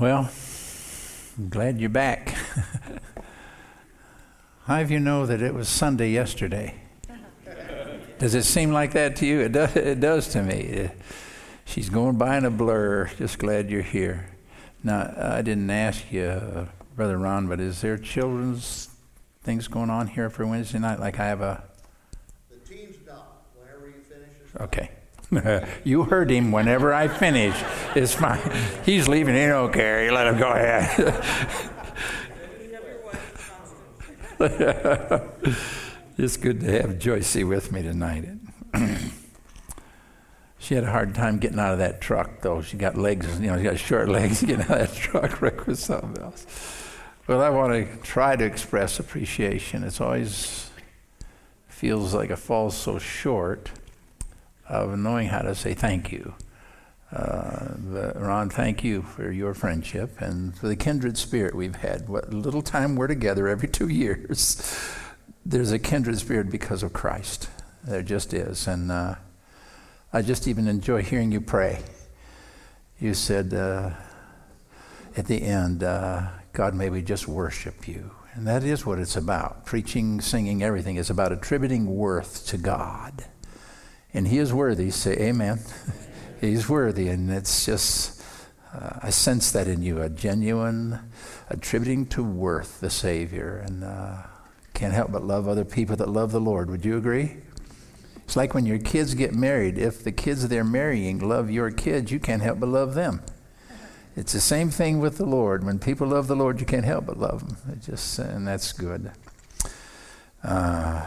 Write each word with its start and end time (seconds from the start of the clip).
Well, 0.00 0.30
I'm 1.38 1.48
glad 1.48 1.80
you're 1.80 1.90
back. 1.90 2.28
How 4.66 4.80
of 4.80 4.92
you 4.92 5.00
know 5.00 5.26
that 5.26 5.42
it 5.42 5.52
was 5.52 5.68
Sunday 5.68 6.12
yesterday? 6.12 6.76
Does 8.20 8.36
it 8.36 8.44
seem 8.44 8.70
like 8.70 8.92
that 8.92 9.16
to 9.16 9.26
you? 9.26 9.40
It 9.40 9.50
does, 9.50 9.74
it 9.76 9.98
does 9.98 10.28
to 10.28 10.42
me. 10.44 10.90
She's 11.64 11.90
going 11.90 12.16
by 12.16 12.36
in 12.36 12.44
a 12.44 12.50
blur. 12.50 13.10
Just 13.18 13.40
glad 13.40 13.70
you're 13.70 13.82
here. 13.82 14.28
Now, 14.84 15.12
I 15.16 15.42
didn't 15.42 15.68
ask 15.68 16.12
you, 16.12 16.26
uh, 16.26 16.66
Brother 16.94 17.18
Ron, 17.18 17.48
but 17.48 17.58
is 17.58 17.80
there 17.80 17.98
children's 17.98 18.90
things 19.42 19.66
going 19.66 19.90
on 19.90 20.06
here 20.06 20.30
for 20.30 20.46
Wednesday 20.46 20.78
night? 20.78 21.00
Like 21.00 21.18
I 21.18 21.26
have 21.26 21.40
a. 21.40 21.64
The 22.50 22.58
team's 22.58 22.98
done. 22.98 23.18
Whenever 23.56 23.88
you 23.88 24.00
finish, 24.08 24.28
Okay. 24.60 24.90
you 25.84 26.04
heard 26.04 26.30
him 26.30 26.52
whenever 26.52 26.94
I 26.94 27.08
finish. 27.08 27.54
It's 27.94 28.14
fine. 28.14 28.40
He's 28.84 29.08
leaving. 29.08 29.34
He 29.34 29.46
don't 29.46 29.72
care. 29.72 30.04
You 30.04 30.12
let 30.12 30.26
him 30.26 30.38
go 30.38 30.50
ahead. 30.50 31.22
it's 36.16 36.36
good 36.36 36.60
to 36.60 36.70
have 36.80 36.90
Joycey 36.98 37.46
with 37.46 37.72
me 37.72 37.82
tonight. 37.82 38.28
she 40.58 40.74
had 40.74 40.84
a 40.84 40.90
hard 40.90 41.14
time 41.14 41.38
getting 41.38 41.58
out 41.58 41.72
of 41.72 41.78
that 41.78 42.00
truck, 42.00 42.40
though. 42.40 42.62
She 42.62 42.76
got 42.76 42.96
legs, 42.96 43.38
you 43.40 43.48
know, 43.48 43.58
she 43.58 43.64
got 43.64 43.78
short 43.78 44.08
legs 44.08 44.42
getting 44.44 44.64
out 44.64 44.80
of 44.80 44.90
that 44.90 44.94
truck. 44.94 45.42
Rick 45.42 45.66
was 45.66 45.80
something 45.80 46.22
else. 46.22 46.46
Well, 47.26 47.42
I 47.42 47.50
want 47.50 47.72
to 47.72 47.96
try 47.98 48.36
to 48.36 48.44
express 48.44 48.98
appreciation. 48.98 49.84
It's 49.84 50.00
always 50.00 50.70
feels 51.66 52.14
like 52.14 52.30
it 52.30 52.38
falls 52.38 52.76
so 52.76 52.98
short 52.98 53.70
of 54.68 54.98
knowing 54.98 55.28
how 55.28 55.40
to 55.42 55.54
say 55.54 55.74
thank 55.74 56.12
you. 56.12 56.34
Uh, 57.10 57.68
Ron, 58.16 58.50
thank 58.50 58.84
you 58.84 59.02
for 59.02 59.32
your 59.32 59.54
friendship 59.54 60.20
and 60.20 60.56
for 60.56 60.68
the 60.68 60.76
kindred 60.76 61.16
spirit 61.16 61.54
we've 61.54 61.76
had. 61.76 62.08
What 62.08 62.32
little 62.34 62.60
time 62.60 62.96
we're 62.96 63.06
together 63.06 63.48
every 63.48 63.68
two 63.68 63.88
years, 63.88 64.78
there's 65.46 65.72
a 65.72 65.78
kindred 65.78 66.18
spirit 66.18 66.50
because 66.50 66.82
of 66.82 66.92
Christ. 66.92 67.48
There 67.82 68.02
just 68.02 68.34
is. 68.34 68.66
And 68.66 68.92
uh, 68.92 69.14
I 70.12 70.20
just 70.20 70.46
even 70.46 70.68
enjoy 70.68 71.02
hearing 71.02 71.32
you 71.32 71.40
pray. 71.40 71.82
You 73.00 73.14
said 73.14 73.54
uh, 73.54 73.90
at 75.16 75.26
the 75.26 75.40
end, 75.42 75.82
uh, 75.82 76.28
God, 76.52 76.74
may 76.74 76.90
we 76.90 77.00
just 77.00 77.26
worship 77.26 77.88
you. 77.88 78.10
And 78.34 78.46
that 78.46 78.64
is 78.64 78.84
what 78.84 78.98
it's 78.98 79.16
about. 79.16 79.64
Preaching, 79.64 80.20
singing, 80.20 80.62
everything 80.62 80.96
is 80.96 81.08
about 81.08 81.32
attributing 81.32 81.86
worth 81.86 82.46
to 82.48 82.58
God 82.58 83.24
and 84.14 84.28
he 84.28 84.38
is 84.38 84.52
worthy. 84.52 84.90
Say 84.90 85.12
amen. 85.14 85.60
He's 86.40 86.68
worthy. 86.68 87.08
And 87.08 87.30
it's 87.30 87.66
just, 87.66 88.22
uh, 88.72 89.00
I 89.02 89.10
sense 89.10 89.50
that 89.52 89.66
in 89.66 89.82
you 89.82 90.00
a 90.00 90.08
genuine 90.08 91.00
attributing 91.50 92.06
to 92.06 92.22
worth 92.22 92.80
the 92.80 92.90
Savior. 92.90 93.62
And 93.66 93.84
uh, 93.84 94.22
can't 94.74 94.94
help 94.94 95.12
but 95.12 95.24
love 95.24 95.48
other 95.48 95.64
people 95.64 95.96
that 95.96 96.08
love 96.08 96.32
the 96.32 96.40
Lord. 96.40 96.70
Would 96.70 96.84
you 96.84 96.96
agree? 96.96 97.38
It's 98.16 98.36
like 98.36 98.54
when 98.54 98.66
your 98.66 98.78
kids 98.78 99.14
get 99.14 99.34
married. 99.34 99.78
If 99.78 100.04
the 100.04 100.12
kids 100.12 100.46
they're 100.48 100.64
marrying 100.64 101.18
love 101.18 101.50
your 101.50 101.70
kids, 101.70 102.12
you 102.12 102.20
can't 102.20 102.42
help 102.42 102.60
but 102.60 102.68
love 102.68 102.94
them. 102.94 103.22
It's 104.16 104.32
the 104.32 104.40
same 104.40 104.70
thing 104.70 105.00
with 105.00 105.16
the 105.16 105.24
Lord. 105.24 105.64
When 105.64 105.78
people 105.78 106.08
love 106.08 106.26
the 106.26 106.36
Lord, 106.36 106.60
you 106.60 106.66
can't 106.66 106.84
help 106.84 107.06
but 107.06 107.18
love 107.18 107.46
them. 107.46 107.72
It 107.72 107.82
just, 107.82 108.18
and 108.18 108.46
that's 108.46 108.72
good. 108.72 109.12
Uh, 110.42 111.06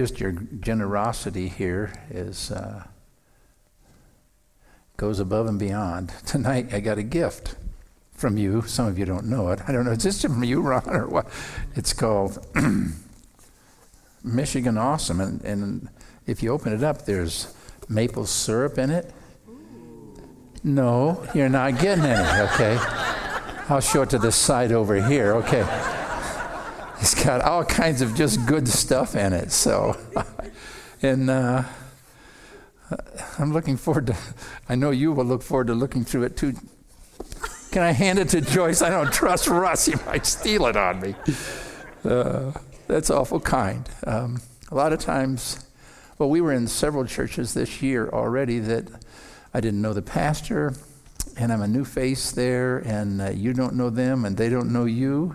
just 0.00 0.18
your 0.18 0.32
generosity 0.32 1.48
here 1.48 1.92
is 2.10 2.50
uh, 2.50 2.84
goes 4.96 5.20
above 5.20 5.46
and 5.46 5.58
beyond. 5.58 6.10
Tonight, 6.26 6.72
I 6.72 6.80
got 6.80 6.96
a 6.96 7.02
gift 7.02 7.54
from 8.14 8.38
you. 8.38 8.62
Some 8.62 8.86
of 8.86 8.98
you 8.98 9.04
don't 9.04 9.26
know 9.26 9.50
it. 9.50 9.60
I 9.68 9.72
don't 9.72 9.84
know. 9.84 9.90
Is 9.90 10.02
this 10.02 10.22
from 10.22 10.42
you, 10.42 10.62
Ron, 10.62 10.88
or 10.88 11.06
what? 11.06 11.26
It's 11.74 11.92
called 11.92 12.46
Michigan 14.24 14.78
Awesome, 14.78 15.20
and, 15.20 15.44
and 15.44 15.90
if 16.26 16.42
you 16.42 16.50
open 16.50 16.72
it 16.72 16.82
up, 16.82 17.04
there's 17.04 17.52
maple 17.90 18.24
syrup 18.24 18.78
in 18.78 18.88
it. 18.88 19.12
No, 20.64 21.26
you're 21.34 21.50
not 21.50 21.78
getting 21.78 22.06
any. 22.06 22.40
Okay, 22.54 22.78
I'll 23.68 23.80
show 23.82 24.00
it 24.00 24.10
to 24.10 24.18
the 24.18 24.32
side 24.32 24.72
over 24.72 24.94
here. 25.06 25.34
Okay. 25.34 25.99
It's 27.00 27.24
got 27.24 27.40
all 27.40 27.64
kinds 27.64 28.02
of 28.02 28.14
just 28.14 28.44
good 28.44 28.68
stuff 28.68 29.16
in 29.16 29.32
it. 29.32 29.52
So, 29.52 29.96
and 31.02 31.30
uh, 31.30 31.64
I'm 33.38 33.54
looking 33.54 33.78
forward 33.78 34.08
to, 34.08 34.16
I 34.68 34.74
know 34.74 34.90
you 34.90 35.10
will 35.12 35.24
look 35.24 35.42
forward 35.42 35.68
to 35.68 35.74
looking 35.74 36.04
through 36.04 36.24
it 36.24 36.36
too. 36.36 36.52
Can 37.70 37.82
I 37.82 37.92
hand 37.92 38.18
it 38.18 38.28
to 38.30 38.42
Joyce? 38.42 38.82
I 38.82 38.90
don't 38.90 39.10
trust 39.10 39.46
Russ. 39.46 39.86
He 39.86 39.94
might 40.06 40.26
steal 40.26 40.66
it 40.66 40.76
on 40.76 41.00
me. 41.00 41.14
Uh, 42.04 42.52
that's 42.86 43.08
awful 43.08 43.40
kind. 43.40 43.88
Um, 44.06 44.42
a 44.70 44.74
lot 44.74 44.92
of 44.92 44.98
times, 44.98 45.64
well, 46.18 46.28
we 46.28 46.42
were 46.42 46.52
in 46.52 46.66
several 46.68 47.06
churches 47.06 47.54
this 47.54 47.80
year 47.80 48.10
already 48.10 48.58
that 48.58 48.88
I 49.54 49.60
didn't 49.60 49.80
know 49.80 49.94
the 49.94 50.02
pastor, 50.02 50.74
and 51.38 51.50
I'm 51.50 51.62
a 51.62 51.68
new 51.68 51.84
face 51.84 52.30
there, 52.32 52.78
and 52.78 53.22
uh, 53.22 53.30
you 53.30 53.54
don't 53.54 53.74
know 53.74 53.88
them, 53.88 54.26
and 54.26 54.36
they 54.36 54.50
don't 54.50 54.70
know 54.70 54.84
you 54.84 55.34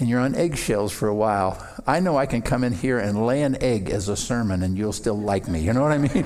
and 0.00 0.08
you're 0.08 0.20
on 0.20 0.34
eggshells 0.34 0.92
for 0.92 1.08
a 1.08 1.14
while. 1.14 1.62
I 1.86 2.00
know 2.00 2.16
I 2.16 2.24
can 2.24 2.40
come 2.40 2.64
in 2.64 2.72
here 2.72 2.98
and 2.98 3.26
lay 3.26 3.42
an 3.42 3.62
egg 3.62 3.90
as 3.90 4.08
a 4.08 4.16
sermon 4.16 4.62
and 4.62 4.76
you'll 4.76 4.94
still 4.94 5.18
like 5.18 5.46
me. 5.46 5.60
You 5.60 5.74
know 5.74 5.82
what 5.82 5.92
I 5.92 5.98
mean? 5.98 6.24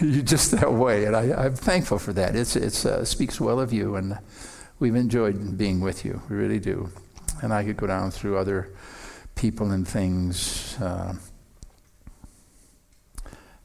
you're 0.12 0.22
just 0.22 0.50
that 0.50 0.70
way. 0.70 1.06
And 1.06 1.16
I, 1.16 1.46
am 1.46 1.56
thankful 1.56 1.98
for 1.98 2.12
that. 2.12 2.36
It 2.36 2.54
it's, 2.54 2.84
uh, 2.84 3.06
speaks 3.06 3.40
well 3.40 3.58
of 3.58 3.72
you. 3.72 3.96
And 3.96 4.18
we've 4.78 4.94
enjoyed 4.94 5.56
being 5.56 5.80
with 5.80 6.04
you. 6.04 6.20
We 6.28 6.36
really 6.36 6.60
do. 6.60 6.90
And 7.40 7.54
I 7.54 7.64
could 7.64 7.78
go 7.78 7.86
down 7.86 8.10
through 8.10 8.36
other 8.36 8.70
people 9.34 9.70
and 9.70 9.88
things. 9.88 10.76
Uh, 10.78 11.14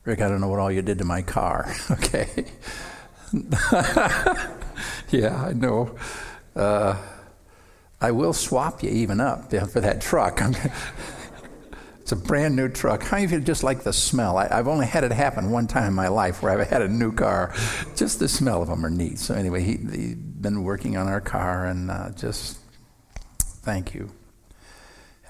Rick, 0.06 0.22
I 0.22 0.30
don't 0.30 0.40
know 0.40 0.48
what 0.48 0.60
all 0.60 0.72
you 0.72 0.82
did 0.82 1.00
to 1.00 1.04
my 1.04 1.22
car. 1.22 1.76
okay. 1.92 2.46
yeah, 5.12 5.44
I 5.46 5.52
know. 5.52 5.94
Uh, 6.56 6.96
I 8.00 8.12
will 8.12 8.34
swap 8.34 8.84
you 8.84 8.90
even 8.90 9.20
up 9.20 9.52
for 9.52 9.82
that 9.82 10.02
truck. 10.02 10.40
it's 12.00 12.12
a 12.12 12.16
brand 12.16 12.56
new 12.56 12.70
truck. 12.70 13.02
How 13.02 13.18
many 13.18 13.26
of 13.26 13.32
you 13.32 13.40
just 13.40 13.64
like 13.64 13.84
the 13.84 13.94
smell? 13.94 14.38
I, 14.38 14.48
have 14.50 14.68
only 14.68 14.86
had 14.86 15.04
it 15.04 15.12
happen 15.12 15.50
one 15.50 15.66
time 15.66 15.88
in 15.88 15.94
my 15.94 16.08
life 16.08 16.44
where 16.44 16.52
I've 16.52 16.68
had 16.68 16.84
a 16.84 16.88
new 16.88 17.12
car. 17.12 17.56
Just 17.96 18.20
the 18.20 18.28
smell 18.28 18.62
of 18.62 18.68
them 18.68 18.86
are 18.86 18.92
neat. 18.92 19.18
So 19.18 19.34
anyway, 19.34 19.64
he, 19.64 19.78
has 19.78 20.16
been 20.16 20.64
working 20.64 20.96
on 20.96 21.08
our 21.08 21.22
car, 21.22 21.66
and 21.66 21.90
uh, 21.90 22.12
just 22.12 22.60
thank 23.40 23.96
you. 23.96 24.12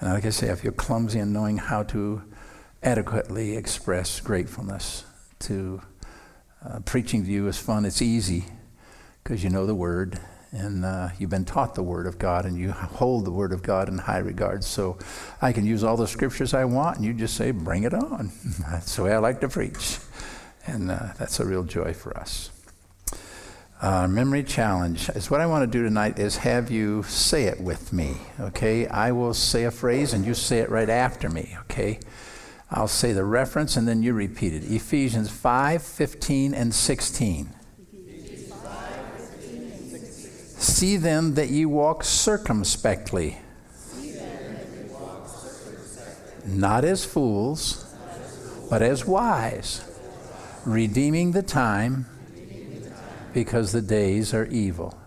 And 0.00 0.12
like 0.12 0.26
I 0.26 0.30
say, 0.30 0.50
I 0.50 0.54
feel 0.54 0.72
clumsy 0.72 1.20
in 1.20 1.32
knowing 1.32 1.56
how 1.56 1.84
to 1.84 2.22
adequately 2.82 3.56
express 3.56 4.20
gratefulness. 4.20 5.04
To 5.40 5.80
uh, 6.62 6.80
preaching 6.80 7.24
to 7.24 7.30
you 7.30 7.48
is 7.48 7.56
fun. 7.58 7.84
It's 7.86 8.02
easy 8.02 8.44
because 9.22 9.42
you 9.42 9.50
know 9.50 9.64
the 9.64 9.74
word 9.74 10.20
and 10.50 10.84
uh, 10.84 11.08
you've 11.18 11.30
been 11.30 11.44
taught 11.44 11.74
the 11.74 11.82
Word 11.82 12.06
of 12.06 12.18
God, 12.18 12.46
and 12.46 12.56
you 12.56 12.72
hold 12.72 13.24
the 13.24 13.30
Word 13.30 13.52
of 13.52 13.62
God 13.62 13.88
in 13.88 13.98
high 13.98 14.18
regard. 14.18 14.64
So 14.64 14.98
I 15.42 15.52
can 15.52 15.66
use 15.66 15.84
all 15.84 15.96
the 15.96 16.08
scriptures 16.08 16.54
I 16.54 16.64
want, 16.64 16.96
and 16.96 17.04
you 17.04 17.12
just 17.12 17.36
say, 17.36 17.50
Bring 17.50 17.84
it 17.84 17.94
on. 17.94 18.32
that's 18.70 18.96
the 18.96 19.04
way 19.04 19.12
I 19.12 19.18
like 19.18 19.40
to 19.40 19.48
preach. 19.48 19.98
And 20.66 20.90
uh, 20.90 21.12
that's 21.18 21.40
a 21.40 21.46
real 21.46 21.64
joy 21.64 21.94
for 21.94 22.16
us. 22.16 22.50
Uh, 23.80 24.08
memory 24.08 24.42
challenge 24.42 25.08
is 25.10 25.30
what 25.30 25.40
I 25.40 25.46
want 25.46 25.62
to 25.62 25.78
do 25.78 25.84
tonight 25.84 26.18
is 26.18 26.38
have 26.38 26.68
you 26.68 27.04
say 27.04 27.44
it 27.44 27.60
with 27.60 27.92
me, 27.92 28.16
okay? 28.40 28.88
I 28.88 29.12
will 29.12 29.32
say 29.34 29.64
a 29.64 29.70
phrase 29.70 30.12
and 30.12 30.26
you 30.26 30.34
say 30.34 30.58
it 30.58 30.68
right 30.68 30.90
after 30.90 31.28
me, 31.28 31.56
okay? 31.60 32.00
I'll 32.72 32.88
say 32.88 33.12
the 33.12 33.24
reference 33.24 33.76
and 33.76 33.86
then 33.86 34.02
you 34.02 34.14
repeat 34.14 34.52
it. 34.52 34.64
Ephesians 34.64 35.30
5, 35.30 35.80
15, 35.80 36.54
and 36.54 36.74
16. 36.74 37.50
See 40.58 40.96
then 40.96 41.34
that 41.34 41.50
ye 41.50 41.64
walk 41.64 42.02
circumspectly, 42.02 43.38
not 46.44 46.84
as 46.84 47.04
fools, 47.04 47.94
but 48.68 48.82
as 48.82 49.06
wise, 49.06 49.84
redeeming 50.64 51.32
the 51.32 51.42
time 51.42 52.06
because 53.32 53.70
the 53.72 53.80
days 53.80 54.34
are 54.34 54.46
evil. 54.46 54.98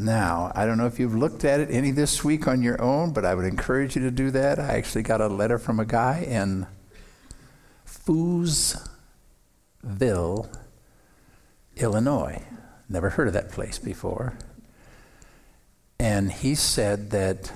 Now, 0.00 0.52
I 0.54 0.64
don't 0.64 0.78
know 0.78 0.86
if 0.86 1.00
you've 1.00 1.16
looked 1.16 1.44
at 1.44 1.58
it 1.58 1.72
any 1.72 1.90
this 1.90 2.22
week 2.22 2.46
on 2.46 2.62
your 2.62 2.80
own, 2.80 3.12
but 3.12 3.24
I 3.24 3.34
would 3.34 3.44
encourage 3.44 3.96
you 3.96 4.02
to 4.02 4.12
do 4.12 4.30
that. 4.30 4.60
I 4.60 4.76
actually 4.76 5.02
got 5.02 5.20
a 5.20 5.26
letter 5.26 5.58
from 5.58 5.80
a 5.80 5.84
guy 5.84 6.20
in 6.20 6.68
Foosville, 7.84 8.86
Illinois. 11.76 12.44
Never 12.88 13.10
heard 13.10 13.28
of 13.28 13.34
that 13.34 13.50
place 13.50 13.78
before. 13.78 14.34
And 15.98 16.32
he 16.32 16.54
said 16.54 17.10
that 17.10 17.52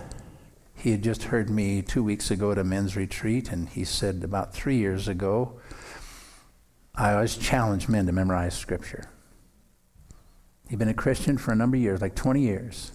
he 0.74 0.90
had 0.90 1.02
just 1.02 1.24
heard 1.24 1.48
me 1.48 1.80
two 1.80 2.02
weeks 2.02 2.30
ago 2.30 2.52
at 2.52 2.58
a 2.58 2.64
men's 2.64 2.96
retreat, 2.96 3.52
and 3.52 3.68
he 3.68 3.84
said 3.84 4.22
about 4.24 4.52
three 4.52 4.76
years 4.76 5.06
ago, 5.06 5.60
I 6.94 7.14
always 7.14 7.36
challenge 7.36 7.88
men 7.88 8.06
to 8.06 8.12
memorize 8.12 8.54
Scripture. 8.54 9.08
He'd 10.68 10.78
been 10.78 10.88
a 10.88 10.94
Christian 10.94 11.38
for 11.38 11.52
a 11.52 11.56
number 11.56 11.76
of 11.76 11.82
years, 11.82 12.00
like 12.00 12.14
20 12.14 12.40
years. 12.40 12.92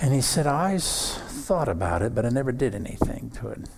And 0.00 0.14
he 0.14 0.20
said, 0.20 0.46
I 0.46 0.68
always 0.68 1.14
thought 1.28 1.68
about 1.68 2.02
it, 2.02 2.14
but 2.14 2.24
I 2.26 2.28
never 2.28 2.52
did 2.52 2.74
anything 2.74 3.30
to 3.36 3.48
it. 3.48 3.68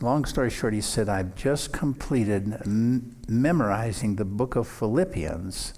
Long 0.00 0.24
story 0.24 0.48
short, 0.48 0.72
he 0.72 0.80
said, 0.80 1.08
I've 1.08 1.34
just 1.34 1.72
completed 1.72 2.52
m- 2.64 3.16
memorizing 3.28 4.16
the 4.16 4.24
book 4.24 4.56
of 4.56 4.66
Philippians. 4.66 5.74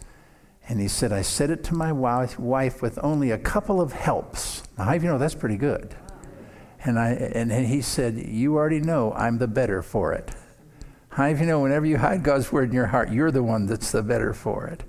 And 0.72 0.80
he 0.80 0.88
said, 0.88 1.12
I 1.12 1.20
said 1.20 1.50
it 1.50 1.62
to 1.64 1.74
my 1.74 1.92
wife, 1.92 2.38
with 2.80 2.98
only 3.02 3.30
a 3.30 3.36
couple 3.36 3.78
of 3.78 3.92
helps. 3.92 4.62
Now, 4.78 4.84
how 4.84 4.96
do 4.96 5.04
you 5.04 5.10
know 5.10 5.18
that's 5.18 5.34
pretty 5.34 5.58
good? 5.58 5.94
And, 6.82 6.98
I, 6.98 7.10
and 7.10 7.52
he 7.52 7.82
said, 7.82 8.16
You 8.16 8.54
already 8.54 8.80
know 8.80 9.12
I'm 9.12 9.36
the 9.36 9.46
better 9.46 9.82
for 9.82 10.14
it. 10.14 10.30
How 11.10 11.30
do 11.30 11.38
you 11.38 11.44
know 11.44 11.60
whenever 11.60 11.84
you 11.84 11.98
hide 11.98 12.22
God's 12.22 12.50
word 12.50 12.70
in 12.70 12.74
your 12.74 12.86
heart, 12.86 13.12
you're 13.12 13.30
the 13.30 13.42
one 13.42 13.66
that's 13.66 13.92
the 13.92 14.02
better 14.02 14.32
for 14.32 14.66
it? 14.66 14.82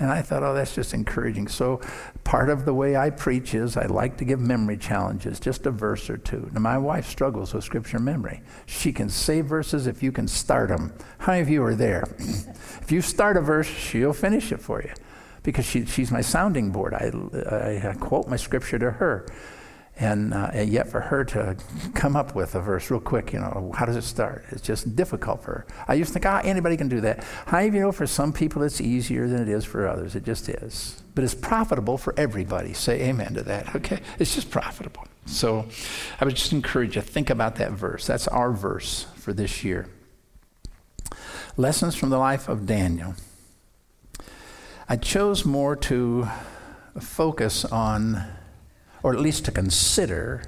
And 0.00 0.10
I 0.10 0.22
thought, 0.22 0.42
oh, 0.42 0.54
that's 0.54 0.74
just 0.74 0.92
encouraging. 0.92 1.46
So 1.46 1.82
part 2.24 2.50
of 2.50 2.64
the 2.64 2.74
way 2.74 2.96
I 2.96 3.10
preach 3.10 3.54
is 3.54 3.76
I 3.76 3.86
like 3.86 4.16
to 4.16 4.24
give 4.24 4.40
memory 4.40 4.76
challenges, 4.76 5.38
just 5.38 5.66
a 5.66 5.70
verse 5.70 6.10
or 6.10 6.16
two. 6.16 6.50
Now, 6.52 6.60
my 6.60 6.78
wife 6.78 7.08
struggles 7.08 7.54
with 7.54 7.62
scripture 7.62 8.00
memory. 8.00 8.42
She 8.66 8.92
can 8.92 9.08
say 9.08 9.40
verses 9.40 9.86
if 9.86 10.02
you 10.02 10.10
can 10.10 10.26
start 10.26 10.70
them. 10.70 10.92
How 11.18 11.30
many 11.30 11.42
of 11.42 11.48
you 11.48 11.62
are 11.62 11.76
there? 11.76 12.08
if 12.18 12.90
you 12.90 13.00
start 13.00 13.36
a 13.36 13.40
verse, 13.40 13.68
she'll 13.68 14.12
finish 14.12 14.50
it 14.50 14.60
for 14.60 14.82
you 14.82 14.90
because 15.48 15.64
she, 15.64 15.86
she's 15.86 16.10
my 16.10 16.20
sounding 16.20 16.70
board. 16.70 16.92
I, 16.92 17.88
I, 17.88 17.94
quote 17.94 18.28
my 18.28 18.36
scripture 18.36 18.78
to 18.78 18.90
her. 18.90 19.26
And, 19.96 20.34
uh, 20.34 20.50
and, 20.52 20.68
yet 20.68 20.88
for 20.88 21.00
her 21.00 21.24
to 21.24 21.56
come 21.94 22.16
up 22.16 22.34
with 22.34 22.54
a 22.54 22.60
verse 22.60 22.90
real 22.90 23.00
quick, 23.00 23.32
you 23.32 23.38
know, 23.38 23.72
how 23.74 23.86
does 23.86 23.96
it 23.96 24.02
start? 24.02 24.44
It's 24.50 24.60
just 24.60 24.94
difficult 24.94 25.42
for 25.42 25.50
her. 25.52 25.66
I 25.88 25.94
used 25.94 26.08
to 26.08 26.12
think, 26.12 26.26
ah, 26.26 26.42
anybody 26.44 26.76
can 26.76 26.90
do 26.90 27.00
that. 27.00 27.24
How 27.46 27.60
you 27.60 27.70
know 27.70 27.92
for 27.92 28.06
some 28.06 28.30
people 28.30 28.62
it's 28.62 28.78
easier 28.78 29.26
than 29.26 29.40
it 29.40 29.48
is 29.48 29.64
for 29.64 29.88
others? 29.88 30.14
It 30.14 30.26
just 30.26 30.50
is. 30.50 31.02
But 31.14 31.24
it's 31.24 31.34
profitable 31.34 31.96
for 31.96 32.12
everybody. 32.18 32.74
Say 32.74 33.08
amen 33.08 33.32
to 33.32 33.42
that, 33.44 33.74
okay? 33.74 34.00
It's 34.18 34.34
just 34.34 34.50
profitable. 34.50 35.06
So 35.24 35.64
I 36.20 36.26
would 36.26 36.36
just 36.36 36.52
encourage 36.52 36.94
you, 36.96 37.00
think 37.00 37.30
about 37.30 37.56
that 37.56 37.72
verse. 37.72 38.06
That's 38.06 38.28
our 38.28 38.52
verse 38.52 39.06
for 39.14 39.32
this 39.32 39.64
year. 39.64 39.88
Lessons 41.56 41.94
from 41.94 42.10
the 42.10 42.18
life 42.18 42.50
of 42.50 42.66
Daniel. 42.66 43.14
I 44.90 44.96
chose 44.96 45.44
more 45.44 45.76
to 45.76 46.26
focus 46.98 47.66
on 47.66 48.24
or 49.02 49.12
at 49.12 49.20
least 49.20 49.44
to 49.44 49.52
consider 49.52 50.42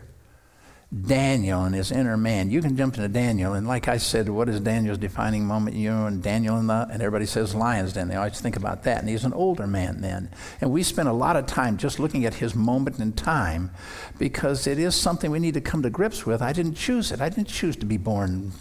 Daniel 0.98 1.62
and 1.64 1.74
his 1.74 1.92
inner 1.92 2.16
man. 2.16 2.50
You 2.50 2.62
can 2.62 2.74
jump 2.74 2.96
into 2.96 3.08
Daniel, 3.08 3.52
and 3.52 3.68
like 3.68 3.86
I 3.86 3.98
said, 3.98 4.30
what 4.30 4.48
is 4.48 4.58
Daniel's 4.60 4.96
defining 4.96 5.44
moment? 5.44 5.76
You 5.76 5.90
know, 5.90 6.06
and 6.06 6.22
Daniel 6.22 6.56
and, 6.56 6.70
the, 6.70 6.88
and 6.90 7.02
everybody 7.02 7.26
says 7.26 7.54
lion's 7.54 7.92
den. 7.92 8.08
They 8.08 8.16
always 8.16 8.40
think 8.40 8.56
about 8.56 8.82
that. 8.84 9.00
And 9.00 9.10
he's 9.10 9.26
an 9.26 9.34
older 9.34 9.66
man 9.66 10.00
then. 10.00 10.30
And 10.62 10.72
we 10.72 10.82
spent 10.84 11.10
a 11.10 11.12
lot 11.12 11.36
of 11.36 11.44
time 11.44 11.76
just 11.76 12.00
looking 12.00 12.24
at 12.24 12.34
his 12.34 12.54
moment 12.54 12.98
in 12.98 13.12
time 13.12 13.70
because 14.18 14.66
it 14.66 14.78
is 14.78 14.94
something 14.94 15.30
we 15.30 15.38
need 15.38 15.54
to 15.54 15.60
come 15.60 15.82
to 15.82 15.90
grips 15.90 16.24
with. 16.24 16.40
I 16.40 16.54
didn't 16.54 16.76
choose 16.76 17.12
it. 17.12 17.20
I 17.20 17.28
didn't 17.28 17.48
choose 17.48 17.76
to 17.76 17.86
be 17.86 17.98
born. 17.98 18.52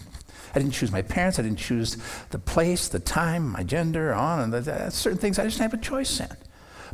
I 0.53 0.59
didn't 0.59 0.73
choose 0.73 0.91
my 0.91 1.01
parents. 1.01 1.39
I 1.39 1.43
didn't 1.43 1.59
choose 1.59 1.97
the 2.31 2.39
place, 2.39 2.87
the 2.87 2.99
time, 2.99 3.49
my 3.49 3.63
gender, 3.63 4.13
on, 4.13 4.53
and 4.53 4.93
certain 4.93 5.19
things 5.19 5.39
I 5.39 5.45
just 5.45 5.57
didn't 5.57 5.71
have 5.71 5.79
a 5.79 5.83
choice 5.83 6.19
in 6.19 6.35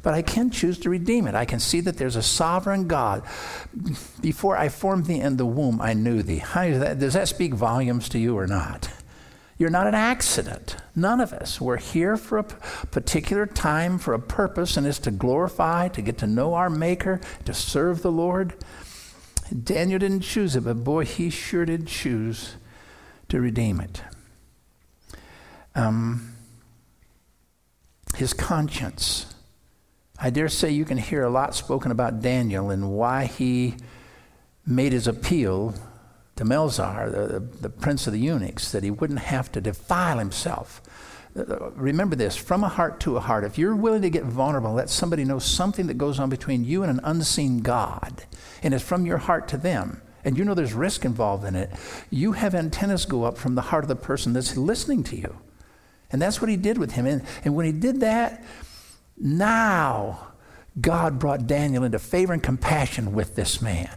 but 0.06 0.14
I 0.14 0.22
can 0.22 0.52
choose 0.52 0.78
to 0.82 0.92
redeem 0.92 1.26
it. 1.26 1.34
I 1.34 1.46
can 1.46 1.60
see 1.60 1.80
that 1.82 1.98
there's 1.98 2.16
a 2.16 2.22
sovereign 2.22 2.88
God. 2.88 3.24
Before 4.22 4.56
I 4.56 4.70
formed 4.70 5.08
thee 5.08 5.20
in 5.20 5.38
the 5.38 5.48
womb, 5.48 5.82
I 5.82 5.94
knew 5.94 6.22
thee. 6.22 6.44
Does 6.54 7.14
that 7.14 7.28
speak 7.28 7.56
volumes 7.56 8.08
to 8.10 8.20
you 8.20 8.38
or 8.38 8.46
not? 8.46 8.88
You're 9.58 9.72
not 9.72 9.88
an 9.88 9.96
accident. 9.96 10.76
None 10.96 11.20
of 11.20 11.34
us. 11.34 11.60
We're 11.60 11.78
here 11.78 12.18
for 12.18 12.38
a 12.38 12.44
particular 12.44 13.48
time, 13.48 13.98
for 13.98 14.14
a 14.14 14.20
purpose, 14.20 14.78
and 14.78 14.86
it's 14.86 15.00
to 15.00 15.12
glorify, 15.12 15.88
to 15.88 16.04
get 16.04 16.20
to 16.20 16.28
know 16.28 16.54
our 16.54 16.70
Maker, 16.70 17.20
to 17.46 17.54
serve 17.56 18.04
the 18.04 18.12
Lord. 18.12 18.54
Daniel 19.64 19.98
didn't 19.98 20.22
choose 20.22 20.56
it, 20.56 20.66
but 20.66 20.84
boy, 20.84 21.06
he 21.06 21.32
sure 21.32 21.66
did 21.66 21.88
choose 21.88 22.58
to 23.30 23.40
redeem 23.40 23.80
it. 23.80 24.02
Um, 25.74 26.36
his 28.16 28.34
conscience. 28.34 29.34
I 30.18 30.30
dare 30.30 30.48
say 30.48 30.72
you 30.72 30.86
can 30.86 30.98
hear 30.98 31.24
a 31.24 31.30
lot 31.30 31.56
spoken 31.56 31.92
about 31.92 32.22
Daniel 32.22 32.70
and 32.70 32.92
why 32.92 33.26
he 33.26 33.76
made 34.66 34.94
his 34.94 35.08
appeal 35.08 35.76
to 36.38 36.44
Melzar, 36.44 37.12
the, 37.12 37.40
the, 37.40 37.40
the, 37.40 37.70
prince 37.70 38.08
of 38.08 38.14
the 38.14 38.20
eunuchs, 38.20 38.72
that 38.72 38.84
he 38.84 38.92
wouldn't 38.92 39.20
have 39.20 39.52
to 39.54 39.62
defile 39.62 40.20
himself. 40.20 40.82
Remember 41.34 42.16
this 42.16 42.36
from 42.36 42.64
a 42.64 42.70
heart 42.70 43.00
to 43.02 43.18
a 43.18 43.20
heart. 43.20 43.44
If 43.44 43.58
you're 43.58 43.76
willing 43.76 44.02
to 44.02 44.10
get 44.10 44.24
vulnerable, 44.24 44.74
let 44.74 44.90
somebody 44.90 45.26
know 45.26 45.40
something 45.40 45.88
that 45.88 45.98
goes 45.98 46.20
on 46.20 46.30
between 46.30 46.64
you 46.64 46.82
and 46.84 46.92
an 46.92 47.02
unseen 47.04 47.60
God, 47.60 48.26
and 48.64 48.74
it's 48.74 48.84
from 48.84 49.06
your 49.06 49.18
heart 49.18 49.48
to 49.50 49.58
them, 49.58 50.02
and 50.26 50.38
you 50.38 50.44
know 50.44 50.56
there's 50.56 50.74
risk 50.74 51.06
involved 51.06 51.46
in 51.46 51.56
it, 51.56 51.72
you 52.10 52.34
have 52.34 52.54
antennas 52.54 53.06
go 53.06 53.24
up 53.24 53.38
from 53.38 53.56
the 53.56 53.62
heart 53.62 53.84
of 53.84 53.88
the 53.88 53.96
person 53.96 54.34
that's 54.34 54.58
listening 54.58 55.04
to 55.06 55.16
you. 55.16 55.38
And 56.12 56.22
that's 56.22 56.42
what 56.42 56.50
he 56.50 56.58
did 56.58 56.78
with 56.78 56.92
him. 56.92 57.06
And, 57.06 57.24
and 57.44 57.56
when 57.56 57.66
he 57.66 57.72
did 57.72 58.02
that, 58.02 58.44
now, 59.18 60.34
God 60.80 61.20
brought 61.20 61.48
Daniel 61.48 61.84
into 61.84 62.00
favor 62.00 62.34
and 62.34 62.44
compassion 62.44 63.14
with 63.14 63.36
this 63.36 63.62
man. 63.62 63.90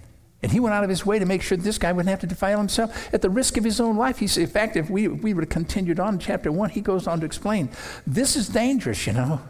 And 0.43 0.53
he 0.53 0.61
went 0.61 0.75
out 0.75 0.85
of 0.85 0.91
his 0.91 1.05
way 1.05 1.19
to 1.19 1.27
make 1.27 1.43
sure 1.43 1.59
this 1.59 1.79
guy 1.79 1.93
wouldn't 1.93 2.11
have 2.11 2.21
to 2.21 2.27
defile 2.27 2.59
himself 2.59 3.13
at 3.13 3.23
the 3.23 3.31
risk 3.31 3.57
of 3.57 3.65
his 3.65 3.81
own 3.81 3.97
life. 3.97 4.19
He 4.19 4.29
said, 4.29 4.45
in 4.45 4.49
fact, 4.49 4.77
if 4.77 4.89
we, 4.89 5.09
we 5.09 5.35
would 5.35 5.45
have 5.45 5.51
continued 5.51 5.99
on 5.99 6.15
in 6.15 6.21
chapter 6.21 6.53
1, 6.53 6.71
he 6.71 6.81
goes 6.81 7.09
on 7.09 7.19
to 7.21 7.27
explain 7.27 7.71
this 8.07 8.37
is 8.37 8.49
dangerous, 8.49 9.07
you 9.07 9.15
know. 9.15 9.41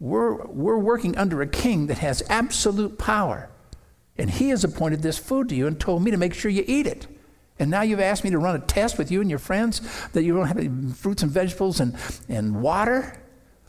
We're, 0.00 0.44
we're 0.46 0.78
working 0.78 1.16
under 1.16 1.40
a 1.40 1.46
king 1.46 1.86
that 1.86 1.98
has 1.98 2.22
absolute 2.28 2.98
power. 2.98 3.48
And 4.18 4.30
he 4.30 4.48
has 4.50 4.64
appointed 4.64 5.02
this 5.02 5.18
food 5.18 5.48
to 5.50 5.54
you 5.54 5.66
and 5.66 5.78
told 5.78 6.02
me 6.02 6.10
to 6.10 6.16
make 6.16 6.34
sure 6.34 6.50
you 6.50 6.64
eat 6.66 6.86
it. 6.86 7.06
And 7.58 7.70
now 7.70 7.82
you've 7.82 8.00
asked 8.00 8.24
me 8.24 8.30
to 8.30 8.38
run 8.38 8.56
a 8.56 8.58
test 8.58 8.98
with 8.98 9.10
you 9.10 9.20
and 9.20 9.30
your 9.30 9.38
friends 9.38 9.80
that 10.12 10.22
you 10.22 10.34
don't 10.34 10.46
have 10.46 10.58
any 10.58 10.92
fruits 10.92 11.22
and 11.22 11.30
vegetables 11.30 11.80
and, 11.80 11.96
and 12.28 12.60
water. 12.62 13.22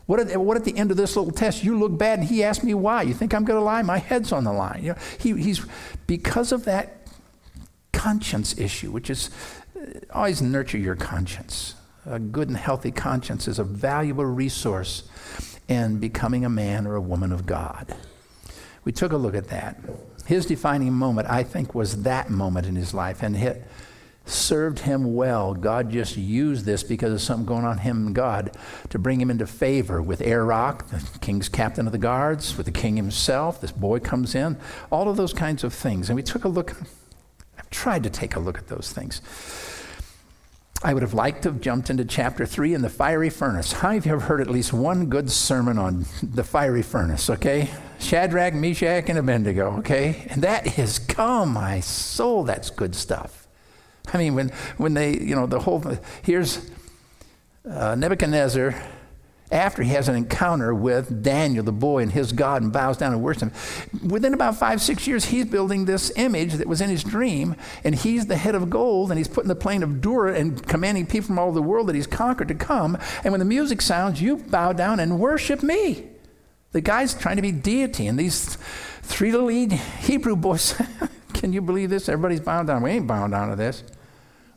What 0.06 0.20
at, 0.20 0.40
what 0.40 0.56
at 0.56 0.64
the 0.64 0.76
end 0.76 0.90
of 0.90 0.96
this 0.96 1.16
little 1.16 1.32
test, 1.32 1.64
you 1.64 1.78
look 1.78 1.96
bad, 1.98 2.18
and 2.18 2.28
he 2.28 2.42
asked 2.42 2.64
me 2.64 2.74
why. 2.74 3.02
You 3.02 3.14
think 3.14 3.34
I'm 3.34 3.44
going 3.44 3.58
to 3.58 3.64
lie? 3.64 3.82
My 3.82 3.98
head's 3.98 4.32
on 4.32 4.44
the 4.44 4.52
line. 4.52 4.82
You 4.82 4.92
know, 4.92 4.98
he, 5.18 5.34
he's 5.34 5.64
because 6.06 6.52
of 6.52 6.64
that 6.64 7.06
conscience 7.92 8.58
issue, 8.58 8.90
which 8.90 9.10
is 9.10 9.30
uh, 9.76 10.00
always 10.12 10.40
nurture 10.40 10.78
your 10.78 10.94
conscience. 10.94 11.74
A 12.06 12.18
good 12.18 12.48
and 12.48 12.56
healthy 12.56 12.90
conscience 12.90 13.48
is 13.48 13.58
a 13.58 13.64
valuable 13.64 14.24
resource 14.24 15.08
in 15.68 15.98
becoming 15.98 16.44
a 16.44 16.48
man 16.48 16.86
or 16.86 16.94
a 16.94 17.00
woman 17.00 17.32
of 17.32 17.44
God. 17.44 17.94
We 18.84 18.92
took 18.92 19.12
a 19.12 19.16
look 19.16 19.34
at 19.34 19.48
that. 19.48 19.78
His 20.28 20.44
defining 20.44 20.92
moment, 20.92 21.26
I 21.30 21.42
think, 21.42 21.74
was 21.74 22.02
that 22.02 22.28
moment 22.28 22.66
in 22.66 22.76
his 22.76 22.92
life, 22.92 23.22
and 23.22 23.34
it 23.34 23.66
served 24.26 24.80
him 24.80 25.14
well. 25.14 25.54
God 25.54 25.90
just 25.90 26.18
used 26.18 26.66
this 26.66 26.82
because 26.82 27.14
of 27.14 27.22
something 27.22 27.46
going 27.46 27.64
on 27.64 27.78
him 27.78 28.08
and 28.08 28.14
God 28.14 28.54
to 28.90 28.98
bring 28.98 29.22
him 29.22 29.30
into 29.30 29.46
favor 29.46 30.02
with 30.02 30.20
Arioch, 30.20 30.86
the 30.88 31.18
king's 31.20 31.48
captain 31.48 31.86
of 31.86 31.92
the 31.92 31.98
guards, 31.98 32.58
with 32.58 32.66
the 32.66 32.72
king 32.72 32.96
himself. 32.96 33.62
This 33.62 33.72
boy 33.72 34.00
comes 34.00 34.34
in, 34.34 34.58
all 34.90 35.08
of 35.08 35.16
those 35.16 35.32
kinds 35.32 35.64
of 35.64 35.72
things. 35.72 36.10
And 36.10 36.16
we 36.16 36.22
took 36.22 36.44
a 36.44 36.48
look, 36.48 36.76
I've 37.58 37.70
tried 37.70 38.02
to 38.02 38.10
take 38.10 38.36
a 38.36 38.38
look 38.38 38.58
at 38.58 38.68
those 38.68 38.92
things. 38.92 39.22
I 40.82 40.94
would 40.94 41.02
have 41.02 41.14
liked 41.14 41.42
to 41.42 41.50
have 41.50 41.60
jumped 41.60 41.90
into 41.90 42.04
chapter 42.04 42.46
3 42.46 42.74
in 42.74 42.82
the 42.82 42.88
fiery 42.88 43.30
furnace. 43.30 43.72
How 43.72 43.90
have 43.90 44.06
you 44.06 44.12
ever 44.12 44.20
heard 44.20 44.40
at 44.40 44.48
least 44.48 44.72
one 44.72 45.06
good 45.06 45.28
sermon 45.28 45.76
on 45.76 46.06
the 46.22 46.44
fiery 46.44 46.82
furnace, 46.82 47.28
okay? 47.28 47.68
Shadrach, 47.98 48.54
Meshach, 48.54 49.08
and 49.08 49.18
Abednego, 49.18 49.78
okay? 49.78 50.26
And 50.30 50.40
that 50.42 50.78
is, 50.78 51.00
come, 51.00 51.54
my 51.54 51.80
soul, 51.80 52.44
that's 52.44 52.70
good 52.70 52.94
stuff. 52.94 53.48
I 54.12 54.18
mean, 54.18 54.36
when, 54.36 54.50
when 54.76 54.94
they, 54.94 55.18
you 55.18 55.34
know, 55.34 55.46
the 55.46 55.58
whole, 55.58 55.82
here's 56.22 56.70
uh, 57.68 57.96
Nebuchadnezzar 57.96 58.80
after 59.50 59.82
he 59.82 59.90
has 59.90 60.08
an 60.08 60.14
encounter 60.14 60.74
with 60.74 61.22
Daniel, 61.22 61.64
the 61.64 61.72
boy, 61.72 62.02
and 62.02 62.12
his 62.12 62.32
God, 62.32 62.62
and 62.62 62.72
bows 62.72 62.98
down 62.98 63.12
and 63.12 63.22
worships 63.22 63.42
him. 63.42 64.08
Within 64.08 64.34
about 64.34 64.56
five, 64.56 64.80
six 64.82 65.06
years, 65.06 65.26
he's 65.26 65.46
building 65.46 65.84
this 65.84 66.12
image 66.16 66.54
that 66.54 66.66
was 66.66 66.80
in 66.80 66.90
his 66.90 67.02
dream, 67.02 67.56
and 67.84 67.94
he's 67.94 68.26
the 68.26 68.36
head 68.36 68.54
of 68.54 68.68
gold, 68.68 69.10
and 69.10 69.18
he's 69.18 69.28
putting 69.28 69.48
the 69.48 69.54
plain 69.54 69.82
of 69.82 70.00
Dura 70.00 70.34
and 70.34 70.66
commanding 70.66 71.06
people 71.06 71.28
from 71.28 71.38
all 71.38 71.52
the 71.52 71.62
world 71.62 71.88
that 71.88 71.94
he's 71.94 72.06
conquered 72.06 72.48
to 72.48 72.54
come. 72.54 72.98
And 73.24 73.32
when 73.32 73.38
the 73.38 73.46
music 73.46 73.80
sounds, 73.80 74.20
you 74.20 74.36
bow 74.36 74.72
down 74.72 75.00
and 75.00 75.18
worship 75.18 75.62
me. 75.62 76.08
The 76.72 76.82
guy's 76.82 77.14
trying 77.14 77.36
to 77.36 77.42
be 77.42 77.52
deity, 77.52 78.06
and 78.06 78.18
these 78.18 78.56
three 79.02 79.32
little 79.32 79.48
Hebrew 79.48 80.36
boys, 80.36 80.74
can 81.32 81.54
you 81.54 81.62
believe 81.62 81.88
this? 81.88 82.08
Everybody's 82.08 82.40
bowing 82.40 82.66
down. 82.66 82.82
We 82.82 82.90
ain't 82.90 83.06
bowing 83.06 83.30
down 83.30 83.48
to 83.48 83.56
this. 83.56 83.82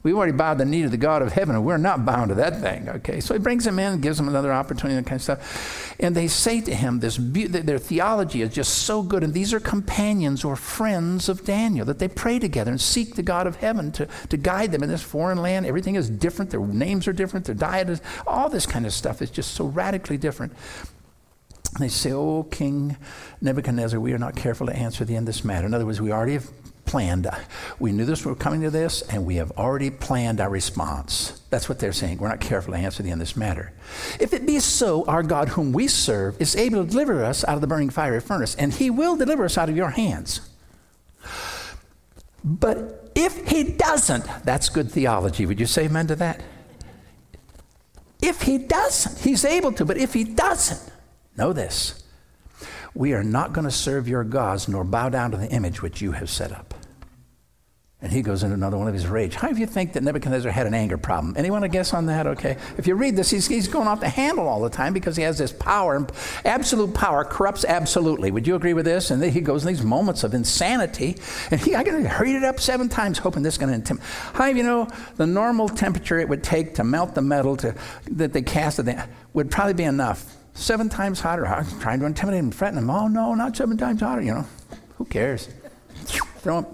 We've 0.03 0.17
already 0.17 0.31
bowed 0.31 0.57
the 0.57 0.65
knee 0.65 0.81
to 0.81 0.89
the 0.89 0.97
God 0.97 1.21
of 1.21 1.33
heaven, 1.33 1.55
and 1.55 1.63
we're 1.63 1.77
not 1.77 2.05
bound 2.05 2.29
to 2.29 2.35
that 2.35 2.59
thing, 2.59 2.89
okay? 2.89 3.19
So 3.19 3.35
he 3.35 3.39
brings 3.39 3.65
them 3.65 3.77
in, 3.77 4.01
gives 4.01 4.17
them 4.17 4.27
another 4.27 4.51
opportunity, 4.51 4.97
and 4.97 5.05
kind 5.05 5.17
of 5.17 5.23
stuff. 5.23 5.95
And 5.99 6.15
they 6.15 6.27
say 6.27 6.59
to 6.61 6.73
him, 6.73 6.99
this 6.99 7.19
be- 7.19 7.45
their 7.45 7.77
theology 7.77 8.41
is 8.41 8.51
just 8.51 8.79
so 8.79 9.03
good, 9.03 9.23
and 9.23 9.31
these 9.33 9.53
are 9.53 9.59
companions 9.59 10.43
or 10.43 10.55
friends 10.55 11.29
of 11.29 11.45
Daniel, 11.45 11.85
that 11.85 11.99
they 11.99 12.07
pray 12.07 12.39
together 12.39 12.71
and 12.71 12.81
seek 12.81 13.13
the 13.13 13.21
God 13.21 13.45
of 13.45 13.57
heaven 13.57 13.91
to, 13.91 14.07
to 14.29 14.37
guide 14.37 14.71
them 14.71 14.81
in 14.81 14.89
this 14.89 15.03
foreign 15.03 15.37
land. 15.37 15.67
Everything 15.67 15.95
is 15.95 16.09
different, 16.09 16.49
their 16.49 16.65
names 16.65 17.07
are 17.07 17.13
different, 17.13 17.45
their 17.45 17.53
diet 17.53 17.87
is, 17.87 18.01
all 18.25 18.49
this 18.49 18.65
kind 18.65 18.87
of 18.87 18.93
stuff 18.93 19.21
is 19.21 19.29
just 19.29 19.53
so 19.53 19.65
radically 19.65 20.17
different. 20.17 20.53
And 21.75 21.83
they 21.83 21.89
say, 21.89 22.11
Oh, 22.11 22.43
King 22.43 22.97
Nebuchadnezzar, 23.39 23.99
we 23.99 24.13
are 24.13 24.17
not 24.17 24.35
careful 24.35 24.67
to 24.67 24.75
answer 24.75 25.05
thee 25.05 25.15
in 25.15 25.25
this 25.25 25.45
matter. 25.45 25.67
In 25.67 25.73
other 25.73 25.85
words, 25.85 26.01
we 26.01 26.11
already 26.11 26.33
have 26.33 26.49
planned. 26.91 27.29
We 27.79 27.93
knew 27.93 28.03
this, 28.03 28.25
we 28.25 28.31
were 28.31 28.35
coming 28.35 28.61
to 28.61 28.69
this, 28.69 29.01
and 29.03 29.25
we 29.25 29.35
have 29.35 29.51
already 29.51 29.89
planned 29.89 30.41
our 30.41 30.49
response. 30.49 31.41
That's 31.49 31.69
what 31.69 31.79
they're 31.79 31.93
saying. 31.93 32.17
We're 32.17 32.27
not 32.27 32.41
careful 32.41 32.73
to 32.73 32.79
answer 32.79 33.01
thee 33.01 33.11
in 33.11 33.17
this 33.17 33.37
matter. 33.37 33.71
If 34.19 34.33
it 34.33 34.45
be 34.45 34.59
so, 34.59 35.05
our 35.05 35.23
God, 35.23 35.47
whom 35.47 35.71
we 35.71 35.87
serve, 35.87 36.39
is 36.41 36.53
able 36.53 36.83
to 36.83 36.89
deliver 36.89 37.23
us 37.23 37.45
out 37.45 37.55
of 37.55 37.61
the 37.61 37.67
burning 37.67 37.91
fiery 37.91 38.19
furnace, 38.19 38.55
and 38.55 38.73
he 38.73 38.89
will 38.89 39.15
deliver 39.15 39.45
us 39.45 39.57
out 39.57 39.69
of 39.69 39.77
your 39.77 39.91
hands. 39.91 40.41
But 42.43 43.09
if 43.15 43.47
he 43.47 43.63
doesn't, 43.63 44.25
that's 44.43 44.67
good 44.67 44.91
theology. 44.91 45.45
Would 45.45 45.61
you 45.61 45.67
say 45.67 45.85
amen 45.85 46.07
to 46.07 46.15
that? 46.17 46.41
If 48.21 48.41
he 48.41 48.57
doesn't, 48.57 49.17
he's 49.19 49.45
able 49.45 49.71
to, 49.73 49.85
but 49.85 49.97
if 49.97 50.13
he 50.13 50.25
doesn't, 50.25 50.91
know 51.37 51.53
this 51.53 52.01
we 52.93 53.13
are 53.13 53.23
not 53.23 53.53
going 53.53 53.65
to 53.65 53.71
serve 53.71 54.07
your 54.07 54.23
gods 54.23 54.67
nor 54.67 54.83
bow 54.83 55.09
down 55.09 55.31
to 55.31 55.37
the 55.37 55.49
image 55.49 55.81
which 55.81 56.01
you 56.01 56.11
have 56.11 56.29
set 56.29 56.51
up. 56.51 56.73
And 58.03 58.11
he 58.11 58.23
goes 58.23 58.41
into 58.41 58.55
another 58.55 58.77
one 58.77 58.87
of 58.87 58.95
his 58.95 59.05
rage. 59.05 59.35
How 59.35 59.51
do 59.51 59.59
you 59.59 59.67
think 59.67 59.93
that 59.93 60.01
Nebuchadnezzar 60.01 60.51
had 60.51 60.65
an 60.65 60.73
anger 60.73 60.97
problem? 60.97 61.35
Anyone 61.37 61.61
to 61.61 61.67
guess 61.67 61.93
on 61.93 62.07
that? 62.07 62.25
Okay. 62.25 62.57
If 62.75 62.87
you 62.87 62.95
read 62.95 63.15
this, 63.15 63.29
he's, 63.29 63.47
he's 63.47 63.67
going 63.67 63.87
off 63.87 63.99
the 63.99 64.09
handle 64.09 64.47
all 64.47 64.59
the 64.59 64.71
time 64.71 64.91
because 64.91 65.15
he 65.15 65.21
has 65.21 65.37
this 65.37 65.51
power. 65.51 66.07
Absolute 66.43 66.95
power 66.95 67.23
corrupts 67.23 67.63
absolutely. 67.63 68.31
Would 68.31 68.47
you 68.47 68.55
agree 68.55 68.73
with 68.73 68.85
this? 68.85 69.11
And 69.11 69.21
then 69.21 69.29
he 69.29 69.39
goes 69.39 69.63
in 69.63 69.67
these 69.67 69.83
moments 69.83 70.23
of 70.23 70.33
insanity. 70.33 71.17
And 71.51 71.61
he, 71.61 71.75
I 71.75 71.83
got 71.83 71.91
to 71.91 72.09
hurry 72.09 72.33
it 72.33 72.43
up 72.43 72.59
seven 72.59 72.89
times, 72.89 73.19
hoping 73.19 73.43
this 73.43 73.53
is 73.53 73.57
going 73.59 73.69
to 73.69 73.75
intimidate. 73.75 74.09
How 74.33 74.47
you 74.47 74.63
know 74.63 74.87
the 75.17 75.27
normal 75.27 75.69
temperature 75.69 76.17
it 76.17 76.27
would 76.27 76.43
take 76.43 76.73
to 76.75 76.83
melt 76.83 77.13
the 77.13 77.21
metal 77.21 77.55
to, 77.57 77.75
that 78.09 78.33
they 78.33 78.41
cast 78.41 78.79
it 78.79 78.97
would 79.33 79.51
probably 79.51 79.75
be 79.75 79.83
enough. 79.83 80.37
Seven 80.55 80.89
times 80.89 81.19
hotter. 81.19 81.45
I'm 81.45 81.79
trying 81.79 81.99
to 81.99 82.07
intimidate 82.07 82.39
him, 82.39 82.51
threaten 82.51 82.79
him. 82.79 82.89
Oh, 82.89 83.07
no, 83.07 83.35
not 83.35 83.55
seven 83.55 83.77
times 83.77 84.01
hotter. 84.01 84.23
You 84.23 84.33
know, 84.33 84.45
who 84.97 85.05
cares? 85.05 85.49
Throw 86.39 86.57
him 86.59 86.65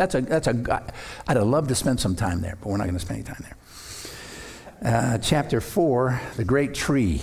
that's 0.00 0.14
a, 0.14 0.22
that's 0.22 0.46
a, 0.46 0.82
I'd 1.28 1.36
have 1.36 1.46
loved 1.46 1.68
to 1.68 1.74
spend 1.74 2.00
some 2.00 2.16
time 2.16 2.40
there, 2.40 2.56
but 2.58 2.70
we're 2.70 2.78
not 2.78 2.84
going 2.84 2.94
to 2.94 3.00
spend 3.00 3.18
any 3.18 3.36
time 3.36 3.44
there. 4.80 4.94
Uh, 4.94 5.18
chapter 5.18 5.60
4, 5.60 6.18
the 6.36 6.44
great 6.44 6.72
tree. 6.72 7.20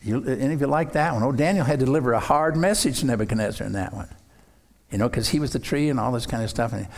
You, 0.00 0.24
any 0.24 0.54
of 0.54 0.60
you 0.62 0.66
like 0.66 0.92
that 0.92 1.12
one? 1.12 1.22
Oh, 1.22 1.32
Daniel 1.32 1.66
had 1.66 1.80
to 1.80 1.84
deliver 1.84 2.14
a 2.14 2.18
hard 2.18 2.56
message 2.56 3.00
to 3.00 3.06
Nebuchadnezzar 3.06 3.66
in 3.66 3.74
that 3.74 3.92
one. 3.92 4.08
You 4.90 4.96
know, 4.96 5.06
because 5.06 5.28
he 5.28 5.38
was 5.38 5.52
the 5.52 5.58
tree 5.58 5.90
and 5.90 6.00
all 6.00 6.12
this 6.12 6.24
kind 6.24 6.42
of 6.42 6.48
stuff. 6.48 6.72
And, 6.72 6.88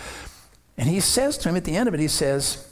and 0.76 0.88
he 0.88 1.00
says 1.00 1.36
to 1.38 1.48
him 1.48 1.56
at 1.56 1.64
the 1.64 1.74
end 1.74 1.88
of 1.88 1.94
it, 1.94 1.98
he 1.98 2.06
says, 2.06 2.68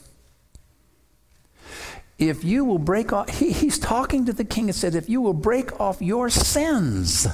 if 2.20 2.44
you 2.44 2.64
will 2.64 2.78
break 2.78 3.12
off, 3.12 3.28
he, 3.30 3.50
he's 3.50 3.80
talking 3.80 4.26
to 4.26 4.32
the 4.32 4.44
king 4.44 4.66
and 4.66 4.76
says, 4.76 4.94
if 4.94 5.08
you 5.08 5.20
will 5.20 5.34
break 5.34 5.80
off 5.80 6.00
your 6.00 6.30
sins, 6.30 7.26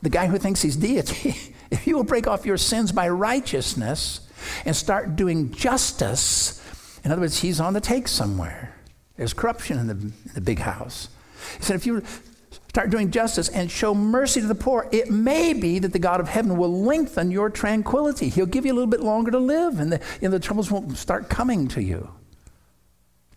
the 0.00 0.10
guy 0.10 0.28
who 0.28 0.38
thinks 0.38 0.62
he's 0.62 0.76
deity, 0.76 1.34
if 1.72 1.86
you 1.86 1.96
will 1.96 2.04
break 2.04 2.26
off 2.26 2.44
your 2.44 2.58
sins 2.58 2.92
by 2.92 3.08
righteousness 3.08 4.20
and 4.66 4.76
start 4.76 5.16
doing 5.16 5.50
justice, 5.50 6.62
in 7.02 7.10
other 7.10 7.22
words, 7.22 7.40
he's 7.40 7.60
on 7.60 7.72
the 7.72 7.80
take 7.80 8.06
somewhere. 8.06 8.76
There's 9.16 9.32
corruption 9.32 9.78
in 9.78 9.86
the, 9.86 9.94
in 9.94 10.12
the 10.34 10.40
big 10.40 10.58
house. 10.58 11.08
He 11.56 11.64
said, 11.64 11.76
if 11.76 11.86
you 11.86 12.02
start 12.68 12.90
doing 12.90 13.10
justice 13.10 13.48
and 13.48 13.70
show 13.70 13.94
mercy 13.94 14.42
to 14.42 14.46
the 14.46 14.54
poor, 14.54 14.86
it 14.92 15.10
may 15.10 15.54
be 15.54 15.78
that 15.78 15.92
the 15.92 15.98
God 15.98 16.20
of 16.20 16.28
heaven 16.28 16.58
will 16.58 16.82
lengthen 16.82 17.30
your 17.30 17.48
tranquility. 17.48 18.28
He'll 18.28 18.46
give 18.46 18.66
you 18.66 18.72
a 18.72 18.76
little 18.76 18.90
bit 18.90 19.00
longer 19.00 19.30
to 19.30 19.38
live, 19.38 19.80
and 19.80 19.92
the, 19.92 20.00
know, 20.20 20.30
the 20.30 20.38
troubles 20.38 20.70
won't 20.70 20.96
start 20.98 21.30
coming 21.30 21.68
to 21.68 21.82
you. 21.82 22.10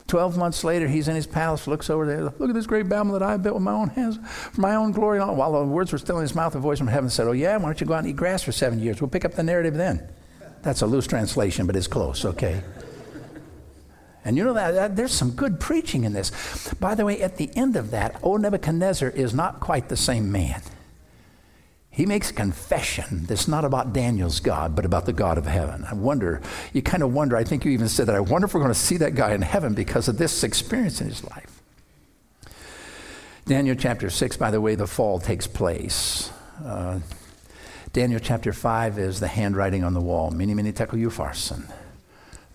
Twelve 0.08 0.38
months 0.38 0.64
later, 0.64 0.88
he's 0.88 1.08
in 1.08 1.16
his 1.16 1.26
palace, 1.26 1.66
looks 1.66 1.90
over 1.90 2.06
there. 2.06 2.24
Look 2.24 2.50
at 2.50 2.54
this 2.54 2.68
great 2.68 2.88
Babylon 2.88 3.20
that 3.20 3.24
I 3.24 3.38
built 3.38 3.56
with 3.56 3.64
my 3.64 3.72
own 3.72 3.90
hands 3.90 4.20
for 4.52 4.62
my 4.62 4.76
own 4.76 4.92
glory. 4.92 5.20
And 5.20 5.30
all. 5.30 5.36
While 5.36 5.54
the 5.54 5.66
words 5.66 5.92
were 5.92 5.98
still 5.98 6.18
in 6.18 6.22
his 6.22 6.36
mouth, 6.36 6.54
a 6.54 6.60
voice 6.60 6.78
from 6.78 6.88
heaven 6.88 7.10
said, 7.10 7.28
Oh, 7.28 7.32
yeah, 7.32 7.58
why 7.58 7.64
don't 7.64 7.82
you 7.82 7.88
go 7.88 7.96
out 7.96 8.00
and 8.00 8.08
eat 8.08 8.16
grass 8.16 8.44
for 8.44 8.52
seven 8.52 8.80
years? 8.80 9.02
We'll 9.02 9.10
pick 9.10 9.26
up 9.26 9.34
the 9.34 9.44
narrative 9.44 9.74
then. 9.74 10.08
That's 10.62 10.82
a 10.82 10.86
loose 10.86 11.08
translation, 11.08 11.66
but 11.66 11.76
it's 11.76 11.88
close, 11.88 12.24
okay? 12.24 12.62
And 14.24 14.38
you 14.38 14.44
know 14.44 14.54
that, 14.54 14.72
that, 14.72 14.96
there's 14.96 15.12
some 15.12 15.32
good 15.32 15.60
preaching 15.60 16.04
in 16.04 16.14
this. 16.14 16.74
By 16.80 16.96
the 16.96 17.06
way, 17.06 17.22
at 17.22 17.38
the 17.38 17.56
end 17.56 17.76
of 17.76 17.92
that, 17.92 18.20
old 18.24 18.42
Nebuchadnezzar 18.42 19.10
is 19.10 19.34
not 19.34 19.60
quite 19.60 19.90
the 19.90 19.98
same 19.98 20.32
man 20.32 20.62
he 21.96 22.06
makes 22.06 22.30
a 22.30 22.34
confession 22.34 23.24
that's 23.24 23.48
not 23.48 23.64
about 23.64 23.94
Daniel's 23.94 24.42
God, 24.42 24.76
but 24.76 24.84
about 24.84 25.06
the 25.06 25.14
God 25.14 25.38
of 25.38 25.46
heaven. 25.46 25.86
I 25.90 25.94
wonder, 25.94 26.42
you 26.74 26.82
kind 26.82 27.02
of 27.02 27.14
wonder, 27.14 27.38
I 27.38 27.46
think 27.46 27.64
you 27.64 27.72
even 27.72 27.88
said 27.88 28.08
that, 28.08 28.16
I 28.16 28.20
wonder 28.20 28.48
if 28.48 28.54
we're 28.54 28.60
going 28.60 28.74
to 28.74 28.78
see 28.78 28.98
that 28.98 29.16
guy 29.16 29.34
in 29.34 29.42
heaven 29.42 29.74
because 29.74 30.10
of 30.10 30.18
this 30.18 30.44
experience 30.44 31.00
in 31.00 31.08
his 31.08 31.24
life. 31.24 31.62
Daniel 33.46 33.78
chapter 33.78 34.10
6, 34.10 34.36
by 34.36 34.52
the 34.52 34.60
way, 34.60 34.76
the 34.76 34.88
fall 34.88 35.20
takes 35.20 35.48
place. 35.48 36.34
Uh, 36.62 37.00
Daniel 37.94 38.20
chapter 38.20 38.52
5 38.52 39.00
is 39.00 39.22
the 39.22 39.30
handwriting 39.30 39.86
on 39.86 39.94
the 39.94 40.02
wall. 40.02 40.32
Mene, 40.32 40.54
mene, 40.54 40.74
tekel, 40.74 41.00
upharsin. 41.00 41.72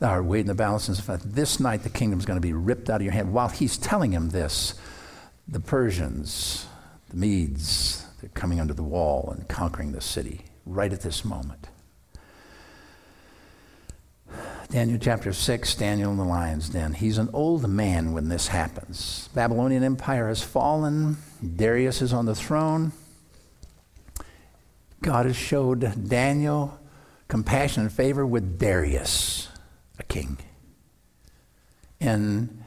Thou 0.01 0.11
art 0.11 0.27
weighed 0.27 0.41
in 0.41 0.49
the 0.49 0.55
balances. 0.55 1.03
This 1.25 1.59
night 1.59 1.83
the 1.83 1.89
kingdom 1.89 2.19
is 2.19 2.27
going 2.27 2.37
to 2.37 2.47
be 2.47 2.53
ripped 2.53 2.91
out 2.91 2.97
of 2.97 3.03
your 3.05 3.13
hand. 3.13 3.33
While 3.33 3.49
he's 3.49 3.79
telling 3.79 4.13
him 4.13 4.29
this, 4.29 4.75
the 5.49 5.61
Persians, 5.61 6.67
the 7.09 7.17
Medes, 7.17 8.05
they're 8.21 8.31
coming 8.31 8.61
under 8.61 8.75
the 8.75 8.83
wall 8.83 9.33
and 9.35 9.49
conquering 9.49 9.93
the 9.93 10.01
city 10.01 10.43
right 10.67 10.93
at 10.93 11.01
this 11.01 11.25
moment. 11.25 11.69
Daniel 14.69 14.99
chapter 15.01 15.33
6, 15.33 15.75
Daniel 15.75 16.13
in 16.13 16.17
the 16.17 16.25
lion's 16.25 16.69
den. 16.69 16.95
He's 16.95 17.19
an 17.19 17.29
old 17.33 17.69
man 17.69 18.13
when 18.13 18.29
this 18.29 18.49
happens. 18.49 19.29
Babylonian 19.35 19.83
Empire 19.83 20.29
has 20.29 20.43
fallen. 20.43 21.17
Darius 21.57 22.01
is 22.01 22.13
on 22.13 22.27
the 22.27 22.37
throne. 22.37 22.93
God 25.03 25.27
has 25.27 25.35
showed 25.35 26.09
Daniel 26.09 26.79
compassion 27.27 27.83
and 27.83 27.93
favor 27.93 28.25
with 28.25 28.59
Darius, 28.59 29.49
a 29.99 30.05
king. 30.05 30.39
And 32.01 32.63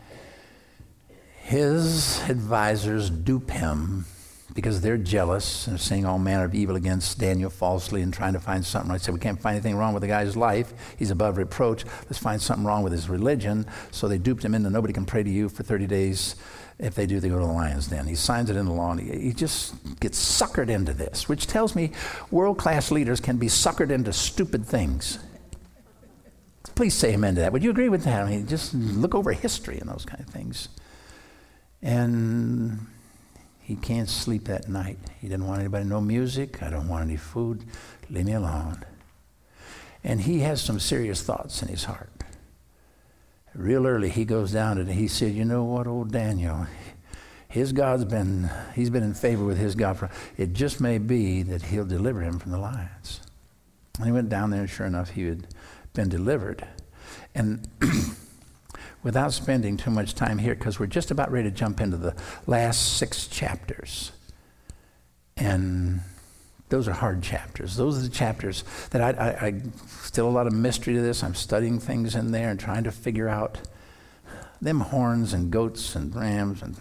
his 1.41 2.21
advisors 2.29 3.09
dupe 3.09 3.51
him 3.51 4.05
because 4.53 4.81
they're 4.81 4.97
jealous 4.97 5.67
and 5.67 5.79
saying 5.79 6.05
all 6.05 6.19
manner 6.19 6.45
of 6.45 6.53
evil 6.53 6.75
against 6.75 7.19
Daniel 7.19 7.49
falsely 7.49 8.01
and 8.01 8.13
trying 8.13 8.33
to 8.33 8.39
find 8.39 8.63
something. 8.63 8.91
I 8.91 8.97
said, 8.97 9.13
We 9.13 9.19
can't 9.19 9.41
find 9.41 9.55
anything 9.55 9.75
wrong 9.75 9.93
with 9.93 10.01
the 10.01 10.07
guy's 10.07 10.37
life. 10.37 10.73
He's 10.97 11.11
above 11.11 11.37
reproach. 11.37 11.85
Let's 12.05 12.19
find 12.19 12.41
something 12.41 12.65
wrong 12.65 12.83
with 12.83 12.93
his 12.93 13.09
religion. 13.09 13.65
So 13.91 14.07
they 14.07 14.17
duped 14.17 14.45
him 14.45 14.53
into 14.53 14.69
nobody 14.69 14.93
can 14.93 15.05
pray 15.05 15.23
to 15.23 15.29
you 15.29 15.49
for 15.49 15.63
30 15.63 15.87
days. 15.87 16.35
If 16.79 16.95
they 16.95 17.05
do, 17.05 17.19
they 17.19 17.29
go 17.29 17.39
to 17.39 17.45
the 17.45 17.51
lion's 17.51 17.87
den. 17.87 18.07
He 18.07 18.15
signs 18.15 18.49
it 18.49 18.55
in 18.55 18.65
the 18.65 18.73
law 18.73 18.91
and 18.91 18.99
he, 18.99 19.27
he 19.27 19.33
just 19.33 19.75
gets 19.99 20.19
suckered 20.19 20.69
into 20.69 20.93
this, 20.93 21.29
which 21.29 21.47
tells 21.47 21.75
me 21.75 21.91
world 22.29 22.57
class 22.57 22.91
leaders 22.91 23.19
can 23.19 23.37
be 23.37 23.47
suckered 23.47 23.91
into 23.91 24.13
stupid 24.13 24.65
things. 24.65 25.19
Please 26.75 26.93
say 26.93 27.13
amen 27.13 27.35
to 27.35 27.41
that. 27.41 27.53
Would 27.53 27.63
you 27.63 27.69
agree 27.69 27.89
with 27.89 28.03
that? 28.03 28.23
I 28.23 28.29
mean, 28.29 28.47
just 28.47 28.73
look 28.73 29.13
over 29.13 29.31
history 29.31 29.77
and 29.79 29.89
those 29.89 30.05
kind 30.05 30.19
of 30.19 30.27
things. 30.27 30.69
And 31.83 32.87
he 33.63 33.75
can't 33.75 34.09
sleep 34.09 34.45
that 34.45 34.67
night. 34.67 34.99
He 35.21 35.29
didn't 35.29 35.47
want 35.47 35.61
anybody 35.61 35.85
know 35.85 36.01
music. 36.01 36.61
I 36.61 36.69
don't 36.69 36.89
want 36.89 37.05
any 37.05 37.15
food. 37.15 37.63
Leave 38.09 38.25
me 38.25 38.33
alone. 38.33 38.83
And 40.03 40.21
he 40.21 40.39
has 40.39 40.61
some 40.61 40.79
serious 40.79 41.21
thoughts 41.21 41.61
in 41.61 41.69
his 41.69 41.85
heart. 41.85 42.09
Real 43.55 43.87
early, 43.87 44.09
he 44.09 44.25
goes 44.25 44.51
down 44.51 44.77
and 44.77 44.89
he 44.89 45.07
said, 45.07 45.33
You 45.33 45.45
know 45.45 45.63
what, 45.63 45.87
old 45.87 46.11
Daniel? 46.11 46.67
His 47.47 47.71
God's 47.71 48.03
been, 48.03 48.49
he's 48.75 48.89
been 48.89 49.03
in 49.03 49.13
favor 49.13 49.45
with 49.45 49.59
his 49.59 49.75
God. 49.75 49.97
For, 49.97 50.09
it 50.37 50.53
just 50.53 50.81
may 50.81 50.97
be 50.97 51.43
that 51.43 51.61
he'll 51.61 51.85
deliver 51.85 52.21
him 52.21 52.39
from 52.39 52.51
the 52.51 52.57
lions. 52.57 53.21
And 53.97 54.07
he 54.07 54.11
went 54.11 54.27
down 54.27 54.49
there, 54.49 54.61
and 54.61 54.69
sure 54.69 54.87
enough, 54.87 55.11
he 55.11 55.27
had 55.27 55.47
been 55.93 56.09
delivered. 56.09 56.67
And 57.35 57.67
without 59.03 59.33
spending 59.33 59.77
too 59.77 59.91
much 59.91 60.15
time 60.15 60.37
here, 60.37 60.55
because 60.55 60.79
we're 60.79 60.85
just 60.87 61.11
about 61.11 61.31
ready 61.31 61.49
to 61.49 61.55
jump 61.55 61.81
into 61.81 61.97
the 61.97 62.15
last 62.47 62.97
six 62.97 63.27
chapters. 63.27 64.11
And 65.37 66.01
those 66.69 66.87
are 66.87 66.93
hard 66.93 67.21
chapters. 67.21 67.75
Those 67.75 67.99
are 67.99 68.01
the 68.01 68.09
chapters 68.09 68.63
that 68.91 69.01
I, 69.01 69.11
I, 69.11 69.45
I, 69.47 69.61
still 70.01 70.27
a 70.27 70.31
lot 70.31 70.47
of 70.47 70.53
mystery 70.53 70.95
to 70.95 71.01
this. 71.01 71.23
I'm 71.23 71.35
studying 71.35 71.79
things 71.79 72.15
in 72.15 72.31
there 72.31 72.49
and 72.49 72.59
trying 72.59 72.83
to 72.85 72.91
figure 72.91 73.29
out 73.29 73.59
them 74.61 74.79
horns 74.79 75.33
and 75.33 75.51
goats 75.51 75.95
and 75.95 76.15
rams 76.15 76.61
and 76.61 76.75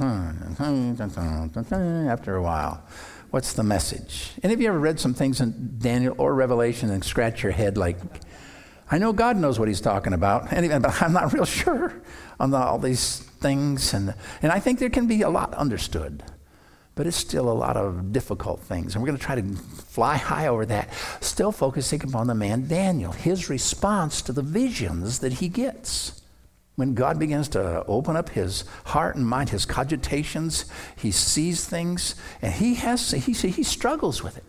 after 2.08 2.36
a 2.36 2.42
while. 2.42 2.82
What's 3.30 3.54
the 3.54 3.62
message? 3.62 4.32
Any 4.42 4.54
of 4.54 4.60
you 4.60 4.68
ever 4.68 4.78
read 4.78 5.00
some 5.00 5.14
things 5.14 5.40
in 5.40 5.76
Daniel 5.78 6.14
or 6.18 6.34
Revelation 6.34 6.90
and 6.90 7.02
scratch 7.02 7.42
your 7.42 7.52
head 7.52 7.76
like, 7.76 7.96
I 8.90 8.98
know 8.98 9.12
God 9.12 9.36
knows 9.36 9.58
what 9.58 9.68
he's 9.68 9.80
talking 9.80 10.12
about, 10.12 10.50
but 10.50 11.02
I'm 11.02 11.12
not 11.12 11.32
real 11.32 11.44
sure 11.44 11.94
on 12.38 12.50
the, 12.50 12.58
all 12.58 12.78
these 12.78 13.20
things. 13.40 13.94
And, 13.94 14.14
and 14.42 14.52
I 14.52 14.60
think 14.60 14.78
there 14.78 14.90
can 14.90 15.06
be 15.06 15.22
a 15.22 15.30
lot 15.30 15.54
understood, 15.54 16.22
but 16.94 17.06
it's 17.06 17.16
still 17.16 17.50
a 17.50 17.52
lot 17.52 17.76
of 17.76 18.12
difficult 18.12 18.60
things. 18.60 18.94
And 18.94 19.02
we're 19.02 19.08
going 19.08 19.18
to 19.18 19.24
try 19.24 19.36
to 19.36 19.42
fly 19.42 20.16
high 20.18 20.46
over 20.46 20.66
that, 20.66 20.92
still 21.20 21.52
focusing 21.52 22.02
upon 22.02 22.26
the 22.26 22.34
man 22.34 22.68
Daniel, 22.68 23.12
his 23.12 23.48
response 23.48 24.22
to 24.22 24.32
the 24.32 24.42
visions 24.42 25.20
that 25.20 25.34
he 25.34 25.48
gets. 25.48 26.20
When 26.74 26.94
God 26.94 27.18
begins 27.18 27.48
to 27.50 27.84
open 27.86 28.16
up 28.16 28.30
his 28.30 28.64
heart 28.86 29.14
and 29.14 29.26
mind, 29.26 29.50
his 29.50 29.66
cogitations, 29.66 30.64
he 30.96 31.10
sees 31.10 31.66
things, 31.66 32.14
and 32.40 32.52
he 32.54 32.74
has 32.76 33.10
he, 33.10 33.32
he 33.32 33.62
struggles 33.62 34.22
with 34.22 34.38
it. 34.38 34.44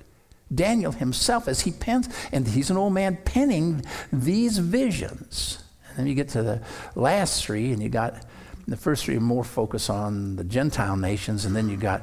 Daniel 0.54 0.92
himself, 0.92 1.48
as 1.48 1.62
he 1.62 1.72
pens, 1.72 2.10
and 2.32 2.48
he's 2.48 2.70
an 2.70 2.78
old 2.78 2.94
man 2.94 3.18
penning 3.26 3.84
these 4.12 4.58
visions. 4.58 5.64
And 5.90 6.00
then 6.00 6.08
you 6.08 6.16
get 6.16 6.30
to 6.30 6.44
the 6.44 6.62
last 6.96 7.46
three, 7.46 7.72
and 7.72 7.82
you 7.82 7.90
got 7.90 8.26
the 8.68 8.78
first 8.78 9.06
three 9.06 9.20
more 9.20 9.44
focus 9.44 9.90
on 9.90 10.36
the 10.36 10.44
Gentile 10.44 10.98
nations, 10.98 11.46
and 11.46 11.56
then 11.56 11.70
you 11.70 11.78
got 11.78 12.02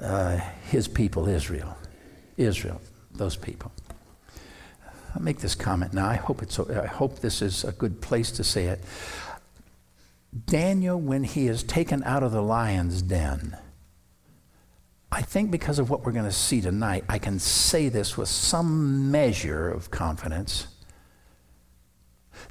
uh, 0.00 0.36
his 0.68 0.88
people, 0.88 1.28
Israel. 1.28 1.76
Israel, 2.36 2.80
those 3.14 3.36
people. 3.36 3.72
I'll 5.14 5.22
make 5.22 5.38
this 5.38 5.54
comment 5.54 5.94
now. 5.94 6.06
I 6.06 6.16
hope, 6.16 6.42
it's, 6.42 6.58
I 6.58 6.86
hope 6.86 7.20
this 7.20 7.40
is 7.40 7.64
a 7.64 7.72
good 7.72 8.00
place 8.02 8.30
to 8.32 8.44
say 8.44 8.66
it. 8.66 8.80
Daniel, 10.44 11.00
when 11.00 11.24
he 11.24 11.48
is 11.48 11.62
taken 11.62 12.02
out 12.04 12.22
of 12.22 12.32
the 12.32 12.42
lion's 12.42 13.00
den, 13.00 13.56
I 15.16 15.22
think 15.22 15.50
because 15.50 15.78
of 15.78 15.88
what 15.88 16.04
we're 16.04 16.12
going 16.12 16.26
to 16.26 16.30
see 16.30 16.60
tonight, 16.60 17.04
I 17.08 17.18
can 17.18 17.38
say 17.38 17.88
this 17.88 18.18
with 18.18 18.28
some 18.28 19.10
measure 19.10 19.66
of 19.66 19.90
confidence 19.90 20.66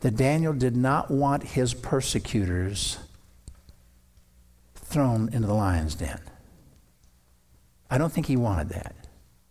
that 0.01 0.15
Daniel 0.15 0.51
did 0.51 0.75
not 0.75 1.11
want 1.11 1.43
his 1.43 1.75
persecutors 1.75 2.97
thrown 4.73 5.29
into 5.31 5.47
the 5.47 5.53
lion's 5.53 5.93
den. 5.93 6.19
I 7.91 7.99
don't 7.99 8.11
think 8.11 8.25
he 8.25 8.35
wanted 8.35 8.69
that. 8.69 8.95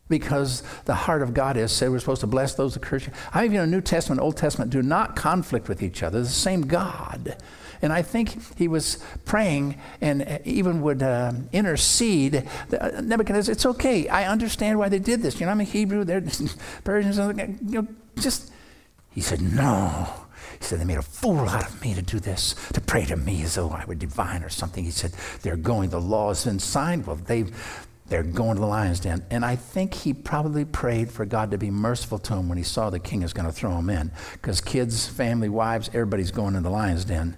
Because 0.08 0.64
the 0.84 0.94
heart 0.94 1.22
of 1.22 1.34
God 1.34 1.56
is 1.56 1.70
said 1.70 1.90
we're 1.90 2.00
supposed 2.00 2.22
to 2.22 2.26
bless 2.26 2.54
those 2.54 2.74
that 2.74 2.82
curse 2.82 3.06
you. 3.06 3.12
I 3.32 3.42
mean, 3.42 3.52
you 3.52 3.58
know, 3.58 3.64
New 3.64 3.80
Testament, 3.80 4.22
Old 4.22 4.36
Testament 4.36 4.72
do 4.72 4.82
not 4.82 5.14
conflict 5.14 5.68
with 5.68 5.84
each 5.84 6.02
other. 6.02 6.20
The 6.20 6.28
same 6.28 6.62
God. 6.62 7.36
And 7.84 7.92
I 7.92 8.00
think 8.00 8.56
he 8.56 8.66
was 8.66 8.98
praying 9.26 9.76
and 10.00 10.40
even 10.44 10.80
would 10.80 11.02
uh, 11.02 11.32
intercede. 11.52 12.48
Uh, 12.72 13.02
Nebuchadnezzar, 13.02 13.52
it's 13.52 13.66
okay. 13.66 14.08
I 14.08 14.26
understand 14.26 14.78
why 14.78 14.88
they 14.88 14.98
did 14.98 15.20
this. 15.20 15.38
You 15.38 15.44
know, 15.44 15.52
I'm 15.52 15.60
a 15.60 15.64
Hebrew. 15.64 16.02
They're 16.02 16.24
Persians. 16.84 17.18
You 17.18 17.82
know, 17.82 17.86
just, 18.16 18.50
he 19.10 19.20
said, 19.20 19.42
no. 19.42 20.08
He 20.58 20.64
said, 20.64 20.80
they 20.80 20.84
made 20.84 20.96
a 20.96 21.02
fool 21.02 21.40
out 21.40 21.68
of 21.68 21.82
me 21.82 21.92
to 21.92 22.00
do 22.00 22.18
this, 22.18 22.54
to 22.72 22.80
pray 22.80 23.04
to 23.04 23.16
me 23.16 23.42
as 23.42 23.56
though 23.56 23.68
I 23.68 23.84
were 23.84 23.94
divine 23.94 24.42
or 24.42 24.48
something. 24.48 24.82
He 24.82 24.90
said, 24.90 25.12
they're 25.42 25.56
going, 25.56 25.90
the 25.90 26.00
law 26.00 26.28
has 26.28 26.46
been 26.46 26.58
signed. 26.58 27.06
Well, 27.06 27.16
they've, 27.16 27.54
they're 28.06 28.22
going 28.22 28.56
to 28.56 28.60
the 28.60 28.66
lion's 28.66 29.00
den. 29.00 29.24
And 29.30 29.44
I 29.44 29.56
think 29.56 29.94
he 29.94 30.12
probably 30.12 30.64
prayed 30.64 31.10
for 31.10 31.24
God 31.24 31.50
to 31.52 31.58
be 31.58 31.70
merciful 31.70 32.18
to 32.18 32.34
him 32.34 32.48
when 32.48 32.58
he 32.58 32.64
saw 32.64 32.90
the 32.90 32.98
king 32.98 33.22
is 33.22 33.32
going 33.32 33.46
to 33.46 33.52
throw 33.52 33.76
him 33.78 33.88
in. 33.88 34.12
Because 34.32 34.60
kids, 34.60 35.06
family, 35.06 35.48
wives, 35.48 35.88
everybody's 35.88 36.30
going 36.30 36.54
in 36.54 36.62
the 36.62 36.70
lion's 36.70 37.06
den. 37.06 37.36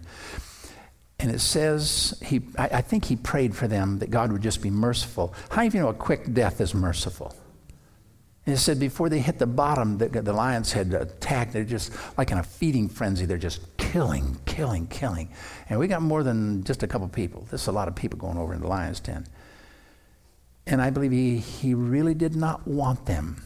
And 1.18 1.30
it 1.30 1.40
says, 1.40 2.20
he, 2.24 2.42
I, 2.58 2.64
I, 2.64 2.80
think 2.82 3.06
he 3.06 3.16
prayed 3.16 3.56
for 3.56 3.66
them 3.66 4.00
that 4.00 4.10
God 4.10 4.30
would 4.32 4.42
just 4.42 4.60
be 4.60 4.70
merciful. 4.70 5.34
How 5.48 5.66
do 5.66 5.74
you 5.74 5.82
know 5.82 5.88
a 5.88 5.94
quick 5.94 6.34
death 6.34 6.60
is 6.60 6.74
merciful? 6.74 7.34
And 8.44 8.54
it 8.54 8.58
said 8.58 8.78
before 8.78 9.08
they 9.08 9.20
hit 9.20 9.38
the 9.38 9.46
bottom, 9.46 9.98
the, 9.98 10.08
the 10.08 10.32
lions 10.32 10.72
had 10.72 10.92
attacked. 10.92 11.52
They're 11.52 11.64
just 11.64 11.92
like 12.18 12.30
in 12.32 12.38
a 12.38 12.42
feeding 12.42 12.88
frenzy. 12.88 13.24
They're 13.24 13.38
just 13.38 13.76
killing, 13.78 14.38
killing, 14.44 14.86
killing. 14.88 15.30
And 15.70 15.78
we 15.78 15.88
got 15.88 16.02
more 16.02 16.22
than 16.22 16.62
just 16.64 16.82
a 16.82 16.86
couple 16.86 17.08
people. 17.08 17.46
There's 17.50 17.66
a 17.66 17.72
lot 17.72 17.88
of 17.88 17.96
people 17.96 18.18
going 18.18 18.36
over 18.36 18.52
in 18.52 18.60
the 18.60 18.68
lion's 18.68 19.00
den. 19.00 19.26
And 20.66 20.82
I 20.82 20.90
believe 20.90 21.12
he, 21.12 21.38
he 21.38 21.74
really 21.74 22.14
did 22.14 22.34
not 22.34 22.66
want 22.66 23.06
them. 23.06 23.42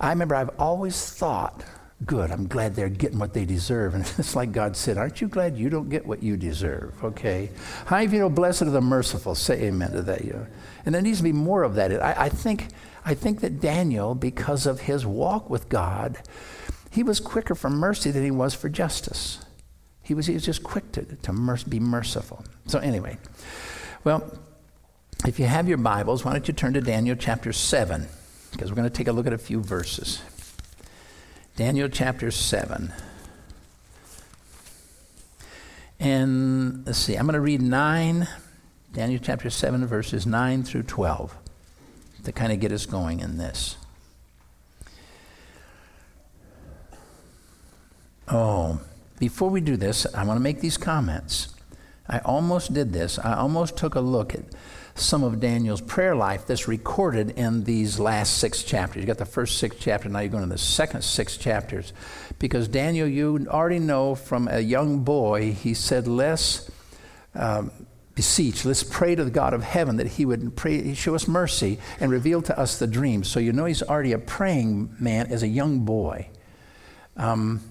I 0.00 0.10
remember 0.10 0.34
I've 0.34 0.50
always 0.58 1.10
thought, 1.10 1.62
good, 2.04 2.30
I'm 2.30 2.46
glad 2.46 2.74
they're 2.74 2.88
getting 2.88 3.18
what 3.18 3.34
they 3.34 3.44
deserve. 3.44 3.94
And 4.00 4.04
it's 4.18 4.34
like 4.34 4.52
God 4.52 4.76
said, 4.76 4.98
aren't 4.98 5.20
you 5.20 5.28
glad 5.28 5.56
you 5.56 5.70
don't 5.70 5.88
get 5.88 6.06
what 6.06 6.22
you 6.22 6.36
deserve? 6.36 7.02
Okay. 7.04 7.50
Many 7.90 8.12
you 8.12 8.18
know, 8.18 8.30
blessed 8.30 8.62
are 8.62 8.70
the 8.70 8.80
merciful? 8.80 9.34
Say 9.34 9.64
amen 9.64 9.92
to 9.92 10.02
that. 10.02 10.24
You 10.24 10.32
know? 10.32 10.46
And 10.84 10.94
there 10.94 11.02
needs 11.02 11.18
to 11.18 11.24
be 11.24 11.32
more 11.32 11.62
of 11.62 11.74
that. 11.76 11.92
I, 12.02 12.24
I, 12.24 12.28
think, 12.28 12.68
I 13.04 13.14
think 13.14 13.40
that 13.40 13.60
Daniel, 13.60 14.14
because 14.14 14.66
of 14.66 14.80
his 14.80 15.06
walk 15.06 15.48
with 15.48 15.68
God, 15.68 16.18
he 16.90 17.02
was 17.02 17.20
quicker 17.20 17.54
for 17.54 17.70
mercy 17.70 18.10
than 18.10 18.24
he 18.24 18.30
was 18.30 18.54
for 18.54 18.68
justice. 18.68 19.38
He 20.02 20.14
was, 20.14 20.26
he 20.26 20.34
was 20.34 20.44
just 20.44 20.64
quick 20.64 20.90
to, 20.92 21.04
to 21.04 21.64
be 21.68 21.78
merciful. 21.78 22.44
So 22.66 22.80
anyway, 22.80 23.18
well, 24.02 24.28
if 25.26 25.38
you 25.38 25.46
have 25.46 25.68
your 25.68 25.78
Bibles, 25.78 26.24
why 26.24 26.32
don't 26.32 26.48
you 26.48 26.54
turn 26.54 26.72
to 26.74 26.80
Daniel 26.80 27.14
chapter 27.14 27.52
7, 27.52 28.08
because 28.52 28.70
we're 28.70 28.76
going 28.76 28.88
to 28.88 28.94
take 28.94 29.08
a 29.08 29.12
look 29.12 29.26
at 29.26 29.32
a 29.32 29.38
few 29.38 29.60
verses. 29.60 30.22
Daniel 31.56 31.88
chapter 31.88 32.30
7. 32.30 32.92
And 35.98 36.86
let's 36.86 36.98
see, 36.98 37.16
I'm 37.16 37.26
going 37.26 37.34
to 37.34 37.40
read 37.40 37.60
9, 37.60 38.28
Daniel 38.92 39.20
chapter 39.22 39.50
7, 39.50 39.86
verses 39.86 40.26
9 40.26 40.62
through 40.62 40.84
12, 40.84 41.36
to 42.24 42.32
kind 42.32 42.52
of 42.52 42.60
get 42.60 42.72
us 42.72 42.86
going 42.86 43.20
in 43.20 43.36
this. 43.36 43.76
Oh, 48.26 48.80
before 49.18 49.50
we 49.50 49.60
do 49.60 49.76
this, 49.76 50.06
I 50.14 50.24
want 50.24 50.38
to 50.38 50.42
make 50.42 50.60
these 50.60 50.78
comments. 50.78 51.54
I 52.08 52.20
almost 52.20 52.72
did 52.72 52.92
this. 52.94 53.18
I 53.18 53.34
almost 53.34 53.76
took 53.76 53.94
a 53.94 54.00
look 54.00 54.34
at 54.34 54.44
some 54.94 55.22
of 55.22 55.40
Daniel's 55.40 55.80
prayer 55.80 56.14
life 56.14 56.46
that's 56.46 56.68
recorded 56.68 57.30
in 57.30 57.64
these 57.64 57.98
last 57.98 58.38
six 58.38 58.62
chapters. 58.62 59.00
You 59.00 59.06
got 59.06 59.18
the 59.18 59.24
first 59.24 59.58
six 59.58 59.76
chapters, 59.76 60.12
now 60.12 60.20
you're 60.20 60.28
going 60.28 60.44
to 60.44 60.48
the 60.48 60.58
second 60.58 61.02
six 61.02 61.36
chapters. 61.36 61.92
Because 62.38 62.68
Daniel, 62.68 63.06
you 63.06 63.46
already 63.48 63.78
know 63.78 64.14
from 64.14 64.48
a 64.48 64.60
young 64.60 65.00
boy, 65.00 65.52
he 65.52 65.74
said, 65.74 66.06
Let's 66.06 66.70
um, 67.34 67.70
beseech, 68.14 68.64
let's 68.64 68.82
pray 68.82 69.14
to 69.14 69.24
the 69.24 69.30
God 69.30 69.54
of 69.54 69.62
heaven 69.62 69.96
that 69.96 70.06
he 70.06 70.26
would 70.26 70.56
pray, 70.56 70.94
show 70.94 71.14
us 71.14 71.26
mercy 71.26 71.78
and 72.00 72.10
reveal 72.10 72.42
to 72.42 72.58
us 72.58 72.78
the 72.78 72.86
dreams. 72.86 73.28
So 73.28 73.40
you 73.40 73.52
know 73.52 73.64
he's 73.64 73.82
already 73.82 74.12
a 74.12 74.18
praying 74.18 74.94
man 74.98 75.28
as 75.28 75.42
a 75.42 75.48
young 75.48 75.80
boy. 75.86 76.28
Um, 77.16 77.62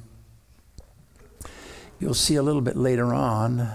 you'll 1.99 2.13
see 2.13 2.35
a 2.35 2.41
little 2.41 2.61
bit 2.61 2.77
later 2.77 3.13
on 3.13 3.69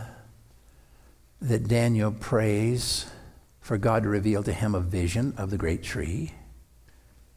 that 1.43 1.69
Daniel 1.69 2.11
prays 2.11 3.07
for 3.65 3.79
God 3.79 4.03
to 4.03 4.11
reveal 4.11 4.43
to 4.43 4.53
him 4.53 4.75
a 4.75 4.81
vision 4.81 5.33
of 5.39 5.49
the 5.49 5.57
great 5.57 5.83
tree. 5.83 6.35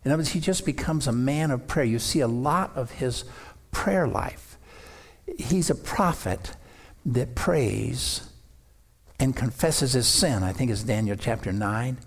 In 0.03 0.11
other 0.11 0.19
words, 0.19 0.33
he 0.33 0.41
just 0.41 0.65
becomes 0.65 1.07
a 1.07 1.13
man 1.13 1.51
of 1.51 1.67
prayer. 1.67 1.85
You 1.85 1.99
see 1.99 2.19
a 2.19 2.27
lot 2.27 2.75
of 2.75 2.91
his 2.91 3.23
prayer 3.71 4.05
life. 4.05 4.57
He's 5.37 5.69
a 5.69 5.75
prophet 5.75 6.51
that 7.05 7.33
prays 7.33 8.27
and 9.21 9.37
confesses 9.37 9.93
his 9.93 10.05
sin. 10.05 10.43
I 10.43 10.51
think 10.51 10.69
it's 10.69 10.83
Daniel 10.83 11.15
chapter 11.15 11.53
9. 11.53 11.97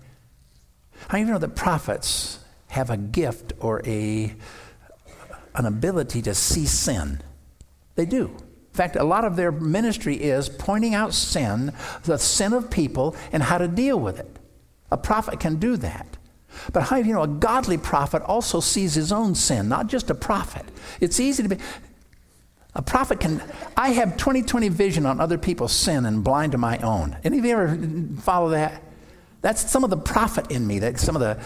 How 1.07 1.17
you 1.17 1.25
know 1.25 1.39
that 1.39 1.55
prophets 1.55 2.45
have 2.67 2.91
a 2.91 2.97
gift 2.97 3.53
or 3.59 3.81
a, 3.87 4.35
an 5.55 5.65
ability 5.65 6.21
to 6.21 6.35
see 6.35 6.67
sin? 6.67 7.21
They 7.95 8.05
do. 8.05 8.37
In 8.71 8.77
fact, 8.77 8.95
a 8.95 9.03
lot 9.03 9.25
of 9.25 9.35
their 9.35 9.51
ministry 9.51 10.15
is 10.15 10.47
pointing 10.47 10.95
out 10.95 11.13
sin, 11.13 11.73
the 12.03 12.17
sin 12.17 12.53
of 12.53 12.69
people, 12.69 13.15
and 13.33 13.43
how 13.43 13.57
to 13.57 13.67
deal 13.67 13.99
with 13.99 14.17
it. 14.17 14.39
A 14.91 14.97
prophet 14.97 15.39
can 15.41 15.57
do 15.57 15.75
that. 15.77 16.07
But 16.71 16.83
how 16.83 16.97
you 16.97 17.13
know 17.13 17.23
a 17.23 17.27
godly 17.27 17.77
prophet 17.77 18.21
also 18.23 18.59
sees 18.59 18.93
his 18.93 19.11
own 19.11 19.35
sin, 19.35 19.67
not 19.67 19.87
just 19.87 20.09
a 20.09 20.15
prophet. 20.15 20.65
It's 20.99 21.19
easy 21.19 21.43
to 21.43 21.49
be 21.49 21.57
a 22.73 22.81
prophet 22.81 23.19
can 23.19 23.41
I 23.75 23.89
have 23.89 24.15
20/20 24.15 24.69
vision 24.69 25.05
on 25.05 25.19
other 25.19 25.37
people's 25.37 25.73
sin 25.73 26.05
and 26.05 26.23
blind 26.23 26.53
to 26.53 26.57
my 26.57 26.77
own. 26.77 27.17
Any 27.23 27.39
of 27.39 27.45
you 27.45 27.51
ever 27.51 27.77
follow 28.21 28.49
that? 28.49 28.81
That's 29.41 29.69
some 29.69 29.83
of 29.83 29.89
the 29.89 29.97
prophet 29.97 30.49
in 30.51 30.65
me. 30.65 30.79
That 30.79 30.97
some 30.99 31.15
of 31.15 31.21
the 31.21 31.37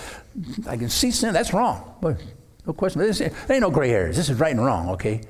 I 0.69 0.77
can 0.77 0.89
see 0.89 1.09
sin. 1.09 1.33
That's 1.33 1.53
wrong. 1.53 1.95
No 2.67 2.73
question. 2.73 3.01
There 3.01 3.31
ain't 3.49 3.61
no 3.61 3.71
gray 3.71 3.91
areas. 3.91 4.17
This 4.17 4.29
is 4.29 4.39
right 4.39 4.51
and 4.51 4.63
wrong. 4.63 4.89
Okay. 4.89 5.21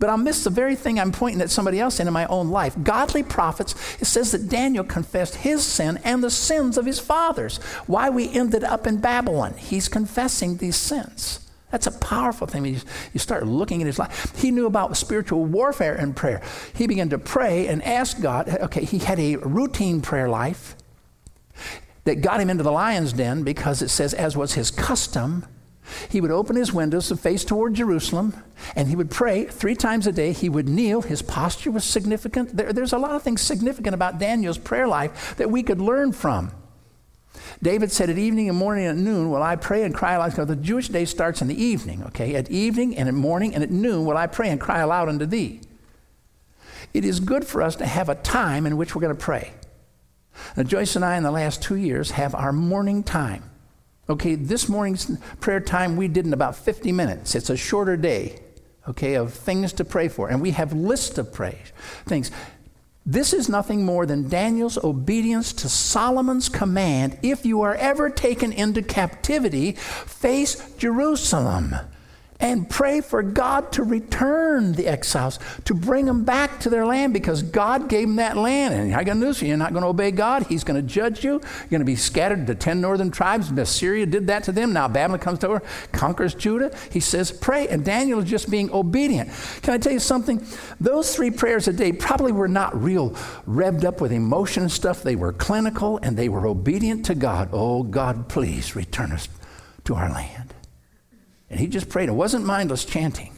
But 0.00 0.08
I'll 0.08 0.16
miss 0.16 0.42
the 0.42 0.50
very 0.50 0.74
thing 0.74 0.98
I'm 0.98 1.12
pointing 1.12 1.42
at 1.42 1.50
somebody 1.50 1.78
else 1.78 2.00
in 2.00 2.08
in 2.08 2.12
my 2.14 2.24
own 2.26 2.48
life. 2.48 2.74
Godly 2.82 3.22
prophets, 3.22 3.74
it 4.00 4.06
says 4.06 4.32
that 4.32 4.48
Daniel 4.48 4.82
confessed 4.82 5.36
his 5.36 5.62
sin 5.62 6.00
and 6.02 6.24
the 6.24 6.30
sins 6.30 6.78
of 6.78 6.86
his 6.86 6.98
fathers. 6.98 7.58
Why 7.86 8.08
we 8.08 8.32
ended 8.32 8.64
up 8.64 8.86
in 8.86 8.96
Babylon. 8.96 9.54
He's 9.58 9.88
confessing 9.88 10.56
these 10.56 10.76
sins. 10.76 11.46
That's 11.70 11.86
a 11.86 11.92
powerful 11.92 12.46
thing. 12.46 12.64
You, 12.64 12.80
start 13.20 13.46
looking 13.46 13.82
at 13.82 13.86
his 13.86 13.98
life. 13.98 14.34
He 14.36 14.50
knew 14.50 14.66
about 14.66 14.96
spiritual 14.96 15.44
warfare 15.44 15.94
and 15.94 16.16
prayer. 16.16 16.42
He 16.74 16.86
began 16.86 17.10
to 17.10 17.18
pray 17.18 17.68
and 17.68 17.82
ask 17.84 18.20
God. 18.20 18.48
Okay, 18.48 18.84
he 18.84 18.98
had 18.98 19.20
a 19.20 19.36
routine 19.36 20.00
prayer 20.00 20.30
life 20.30 20.76
that 22.04 22.22
got 22.22 22.40
him 22.40 22.48
into 22.48 22.64
the 22.64 22.72
lion's 22.72 23.12
den 23.12 23.42
because 23.44 23.82
it 23.82 23.90
says, 23.90 24.14
as 24.14 24.34
was 24.34 24.54
his 24.54 24.70
custom, 24.70 25.46
He 26.08 26.20
would 26.20 26.30
open 26.30 26.56
his 26.56 26.72
windows 26.72 27.08
to 27.08 27.16
face 27.16 27.44
toward 27.44 27.74
Jerusalem, 27.74 28.34
and 28.76 28.88
he 28.88 28.96
would 28.96 29.10
pray 29.10 29.44
three 29.46 29.74
times 29.74 30.06
a 30.06 30.12
day. 30.12 30.32
He 30.32 30.48
would 30.48 30.68
kneel. 30.68 31.02
His 31.02 31.22
posture 31.22 31.70
was 31.70 31.84
significant. 31.84 32.56
There, 32.56 32.72
there's 32.72 32.92
a 32.92 32.98
lot 32.98 33.12
of 33.12 33.22
things 33.22 33.40
significant 33.40 33.94
about 33.94 34.18
Daniel's 34.18 34.58
prayer 34.58 34.86
life 34.86 35.36
that 35.36 35.50
we 35.50 35.62
could 35.62 35.80
learn 35.80 36.12
from. 36.12 36.52
David 37.62 37.92
said, 37.92 38.10
At 38.10 38.18
evening 38.18 38.48
and 38.48 38.56
morning 38.56 38.86
and 38.86 38.98
at 38.98 39.04
noon 39.04 39.30
will 39.30 39.42
I 39.42 39.56
pray 39.56 39.82
and 39.82 39.94
cry 39.94 40.14
aloud. 40.14 40.32
The 40.32 40.56
Jewish 40.56 40.88
day 40.88 41.04
starts 41.04 41.42
in 41.42 41.48
the 41.48 41.62
evening, 41.62 42.02
okay? 42.04 42.34
At 42.34 42.50
evening 42.50 42.96
and 42.96 43.08
at 43.08 43.14
morning 43.14 43.54
and 43.54 43.62
at 43.62 43.70
noon 43.70 44.04
will 44.04 44.16
I 44.16 44.26
pray 44.26 44.50
and 44.50 44.60
cry 44.60 44.80
aloud 44.80 45.08
unto 45.08 45.26
thee. 45.26 45.60
It 46.92 47.04
is 47.04 47.20
good 47.20 47.44
for 47.44 47.62
us 47.62 47.76
to 47.76 47.86
have 47.86 48.08
a 48.08 48.14
time 48.14 48.66
in 48.66 48.76
which 48.76 48.94
we're 48.94 49.02
going 49.02 49.16
to 49.16 49.22
pray. 49.22 49.52
Now, 50.56 50.62
Joyce 50.62 50.96
and 50.96 51.04
I, 51.04 51.16
in 51.16 51.22
the 51.22 51.30
last 51.30 51.62
two 51.62 51.76
years, 51.76 52.12
have 52.12 52.34
our 52.34 52.52
morning 52.52 53.02
time. 53.02 53.49
Okay, 54.10 54.34
this 54.34 54.68
morning's 54.68 55.08
prayer 55.38 55.60
time 55.60 55.96
we 55.96 56.08
did 56.08 56.26
in 56.26 56.32
about 56.32 56.56
50 56.56 56.90
minutes. 56.90 57.36
It's 57.36 57.48
a 57.48 57.56
shorter 57.56 57.96
day, 57.96 58.40
okay, 58.88 59.14
of 59.14 59.32
things 59.32 59.72
to 59.74 59.84
pray 59.84 60.08
for. 60.08 60.28
And 60.28 60.42
we 60.42 60.50
have 60.50 60.72
lists 60.72 61.16
of 61.16 61.32
praise, 61.32 61.72
things. 62.06 62.32
This 63.06 63.32
is 63.32 63.48
nothing 63.48 63.84
more 63.84 64.06
than 64.06 64.28
Daniel's 64.28 64.82
obedience 64.82 65.52
to 65.52 65.68
Solomon's 65.68 66.48
command 66.48 67.20
if 67.22 67.46
you 67.46 67.62
are 67.62 67.76
ever 67.76 68.10
taken 68.10 68.52
into 68.52 68.82
captivity, 68.82 69.72
face 69.72 70.74
Jerusalem 70.76 71.76
and 72.40 72.68
pray 72.68 73.00
for 73.00 73.22
God 73.22 73.72
to 73.72 73.82
return 73.82 74.72
the 74.72 74.86
exiles, 74.86 75.38
to 75.64 75.74
bring 75.74 76.06
them 76.06 76.24
back 76.24 76.60
to 76.60 76.70
their 76.70 76.86
land 76.86 77.12
because 77.12 77.42
God 77.42 77.88
gave 77.88 78.08
them 78.08 78.16
that 78.16 78.36
land. 78.36 78.74
And 78.74 78.94
I 78.94 79.04
got 79.04 79.16
news 79.16 79.38
for 79.38 79.44
you, 79.44 79.50
you're 79.50 79.58
not 79.58 79.72
going 79.72 79.82
to 79.82 79.88
obey 79.88 80.10
God. 80.10 80.44
He's 80.44 80.64
going 80.64 80.80
to 80.80 80.86
judge 80.86 81.22
you. 81.22 81.32
You're 81.32 81.68
going 81.70 81.80
to 81.80 81.84
be 81.84 81.96
scattered 81.96 82.46
to 82.46 82.54
10 82.54 82.80
northern 82.80 83.10
tribes. 83.10 83.50
Assyria 83.50 84.06
did 84.06 84.26
that 84.28 84.44
to 84.44 84.52
them. 84.52 84.72
Now 84.72 84.88
Babylon 84.88 85.20
comes 85.20 85.44
over, 85.44 85.62
conquers 85.92 86.34
Judah. 86.34 86.74
He 86.90 87.00
says, 87.00 87.30
pray. 87.30 87.68
And 87.68 87.84
Daniel 87.84 88.20
is 88.20 88.30
just 88.30 88.50
being 88.50 88.70
obedient. 88.70 89.30
Can 89.62 89.74
I 89.74 89.78
tell 89.78 89.92
you 89.92 90.00
something? 90.00 90.44
Those 90.80 91.14
three 91.14 91.30
prayers 91.30 91.68
a 91.68 91.72
day 91.72 91.92
probably 91.92 92.32
were 92.32 92.48
not 92.48 92.80
real 92.80 93.10
revved 93.46 93.84
up 93.84 94.00
with 94.00 94.12
emotion 94.12 94.62
and 94.62 94.72
stuff. 94.72 95.02
They 95.02 95.16
were 95.16 95.32
clinical 95.32 95.98
and 96.02 96.16
they 96.16 96.28
were 96.28 96.46
obedient 96.46 97.04
to 97.06 97.14
God. 97.14 97.50
Oh, 97.52 97.82
God, 97.82 98.28
please 98.28 98.74
return 98.74 99.12
us 99.12 99.28
to 99.84 99.94
our 99.94 100.10
land. 100.10 100.54
And 101.50 101.58
he 101.58 101.66
just 101.66 101.88
prayed. 101.88 102.08
It 102.08 102.12
wasn't 102.12 102.46
mindless 102.46 102.84
chanting. 102.84 103.36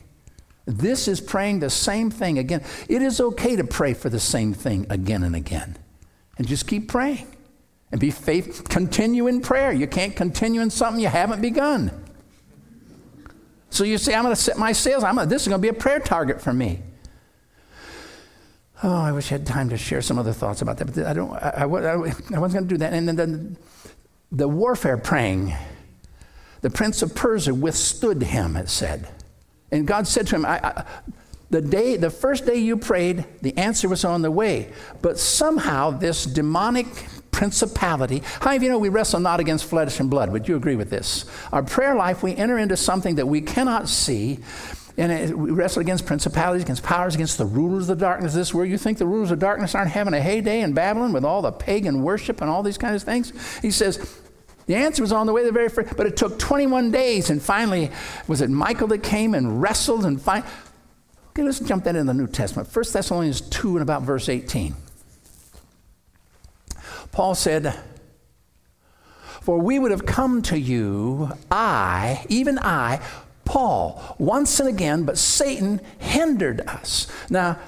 This 0.66 1.08
is 1.08 1.20
praying 1.20 1.60
the 1.60 1.70
same 1.70 2.10
thing 2.10 2.38
again. 2.38 2.62
It 2.88 3.02
is 3.02 3.20
okay 3.20 3.56
to 3.56 3.64
pray 3.64 3.94
for 3.94 4.10
the 4.10 4.20
same 4.20 4.54
thing 4.54 4.86
again 4.90 5.24
and 5.24 5.34
again. 5.34 5.76
And 6.38 6.46
just 6.46 6.68
keep 6.68 6.88
praying. 6.88 7.26
And 7.90 8.00
be 8.00 8.10
faith, 8.10 8.64
continue 8.68 9.26
in 9.26 9.40
prayer. 9.40 9.72
You 9.72 9.86
can't 9.86 10.16
continue 10.16 10.60
in 10.60 10.70
something 10.70 11.02
you 11.02 11.08
haven't 11.08 11.42
begun. 11.42 11.90
So 13.70 13.84
you 13.84 13.98
say, 13.98 14.14
I'm 14.14 14.22
going 14.22 14.34
to 14.34 14.40
set 14.40 14.56
my 14.56 14.72
sails. 14.72 15.02
I'm 15.02 15.16
gonna, 15.16 15.26
this 15.26 15.42
is 15.42 15.48
going 15.48 15.60
to 15.60 15.62
be 15.62 15.68
a 15.68 15.78
prayer 15.78 16.00
target 16.00 16.40
for 16.40 16.52
me. 16.52 16.80
Oh, 18.82 19.00
I 19.00 19.12
wish 19.12 19.30
I 19.30 19.36
had 19.36 19.46
time 19.46 19.68
to 19.70 19.76
share 19.76 20.02
some 20.02 20.18
other 20.18 20.32
thoughts 20.32 20.62
about 20.62 20.78
that, 20.78 20.86
but 20.86 21.06
I 21.06 21.12
don't. 21.12 21.32
I, 21.32 21.50
I, 21.58 21.62
I 21.62 21.66
wasn't 21.66 22.32
going 22.32 22.50
to 22.50 22.62
do 22.62 22.76
that. 22.78 22.92
And 22.92 23.06
then 23.08 23.16
the, 23.16 23.56
the 24.32 24.48
warfare 24.48 24.96
praying 24.96 25.54
the 26.62 26.70
prince 26.70 27.02
of 27.02 27.14
Persia 27.14 27.54
withstood 27.54 28.22
him, 28.22 28.56
it 28.56 28.68
said. 28.68 29.08
And 29.70 29.86
God 29.86 30.06
said 30.06 30.26
to 30.28 30.36
him, 30.36 30.46
I, 30.46 30.60
I, 30.62 30.84
the 31.50 31.60
day, 31.60 31.96
the 31.96 32.08
first 32.08 32.46
day 32.46 32.56
you 32.56 32.78
prayed, 32.78 33.26
the 33.42 33.56
answer 33.58 33.88
was 33.88 34.04
on 34.04 34.22
the 34.22 34.30
way. 34.30 34.72
But 35.02 35.18
somehow 35.18 35.90
this 35.90 36.24
demonic 36.24 36.86
principality, 37.30 38.22
how 38.40 38.52
you 38.52 38.68
know 38.68 38.78
we 38.78 38.88
wrestle 38.88 39.20
not 39.20 39.40
against 39.40 39.66
flesh 39.66 40.00
and 40.00 40.08
blood? 40.08 40.30
Would 40.30 40.48
you 40.48 40.56
agree 40.56 40.76
with 40.76 40.88
this? 40.88 41.26
Our 41.52 41.62
prayer 41.62 41.94
life, 41.94 42.22
we 42.22 42.34
enter 42.34 42.58
into 42.58 42.76
something 42.76 43.16
that 43.16 43.26
we 43.26 43.40
cannot 43.40 43.88
see. 43.88 44.38
And 44.96 45.34
we 45.34 45.50
wrestle 45.50 45.80
against 45.80 46.06
principalities, 46.06 46.62
against 46.62 46.82
powers, 46.82 47.14
against 47.14 47.38
the 47.38 47.46
rulers 47.46 47.88
of 47.88 47.98
the 47.98 48.04
darkness. 48.04 48.34
This 48.34 48.54
where 48.54 48.66
you 48.66 48.78
think 48.78 48.98
the 48.98 49.06
rulers 49.06 49.30
of 49.30 49.38
darkness 49.38 49.74
aren't 49.74 49.90
having 49.90 50.12
a 50.14 50.20
heyday 50.20 50.60
in 50.60 50.74
Babylon 50.74 51.14
with 51.14 51.24
all 51.24 51.42
the 51.42 51.50
pagan 51.50 52.02
worship 52.02 52.42
and 52.42 52.50
all 52.50 52.62
these 52.62 52.78
kinds 52.78 53.02
of 53.02 53.06
things? 53.06 53.32
He 53.60 53.70
says, 53.70 54.20
the 54.66 54.74
answer 54.76 55.02
was 55.02 55.12
on 55.12 55.26
the 55.26 55.32
way 55.32 55.44
the 55.44 55.52
very 55.52 55.68
first, 55.68 55.96
but 55.96 56.06
it 56.06 56.16
took 56.16 56.38
21 56.38 56.90
days, 56.90 57.30
and 57.30 57.42
finally, 57.42 57.90
was 58.28 58.40
it 58.40 58.50
Michael 58.50 58.88
that 58.88 59.02
came 59.02 59.34
and 59.34 59.60
wrestled 59.60 60.04
and 60.04 60.20
finally? 60.20 60.48
Okay, 61.30 61.42
let's 61.42 61.60
jump 61.60 61.84
that 61.84 61.96
in 61.96 62.06
the 62.06 62.14
New 62.14 62.26
Testament. 62.26 62.68
1 62.74 62.84
Thessalonians 62.92 63.40
2 63.40 63.76
and 63.76 63.82
about 63.82 64.02
verse 64.02 64.28
18. 64.28 64.74
Paul 67.10 67.34
said, 67.34 67.78
For 69.40 69.58
we 69.58 69.78
would 69.78 69.90
have 69.90 70.06
come 70.06 70.42
to 70.42 70.58
you, 70.58 71.30
I, 71.50 72.24
even 72.28 72.58
I, 72.58 73.00
Paul, 73.44 74.16
once 74.18 74.60
and 74.60 74.68
again, 74.68 75.04
but 75.04 75.18
Satan 75.18 75.80
hindered 75.98 76.60
us. 76.62 77.06
Now, 77.28 77.58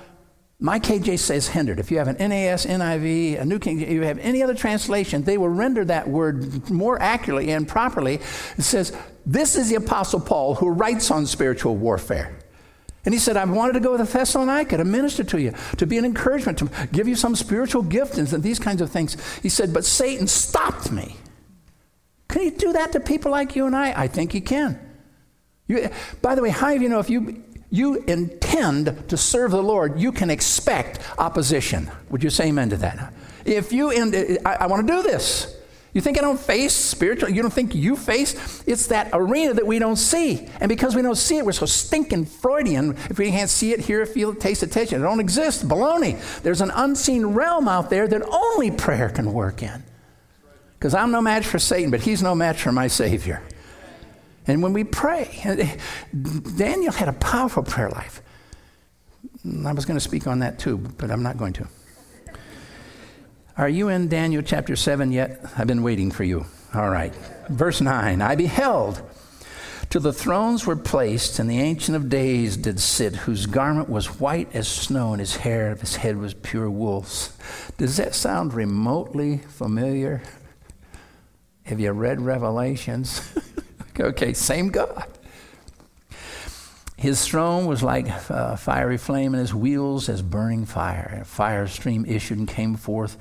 my 0.61 0.79
KJ 0.79 1.19
says 1.19 1.49
hindered. 1.49 1.81
If 1.81 1.90
you 1.90 1.99
have 1.99 2.09
an 2.09 2.17
NAS, 2.17 2.64
NIV, 2.64 3.40
a 3.40 3.45
New 3.45 3.59
King, 3.59 3.81
you 3.81 4.03
have 4.03 4.19
any 4.19 4.43
other 4.43 4.55
translation, 4.55 5.23
they 5.23 5.37
will 5.37 5.49
render 5.49 5.85
that 5.85 6.09
word 6.09 6.71
more 6.71 7.01
accurately 7.03 7.51
and 7.51 7.67
properly. 7.67 8.14
It 8.57 8.62
says, 8.62 8.97
This 9.27 9.57
is 9.57 9.69
the 9.69 9.75
Apostle 9.75 10.21
Paul 10.21 10.55
who 10.55 10.69
writes 10.71 11.11
on 11.11 11.27
spiritual 11.27 11.77
warfare. 11.77 12.38
And 13.05 13.12
he 13.12 13.21
said, 13.21 13.37
I 13.37 13.45
wanted 13.45 13.75
to 13.75 13.81
go 13.81 13.97
to 13.97 14.05
Thessalonica 14.05 14.79
to 14.79 14.85
minister 14.85 15.25
to 15.25 15.40
you, 15.40 15.53
to 15.77 15.87
be 15.87 15.99
an 15.99 16.05
encouragement, 16.05 16.59
to 16.59 16.71
give 16.90 17.07
you 17.07 17.17
some 17.17 17.37
spiritual 17.37 17.83
giftings 17.83 18.33
and 18.33 18.43
these 18.43 18.59
kinds 18.59 18.81
of 18.81 18.90
things. 18.90 19.17
He 19.43 19.49
said, 19.49 19.75
But 19.75 19.85
Satan 19.85 20.27
stopped 20.27 20.90
me. 20.90 21.17
Can 22.29 22.43
he 22.43 22.51
do 22.51 22.73
that 22.73 22.93
to 22.93 23.01
people 23.01 23.31
like 23.31 23.55
you 23.55 23.67
and 23.67 23.77
I? 23.77 23.93
I 23.93 24.09
think 24.09 24.33
he 24.33 24.40
can. 24.40 24.79
You, 25.67 25.90
by 26.23 26.35
the 26.35 26.43
way, 26.43 26.51
how 26.51 26.75
do 26.75 26.81
you 26.81 26.88
know 26.88 26.99
if 27.01 27.11
you 27.11 27.43
you 27.70 27.96
intend 28.07 29.09
to 29.09 29.16
serve 29.16 29.50
the 29.50 29.62
Lord, 29.62 29.98
you 29.98 30.12
can 30.12 30.31
expect 30.31 31.00
opposition. 31.18 31.90
Would 32.11 32.22
you 32.22 32.31
say 32.31 32.48
amen 32.48 32.70
to 32.70 32.77
that? 32.79 33.12
If 33.44 33.72
you, 33.72 33.90
end, 33.90 34.38
I, 34.44 34.55
I 34.55 34.66
want 34.66 34.87
to 34.87 34.92
do 34.92 35.03
this. 35.03 35.57
You 35.94 36.00
think 36.00 36.18
I 36.18 36.22
don't 36.22 36.40
face 36.40 36.74
spiritual? 36.74 37.31
You 37.31 37.40
don't 37.40 37.53
think 37.53 37.72
you 37.72 37.94
face? 37.94 38.64
It's 38.66 38.88
that 38.88 39.11
arena 39.12 39.55
that 39.55 39.66
we 39.66 39.79
don't 39.79 39.96
see. 39.96 40.48
And 40.61 40.68
because 40.68 40.96
we 40.96 41.03
don't 41.03 41.14
see 41.14 41.38
it, 41.38 41.46
we're 41.46 41.53
so 41.53 41.66
stinking 41.66 42.27
Freudian. 42.27 42.96
If 43.11 43.18
we 43.18 43.31
can't 43.31 43.48
see 43.48 43.72
it, 43.72 43.79
hear 43.79 44.03
it, 44.03 44.09
feel 44.09 44.31
it, 44.31 44.40
taste 44.40 44.64
it, 44.64 44.72
taste 44.72 44.92
it, 44.92 44.96
it 44.96 44.98
don't 44.98 45.20
exist. 45.20 45.68
Baloney. 45.68 46.20
There's 46.42 46.61
an 46.61 46.72
unseen 46.74 47.27
realm 47.27 47.68
out 47.68 47.90
there 47.90 48.09
that 48.09 48.22
only 48.22 48.72
prayer 48.72 49.09
can 49.09 49.33
work 49.33 49.62
in. 49.62 49.85
Because 50.77 50.94
I'm 50.94 51.12
no 51.12 51.22
match 51.22 51.46
for 51.46 51.61
Satan, 51.61 51.92
but 51.92 52.00
he's 52.00 52.22
no 52.22 52.35
match 52.35 52.62
for 52.62 52.72
my 52.72 52.88
Savior. 52.88 53.40
And 54.47 54.63
when 54.63 54.73
we 54.73 54.85
pray, 54.85 55.29
Daniel 56.57 56.93
had 56.93 57.09
a 57.09 57.15
powerful 57.15 57.63
prayer 57.63 57.91
life. 57.91 58.23
I 59.65 59.73
was 59.73 59.85
going 59.85 59.97
to 59.97 60.05
speak 60.05 60.27
on 60.27 60.41
that 60.41 60.59
too, 60.59 60.79
but 60.79 61.11
I'm 61.11 61.23
not 61.23 61.39
going 61.39 61.53
to. 61.55 61.69
Are 63.57 63.69
you 63.69 63.89
in 63.89 64.09
Daniel 64.09 64.43
chapter 64.43 64.75
7 64.75 65.13
yet? 65.13 65.45
I've 65.57 65.67
been 65.67 65.83
waiting 65.83 66.11
for 66.11 66.25
you. 66.25 66.45
All 66.75 66.91
right. 66.91 67.15
Verse 67.49 67.81
9 67.81 68.21
I 68.21 68.35
beheld 68.35 69.01
till 69.91 70.01
the 70.01 70.13
thrones 70.13 70.67
were 70.67 70.77
placed, 70.77 71.39
and 71.39 71.49
the 71.49 71.61
Ancient 71.61 71.97
of 71.97 72.09
Days 72.09 72.57
did 72.57 72.81
sit, 72.81 73.15
whose 73.15 73.47
garment 73.47 73.89
was 73.89 74.19
white 74.19 74.53
as 74.55 74.67
snow, 74.67 75.13
and 75.13 75.21
his 75.21 75.37
hair 75.37 75.71
of 75.71 75.81
his 75.81 75.97
head 75.97 76.17
was 76.17 76.35
pure 76.35 76.69
wool. 76.69 77.07
Does 77.79 77.97
that 77.99 78.15
sound 78.15 78.55
remotely 78.55 79.39
familiar? 79.39 80.23
Have 81.65 81.79
you 81.79 81.93
read 81.93 82.21
Revelations? 82.21 83.23
Okay, 83.99 84.33
same 84.33 84.69
God. 84.69 85.07
His 86.97 87.27
throne 87.27 87.67
was 87.67 87.83
like 87.83 88.09
a 88.09 88.57
fiery 88.57 88.97
flame, 88.97 89.35
and 89.35 89.41
his 89.41 89.55
wheels 89.55 90.09
as 90.09 90.23
burning 90.23 90.65
fire. 90.65 91.19
A 91.21 91.25
fire 91.25 91.67
stream 91.67 92.05
issued 92.07 92.39
and 92.39 92.49
came 92.49 92.77
forth 92.77 93.21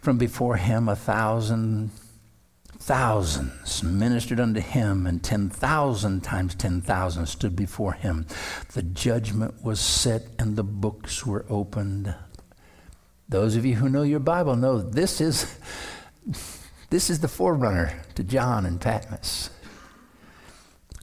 from 0.00 0.16
before 0.16 0.56
him. 0.56 0.88
A 0.88 0.96
thousand 0.96 1.90
thousands 2.78 3.82
ministered 3.82 4.38
unto 4.38 4.60
him, 4.60 5.06
and 5.06 5.24
ten 5.24 5.50
thousand 5.50 6.22
times 6.22 6.54
ten 6.54 6.80
thousand 6.80 7.26
stood 7.26 7.56
before 7.56 7.94
him. 7.94 8.26
The 8.74 8.82
judgment 8.82 9.64
was 9.64 9.80
set, 9.80 10.22
and 10.38 10.54
the 10.54 10.62
books 10.62 11.26
were 11.26 11.44
opened. 11.48 12.14
Those 13.28 13.56
of 13.56 13.64
you 13.64 13.74
who 13.74 13.88
know 13.88 14.02
your 14.02 14.20
Bible 14.20 14.54
know 14.54 14.78
this 14.78 15.20
is 15.20 15.58
this 16.90 17.10
is 17.10 17.20
the 17.20 17.28
forerunner 17.28 18.04
to 18.14 18.22
John 18.22 18.66
and 18.66 18.80
Patmos. 18.80 19.50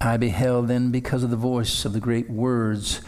I 0.03 0.17
beheld 0.17 0.67
then, 0.67 0.91
because 0.91 1.23
of 1.23 1.29
the 1.29 1.35
voice 1.35 1.85
of 1.85 1.93
the 1.93 1.99
great 1.99 2.29
words 2.29 3.01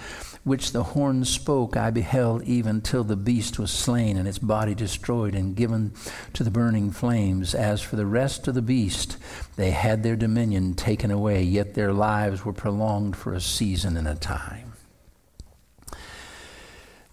which 0.45 0.71
the 0.71 0.83
horn 0.83 1.25
spoke, 1.25 1.75
I 1.75 1.89
beheld 1.89 2.43
even 2.43 2.81
till 2.81 3.03
the 3.03 3.15
beast 3.15 3.57
was 3.57 3.71
slain 3.71 4.15
and 4.15 4.27
its 4.27 4.37
body 4.37 4.75
destroyed 4.75 5.33
and 5.33 5.55
given 5.55 5.93
to 6.33 6.43
the 6.43 6.51
burning 6.51 6.91
flames. 6.91 7.55
As 7.55 7.81
for 7.81 7.95
the 7.95 8.05
rest 8.05 8.47
of 8.47 8.53
the 8.53 8.61
beast, 8.61 9.17
they 9.55 9.71
had 9.71 10.03
their 10.03 10.15
dominion 10.15 10.75
taken 10.75 11.09
away, 11.09 11.41
yet 11.41 11.73
their 11.73 11.91
lives 11.91 12.45
were 12.45 12.53
prolonged 12.53 13.15
for 13.15 13.33
a 13.33 13.41
season 13.41 13.97
and 13.97 14.07
a 14.07 14.13
time. 14.13 14.73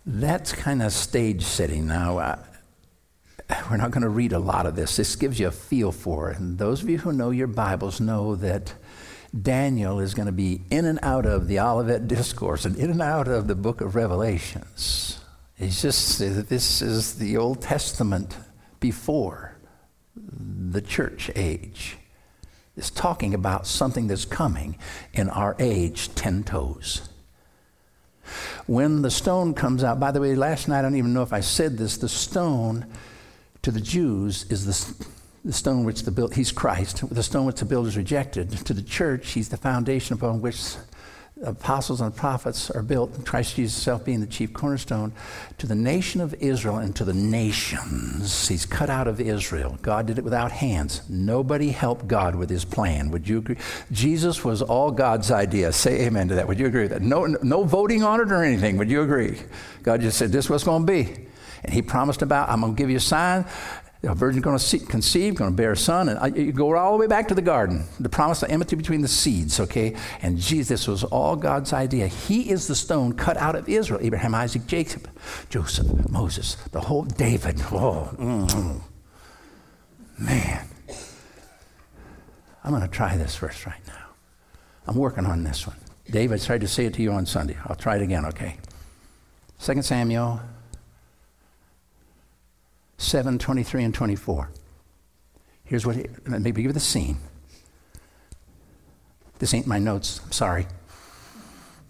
That's 0.05 0.53
kind 0.53 0.83
of 0.83 0.92
stage 0.92 1.42
setting 1.42 1.87
now. 1.87 2.18
I, 2.18 2.38
we're 3.71 3.79
not 3.79 3.92
going 3.92 4.03
to 4.03 4.11
read 4.11 4.33
a 4.33 4.38
lot 4.38 4.66
of 4.66 4.77
this. 4.77 4.97
This 4.97 5.16
gives 5.16 5.40
you 5.40 5.49
a 5.49 5.53
feel 5.53 5.90
for 5.90 6.31
it. 6.31 6.38
And 6.38 6.59
those 6.59 6.83
of 6.83 6.90
you 6.90 6.99
who 6.99 7.12
know 7.12 7.31
your 7.31 7.47
Bibles 7.47 7.99
know 8.01 8.35
that 8.37 8.75
Daniel 9.40 9.99
is 9.99 10.12
going 10.12 10.27
to 10.27 10.33
be 10.33 10.62
in 10.71 10.85
and 10.85 10.99
out 11.03 11.25
of 11.25 11.49
the 11.49 11.59
Olivet 11.59 12.07
Discourse 12.07 12.64
and 12.64 12.77
in 12.77 12.90
and 12.90 13.01
out 13.01 13.29
of 13.29 13.47
the 13.47 13.55
book 13.55 13.81
of 13.81 13.95
Revelations. 13.95 15.21
He's 15.57 15.81
just, 15.81 16.18
this 16.18 16.83
is 16.83 17.14
the 17.14 17.37
Old 17.37 17.62
Testament 17.62 18.37
before 18.79 19.57
the 20.14 20.83
church 20.83 21.31
age. 21.35 21.97
It's 22.77 22.90
talking 22.90 23.33
about 23.33 23.66
something 23.66 24.07
that's 24.07 24.25
coming 24.25 24.77
in 25.12 25.31
our 25.31 25.57
age, 25.59 26.14
10 26.14 26.45
toes. 26.45 27.09
When 28.66 29.03
the 29.03 29.11
stone 29.11 29.55
comes 29.55 29.83
out, 29.83 29.99
by 29.99 30.11
the 30.11 30.21
way, 30.21 30.35
last 30.35 30.68
night, 30.68 30.81
I 30.81 30.83
don't 30.83 30.97
even 30.97 31.14
know 31.14 31.23
if 31.23 31.33
I 31.33 31.40
said 31.40 31.79
this, 31.79 31.97
the 31.97 32.09
stone 32.09 32.87
to 33.62 33.71
the 33.71 33.81
Jews 33.81 34.45
is 34.51 34.66
the, 34.66 35.07
the 35.45 35.53
stone 35.53 35.85
which 35.85 36.03
the 36.03 36.11
build, 36.11 36.35
he's 36.35 36.53
Christ, 36.53 37.09
the 37.09 37.23
stone 37.23 37.47
which 37.47 37.61
the 37.61 37.65
builders 37.65 37.97
rejected. 37.97 38.51
To 38.51 38.75
the 38.75 38.83
church, 38.83 39.33
he's 39.33 39.49
the 39.49 39.57
foundation 39.57 40.15
upon 40.15 40.41
which 40.41 40.77
apostles 41.45 42.01
and 42.01 42.15
prophets 42.15 42.71
are 42.71 42.83
built, 42.83 43.27
Christ 43.27 43.57
Jesus 43.57 43.75
himself 43.75 44.05
being 44.05 44.21
the 44.21 44.27
chief 44.29 44.53
cornerstone, 44.53 45.13
to 45.59 45.67
the 45.67 45.75
nation 45.75 46.21
of 46.21 46.33
Israel 46.35 46.77
and 46.77 46.95
to 46.95 47.05
the 47.05 47.13
nations. 47.13 48.47
He's 48.47 48.65
cut 48.65 48.89
out 48.89 49.09
of 49.09 49.21
Israel. 49.21 49.77
God 49.83 50.07
did 50.07 50.19
it 50.19 50.25
without 50.25 50.53
hands. 50.53 51.03
Nobody 51.09 51.71
helped 51.71 52.07
God 52.07 52.37
with 52.37 52.49
his 52.49 52.65
plan. 52.65 53.11
Would 53.11 53.27
you 53.27 53.39
agree? 53.39 53.57
Jesus 53.91 54.45
was 54.45 54.63
all 54.63 54.93
God's 54.93 55.33
idea. 55.33 55.73
Say 55.73 56.03
amen 56.07 56.29
to 56.29 56.37
that. 56.37 56.47
Would 56.47 56.61
you 56.61 56.67
agree 56.67 56.83
with 56.83 56.93
that? 56.93 57.03
No, 57.03 57.27
no 57.27 57.65
voting 57.65 58.05
on 58.05 58.21
it 58.21 58.31
or 58.31 58.45
anything. 58.45 58.77
Would 58.77 58.91
you 58.91 59.03
agree? 59.03 59.41
God 59.83 60.01
just 60.01 60.19
said, 60.19 60.31
this 60.31 60.45
is 60.45 60.51
what's 60.51 60.65
going 60.65 60.87
to 60.87 60.93
be. 60.93 61.27
And 61.65 61.73
he 61.73 61.83
promised 61.83 62.23
about, 62.23 62.49
I'm 62.49 62.61
going 62.61 62.75
to 62.75 62.79
give 62.79 62.91
you 62.91 62.97
a 62.97 63.01
sign 63.01 63.45
a 64.05 64.15
virgin 64.15 64.43
going 64.43 64.59
to 64.59 64.79
conceive, 64.81 65.37
going 65.37 65.53
to 65.53 65.57
bear 65.57 65.73
a 65.73 65.77
son, 65.77 66.09
and 66.09 66.37
you 66.37 66.53
go 66.53 66.75
all 66.77 66.93
the 66.93 66.99
way 66.99 67.07
back 67.07 67.29
to 67.29 67.35
the 67.35 67.43
garden. 67.43 67.85
The 68.01 68.09
promise, 68.09 68.41
the 68.41 68.51
enmity 68.51 68.75
between 68.75 69.01
the 69.01 69.09
seeds, 69.09 69.61
okay? 69.61 69.95
And 70.23 70.38
Jesus 70.38 70.88
was 70.88 71.05
all 71.05 71.37
God's 71.37 71.73
idea. 71.73 72.09
He 72.09 72.51
is 72.51 72.67
the 72.67 72.75
stone 72.75 73.12
cut 73.12 73.37
out 73.37 73.55
of 73.55 73.69
Israel 73.69 74.01
Abraham, 74.03 74.35
Isaac, 74.35 74.67
Jacob, 74.67 75.09
Joseph, 75.51 76.09
Moses, 76.11 76.57
the 76.73 76.81
whole 76.81 77.05
David. 77.05 77.62
Oh, 77.71 78.83
man. 80.19 80.67
I'm 82.65 82.71
going 82.71 82.83
to 82.83 82.88
try 82.88 83.17
this 83.17 83.37
verse 83.37 83.67
right 83.67 83.87
now. 83.87 84.07
I'm 84.87 84.97
working 84.97 85.27
on 85.27 85.45
this 85.45 85.67
one. 85.67 85.77
David, 86.11 86.41
I 86.41 86.45
tried 86.45 86.61
to 86.62 86.69
say 86.69 86.87
it 86.87 86.95
to 86.95 87.03
you 87.03 87.12
on 87.12 87.25
Sunday. 87.25 87.57
I'll 87.67 87.77
try 87.77 87.97
it 87.97 88.03
again, 88.03 88.25
okay? 88.27 88.57
2 89.61 89.81
Samuel 89.83 90.41
7 93.03 93.38
23 93.38 93.85
and 93.85 93.95
24. 93.95 94.51
Here's 95.65 95.85
what, 95.85 95.97
he, 95.97 96.07
let 96.27 96.41
me 96.41 96.53
give 96.53 96.59
you 96.61 96.73
the 96.73 96.81
scene. 96.81 97.19
This 99.38 99.53
ain't 99.55 99.67
my 99.67 99.79
notes. 99.79 100.21
I'm 100.25 100.33
sorry. 100.33 100.67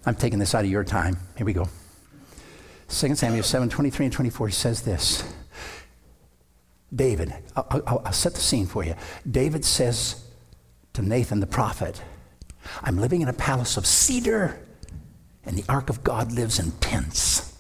I'm 0.07 0.14
taking 0.14 0.38
this 0.38 0.55
out 0.55 0.64
of 0.64 0.70
your 0.70 0.85
time. 0.85 1.18
Here 1.37 1.44
we 1.44 1.53
go. 1.53 1.68
2 2.88 3.14
Samuel 3.14 3.42
7 3.42 3.68
23 3.68 4.07
and 4.07 4.12
24, 4.12 4.48
he 4.48 4.53
says 4.53 4.83
this. 4.83 5.22
David, 6.94 7.35
I'll, 7.57 7.66
I'll, 7.87 8.03
I'll 8.07 8.12
set 8.12 8.35
the 8.35 8.40
scene 8.40 8.66
for 8.66 8.85
you. 8.85 8.94
David 9.31 9.64
says 9.64 10.25
to 10.94 11.03
Nathan 11.03 11.40
the 11.40 11.46
prophet, 11.46 12.03
I'm 12.83 12.98
living 12.98 13.22
in 13.22 13.29
a 13.29 13.33
palace 13.33 13.77
of 13.77 13.87
cedar, 13.87 14.59
and 15.44 15.57
the 15.57 15.64
ark 15.68 15.90
of 15.90 16.03
God 16.03 16.33
lives 16.33 16.59
in 16.59 16.72
tents 16.72 17.52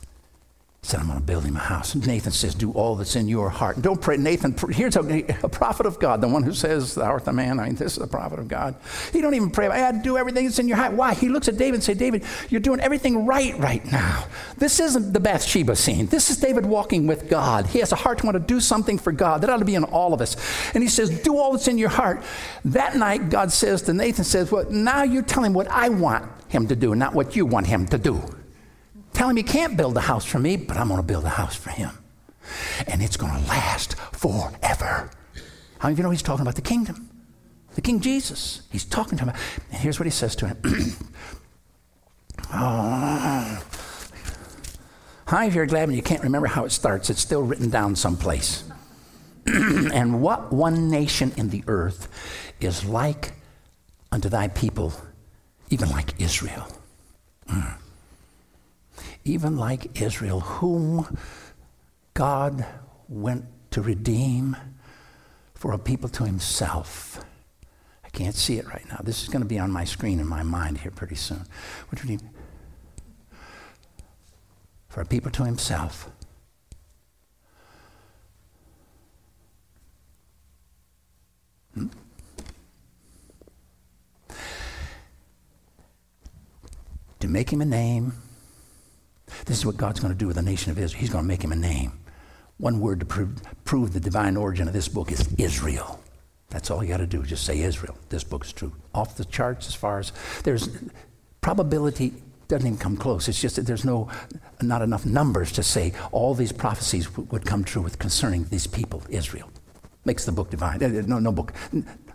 said, 0.84 0.98
I'm 0.98 1.06
going 1.06 1.20
to 1.20 1.24
build 1.24 1.44
him 1.44 1.54
a 1.54 1.60
house. 1.60 1.94
Nathan 1.94 2.32
says, 2.32 2.56
Do 2.56 2.72
all 2.72 2.96
that's 2.96 3.14
in 3.14 3.28
your 3.28 3.48
heart. 3.48 3.80
Don't 3.80 4.00
pray. 4.00 4.16
Nathan, 4.16 4.56
here's 4.70 4.96
a, 4.96 5.24
a, 5.44 5.48
prophet 5.48 5.86
of 5.86 6.00
God, 6.00 6.20
the 6.20 6.26
one 6.26 6.42
who 6.42 6.52
says, 6.52 6.96
Thou 6.96 7.04
art 7.04 7.24
the 7.24 7.32
man. 7.32 7.60
I 7.60 7.66
mean, 7.66 7.76
this 7.76 7.92
is 7.92 7.98
the 7.98 8.08
prophet 8.08 8.40
of 8.40 8.48
God. 8.48 8.74
He 9.12 9.20
don't 9.20 9.34
even 9.34 9.50
pray. 9.50 9.68
I 9.68 9.92
do 9.92 10.18
everything 10.18 10.44
that's 10.44 10.58
in 10.58 10.66
your 10.66 10.76
heart. 10.76 10.94
Why? 10.94 11.14
He 11.14 11.28
looks 11.28 11.46
at 11.46 11.56
David 11.56 11.74
and 11.74 11.84
say, 11.84 11.94
David, 11.94 12.24
you're 12.50 12.60
doing 12.60 12.80
everything 12.80 13.26
right 13.26 13.56
right 13.60 13.84
now. 13.92 14.26
This 14.58 14.80
isn't 14.80 15.12
the 15.12 15.20
Bathsheba 15.20 15.76
scene. 15.76 16.06
This 16.06 16.30
is 16.30 16.38
David 16.38 16.66
walking 16.66 17.06
with 17.06 17.30
God. 17.30 17.68
He 17.68 17.78
has 17.78 17.92
a 17.92 17.96
heart 17.96 18.18
to 18.18 18.26
want 18.26 18.34
to 18.34 18.40
do 18.40 18.58
something 18.58 18.98
for 18.98 19.12
God. 19.12 19.40
That 19.42 19.50
ought 19.50 19.58
to 19.58 19.64
be 19.64 19.76
in 19.76 19.84
all 19.84 20.12
of 20.12 20.20
us. 20.20 20.36
And 20.74 20.82
he 20.82 20.88
says, 20.88 21.22
Do 21.22 21.38
all 21.38 21.52
that's 21.52 21.68
in 21.68 21.78
your 21.78 21.90
heart. 21.90 22.24
That 22.64 22.96
night, 22.96 23.30
God 23.30 23.52
says 23.52 23.82
to 23.82 23.94
Nathan, 23.94 24.24
says, 24.24 24.50
Well, 24.50 24.68
now 24.68 25.04
you 25.04 25.22
tell 25.22 25.44
him 25.44 25.52
what 25.52 25.68
I 25.68 25.90
want 25.90 26.28
him 26.48 26.66
to 26.66 26.74
do, 26.74 26.96
not 26.96 27.14
what 27.14 27.36
you 27.36 27.46
want 27.46 27.68
him 27.68 27.86
to 27.86 27.98
do. 27.98 28.20
Tell 29.12 29.28
him 29.28 29.36
he 29.36 29.42
can't 29.42 29.76
build 29.76 29.96
a 29.96 30.00
house 30.00 30.24
for 30.24 30.38
me, 30.38 30.56
but 30.56 30.76
I'm 30.76 30.88
going 30.88 31.00
to 31.00 31.06
build 31.06 31.24
a 31.24 31.30
house 31.30 31.54
for 31.54 31.70
him. 31.70 31.90
And 32.86 33.02
it's 33.02 33.16
going 33.16 33.32
to 33.32 33.48
last 33.48 33.94
forever. 34.12 35.10
How 35.78 35.88
many 35.88 35.92
of 35.92 35.98
you 35.98 36.04
know 36.04 36.10
he's 36.10 36.22
talking 36.22 36.42
about 36.42 36.56
the 36.56 36.62
kingdom? 36.62 37.08
The 37.74 37.80
King 37.80 38.00
Jesus. 38.00 38.62
He's 38.70 38.84
talking 38.84 39.18
to 39.18 39.24
him. 39.24 39.34
And 39.70 39.80
here's 39.80 39.98
what 39.98 40.06
he 40.06 40.10
says 40.10 40.36
to 40.36 40.48
him. 40.48 40.58
oh. 42.52 43.62
How 45.26 45.38
many 45.38 45.48
of 45.48 45.54
you 45.54 45.62
are 45.62 45.66
glad 45.66 45.88
when 45.88 45.96
you 45.96 46.02
can't 46.02 46.22
remember 46.22 46.48
how 46.48 46.64
it 46.64 46.72
starts? 46.72 47.08
It's 47.08 47.20
still 47.20 47.42
written 47.42 47.70
down 47.70 47.96
someplace. 47.96 48.64
and 49.46 50.20
what 50.20 50.52
one 50.52 50.90
nation 50.90 51.32
in 51.36 51.48
the 51.48 51.64
earth 51.66 52.08
is 52.60 52.84
like 52.84 53.32
unto 54.10 54.28
thy 54.28 54.48
people, 54.48 54.92
even 55.70 55.88
like 55.90 56.20
Israel? 56.20 56.66
Mm 57.48 57.81
even 59.24 59.56
like 59.56 60.00
Israel, 60.00 60.40
whom 60.40 61.16
God 62.14 62.66
went 63.08 63.44
to 63.70 63.82
redeem 63.82 64.56
for 65.54 65.72
a 65.72 65.78
people 65.78 66.08
to 66.10 66.24
himself. 66.24 67.24
I 68.04 68.08
can't 68.08 68.34
see 68.34 68.58
it 68.58 68.66
right 68.66 68.86
now. 68.88 69.00
This 69.02 69.22
is 69.22 69.28
going 69.28 69.42
to 69.42 69.48
be 69.48 69.58
on 69.58 69.70
my 69.70 69.84
screen 69.84 70.20
in 70.20 70.26
my 70.26 70.42
mind 70.42 70.78
here 70.78 70.90
pretty 70.90 71.14
soon. 71.14 71.44
What? 71.88 72.20
For 74.88 75.00
a 75.00 75.06
people 75.06 75.30
to 75.32 75.44
himself. 75.44 76.10
Hmm? 81.74 81.86
To 87.20 87.28
make 87.28 87.50
him 87.50 87.62
a 87.62 87.64
name 87.64 88.21
this 89.46 89.58
is 89.58 89.66
what 89.66 89.76
God's 89.76 90.00
going 90.00 90.12
to 90.12 90.18
do 90.18 90.26
with 90.26 90.36
the 90.36 90.42
nation 90.42 90.70
of 90.70 90.78
Israel. 90.78 91.00
He's 91.00 91.10
going 91.10 91.24
to 91.24 91.28
make 91.28 91.42
him 91.42 91.52
a 91.52 91.56
name. 91.56 91.92
One 92.58 92.80
word 92.80 93.00
to 93.00 93.06
prove, 93.06 93.42
prove 93.64 93.92
the 93.92 94.00
divine 94.00 94.36
origin 94.36 94.68
of 94.68 94.74
this 94.74 94.88
book 94.88 95.10
is 95.10 95.28
Israel. 95.38 96.00
That's 96.50 96.70
all 96.70 96.84
you 96.84 96.90
got 96.90 96.98
to 96.98 97.06
do. 97.06 97.22
Just 97.22 97.44
say 97.44 97.60
Israel. 97.60 97.96
This 98.10 98.24
book 98.24 98.44
is 98.44 98.52
true. 98.52 98.72
Off 98.94 99.16
the 99.16 99.24
charts 99.24 99.66
as 99.68 99.74
far 99.74 99.98
as 99.98 100.12
there's 100.44 100.68
probability 101.40 102.12
doesn't 102.48 102.66
even 102.66 102.78
come 102.78 102.96
close. 102.96 103.28
It's 103.28 103.40
just 103.40 103.56
that 103.56 103.66
there's 103.66 103.84
no 103.84 104.10
not 104.60 104.82
enough 104.82 105.06
numbers 105.06 105.50
to 105.52 105.62
say 105.62 105.94
all 106.12 106.34
these 106.34 106.52
prophecies 106.52 107.06
w- 107.06 107.26
would 107.32 107.46
come 107.46 107.64
true 107.64 107.80
with 107.80 107.98
concerning 107.98 108.44
these 108.44 108.66
people, 108.66 109.02
Israel. 109.08 109.50
Makes 110.04 110.26
the 110.26 110.32
book 110.32 110.50
divine. 110.50 110.82
Eh, 110.82 110.86
eh, 110.86 111.02
no, 111.06 111.18
no 111.18 111.32
book, 111.32 111.54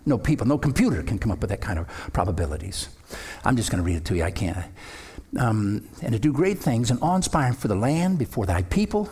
no 0.06 0.16
people, 0.16 0.46
no 0.46 0.56
computer 0.56 1.02
can 1.02 1.18
come 1.18 1.32
up 1.32 1.40
with 1.40 1.50
that 1.50 1.60
kind 1.60 1.78
of 1.78 1.88
probabilities. 2.12 2.88
I'm 3.44 3.56
just 3.56 3.70
going 3.70 3.82
to 3.82 3.86
read 3.86 3.96
it 3.96 4.04
to 4.06 4.16
you. 4.16 4.22
I 4.22 4.30
can't 4.30 4.56
um, 5.36 5.88
and 6.02 6.12
to 6.12 6.18
do 6.18 6.32
great 6.32 6.58
things 6.58 6.90
and 6.90 6.98
awe-inspiring 7.02 7.54
for 7.54 7.68
the 7.68 7.74
land 7.74 8.18
before 8.18 8.46
thy 8.46 8.62
people, 8.62 9.10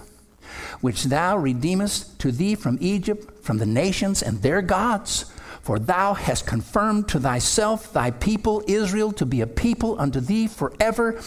which 0.80 1.04
thou 1.04 1.36
redeemest 1.36 2.18
to 2.20 2.32
thee 2.32 2.54
from 2.54 2.78
Egypt, 2.80 3.44
from 3.44 3.58
the 3.58 3.66
nations 3.66 4.22
and 4.22 4.42
their 4.42 4.62
gods. 4.62 5.32
For 5.62 5.78
thou 5.78 6.14
hast 6.14 6.46
confirmed 6.46 7.08
to 7.08 7.18
thyself 7.18 7.92
thy 7.92 8.12
people 8.12 8.62
Israel 8.68 9.10
to 9.12 9.26
be 9.26 9.40
a 9.40 9.46
people 9.46 10.00
unto 10.00 10.20
thee 10.20 10.46
forever. 10.46 11.20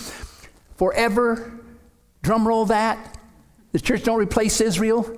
Forever. 0.78 1.60
Drum 2.21 2.47
roll 2.47 2.65
that. 2.65 3.17
The 3.73 3.80
church 3.80 4.04
don't 4.04 4.19
replace 4.19 4.62
Israel. 4.62 5.13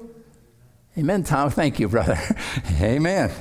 Amen, 0.97 1.23
Tom. 1.23 1.49
Thank 1.51 1.79
you, 1.79 1.87
brother. 1.87 2.17
Amen. 2.81 3.31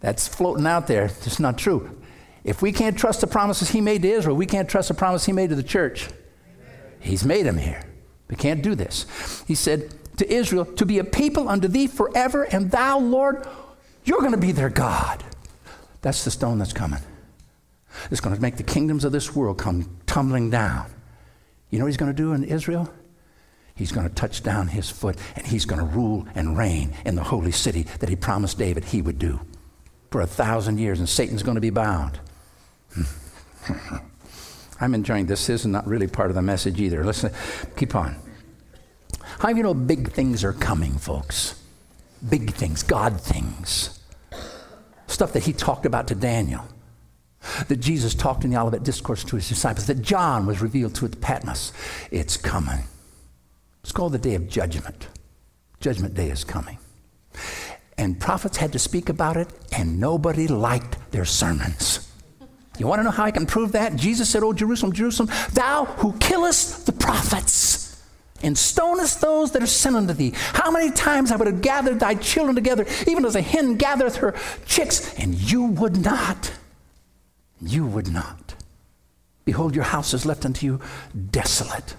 That's 0.00 0.28
floating 0.28 0.66
out 0.66 0.86
there. 0.86 1.06
It's 1.06 1.40
not 1.40 1.58
true. 1.58 2.01
If 2.44 2.60
we 2.60 2.72
can't 2.72 2.98
trust 2.98 3.20
the 3.20 3.26
promises 3.26 3.70
he 3.70 3.80
made 3.80 4.02
to 4.02 4.10
Israel, 4.10 4.36
we 4.36 4.46
can't 4.46 4.68
trust 4.68 4.88
the 4.88 4.94
promise 4.94 5.26
he 5.26 5.32
made 5.32 5.50
to 5.50 5.56
the 5.56 5.62
church. 5.62 6.08
He's 7.00 7.24
made 7.24 7.46
them 7.46 7.58
here. 7.58 7.84
We 8.28 8.36
can't 8.36 8.62
do 8.62 8.74
this. 8.74 9.06
He 9.46 9.54
said 9.54 9.94
to 10.16 10.32
Israel, 10.32 10.64
To 10.64 10.86
be 10.86 10.98
a 10.98 11.04
people 11.04 11.48
unto 11.48 11.68
thee 11.68 11.86
forever, 11.86 12.44
and 12.44 12.70
thou, 12.70 12.98
Lord, 12.98 13.46
you're 14.04 14.20
going 14.20 14.32
to 14.32 14.38
be 14.38 14.52
their 14.52 14.70
God. 14.70 15.22
That's 16.00 16.24
the 16.24 16.30
stone 16.30 16.58
that's 16.58 16.72
coming. 16.72 17.00
It's 18.10 18.20
going 18.20 18.34
to 18.34 18.42
make 18.42 18.56
the 18.56 18.62
kingdoms 18.62 19.04
of 19.04 19.12
this 19.12 19.34
world 19.34 19.58
come 19.58 19.98
tumbling 20.06 20.50
down. 20.50 20.90
You 21.70 21.78
know 21.78 21.84
what 21.84 21.90
he's 21.90 21.96
going 21.96 22.12
to 22.12 22.16
do 22.16 22.32
in 22.32 22.44
Israel? 22.44 22.92
He's 23.74 23.92
going 23.92 24.08
to 24.08 24.14
touch 24.14 24.42
down 24.42 24.68
his 24.68 24.90
foot 24.90 25.16
and 25.34 25.46
he's 25.46 25.64
going 25.64 25.78
to 25.78 25.86
rule 25.86 26.26
and 26.34 26.58
reign 26.58 26.94
in 27.04 27.14
the 27.14 27.24
holy 27.24 27.52
city 27.52 27.84
that 28.00 28.08
he 28.08 28.16
promised 28.16 28.58
David 28.58 28.84
he 28.86 29.00
would 29.00 29.18
do 29.18 29.40
for 30.10 30.20
a 30.20 30.26
thousand 30.26 30.78
years, 30.78 30.98
and 30.98 31.08
Satan's 31.08 31.42
going 31.42 31.54
to 31.54 31.60
be 31.60 31.70
bound. 31.70 32.20
I'm 34.80 34.94
enjoying 34.94 35.26
this. 35.26 35.46
This 35.46 35.60
is 35.60 35.66
not 35.66 35.86
really 35.86 36.08
part 36.08 36.30
of 36.30 36.34
the 36.34 36.42
message 36.42 36.80
either. 36.80 37.04
Listen, 37.04 37.32
keep 37.76 37.94
on. 37.94 38.16
How 39.38 39.50
do 39.50 39.56
you 39.56 39.62
know 39.62 39.74
big 39.74 40.10
things 40.12 40.42
are 40.44 40.52
coming, 40.52 40.98
folks? 40.98 41.60
Big 42.28 42.52
things, 42.52 42.82
God 42.82 43.20
things. 43.20 44.00
Stuff 45.06 45.32
that 45.32 45.44
he 45.44 45.52
talked 45.52 45.86
about 45.86 46.08
to 46.08 46.14
Daniel. 46.14 46.64
that 47.68 47.76
Jesus 47.76 48.14
talked 48.14 48.44
in 48.44 48.50
the 48.50 48.56
Olivet 48.56 48.82
Discourse 48.82 49.24
to 49.24 49.36
his 49.36 49.48
disciples, 49.48 49.86
that 49.86 50.02
John 50.02 50.46
was 50.46 50.62
revealed 50.62 50.94
to 50.96 51.06
at 51.06 51.20
Patmos. 51.20 51.72
It's 52.10 52.36
coming. 52.36 52.84
It's 53.82 53.92
called 53.92 54.12
the 54.12 54.18
day 54.18 54.34
of 54.34 54.48
judgment. 54.48 55.08
Judgment 55.80 56.14
day 56.14 56.30
is 56.30 56.44
coming. 56.44 56.78
And 57.98 58.20
prophets 58.20 58.56
had 58.56 58.72
to 58.72 58.78
speak 58.78 59.08
about 59.08 59.36
it, 59.36 59.48
and 59.72 59.98
nobody 59.98 60.46
liked 60.46 60.96
their 61.10 61.24
sermons. 61.24 62.08
You 62.78 62.86
want 62.86 63.00
to 63.00 63.04
know 63.04 63.10
how 63.10 63.24
I 63.24 63.30
can 63.30 63.46
prove 63.46 63.72
that? 63.72 63.96
Jesus 63.96 64.30
said, 64.30 64.42
Oh, 64.42 64.52
Jerusalem, 64.52 64.92
Jerusalem, 64.92 65.30
thou 65.52 65.84
who 65.84 66.14
killest 66.18 66.86
the 66.86 66.92
prophets 66.92 68.02
and 68.42 68.56
stonest 68.56 69.20
those 69.20 69.52
that 69.52 69.62
are 69.62 69.66
sent 69.66 69.96
unto 69.96 70.12
thee. 70.12 70.32
How 70.34 70.70
many 70.70 70.90
times 70.90 71.30
I 71.30 71.36
would 71.36 71.46
have 71.46 71.62
gathered 71.62 72.00
thy 72.00 72.14
children 72.14 72.54
together, 72.54 72.86
even 73.06 73.24
as 73.24 73.36
a 73.36 73.42
hen 73.42 73.76
gathereth 73.76 74.16
her 74.16 74.34
chicks, 74.66 75.14
and 75.18 75.34
you 75.34 75.64
would 75.64 76.02
not. 76.02 76.52
You 77.60 77.86
would 77.86 78.12
not. 78.12 78.54
Behold, 79.44 79.74
your 79.74 79.84
house 79.84 80.14
is 80.14 80.26
left 80.26 80.44
unto 80.44 80.66
you 80.66 80.80
desolate. 81.30 81.94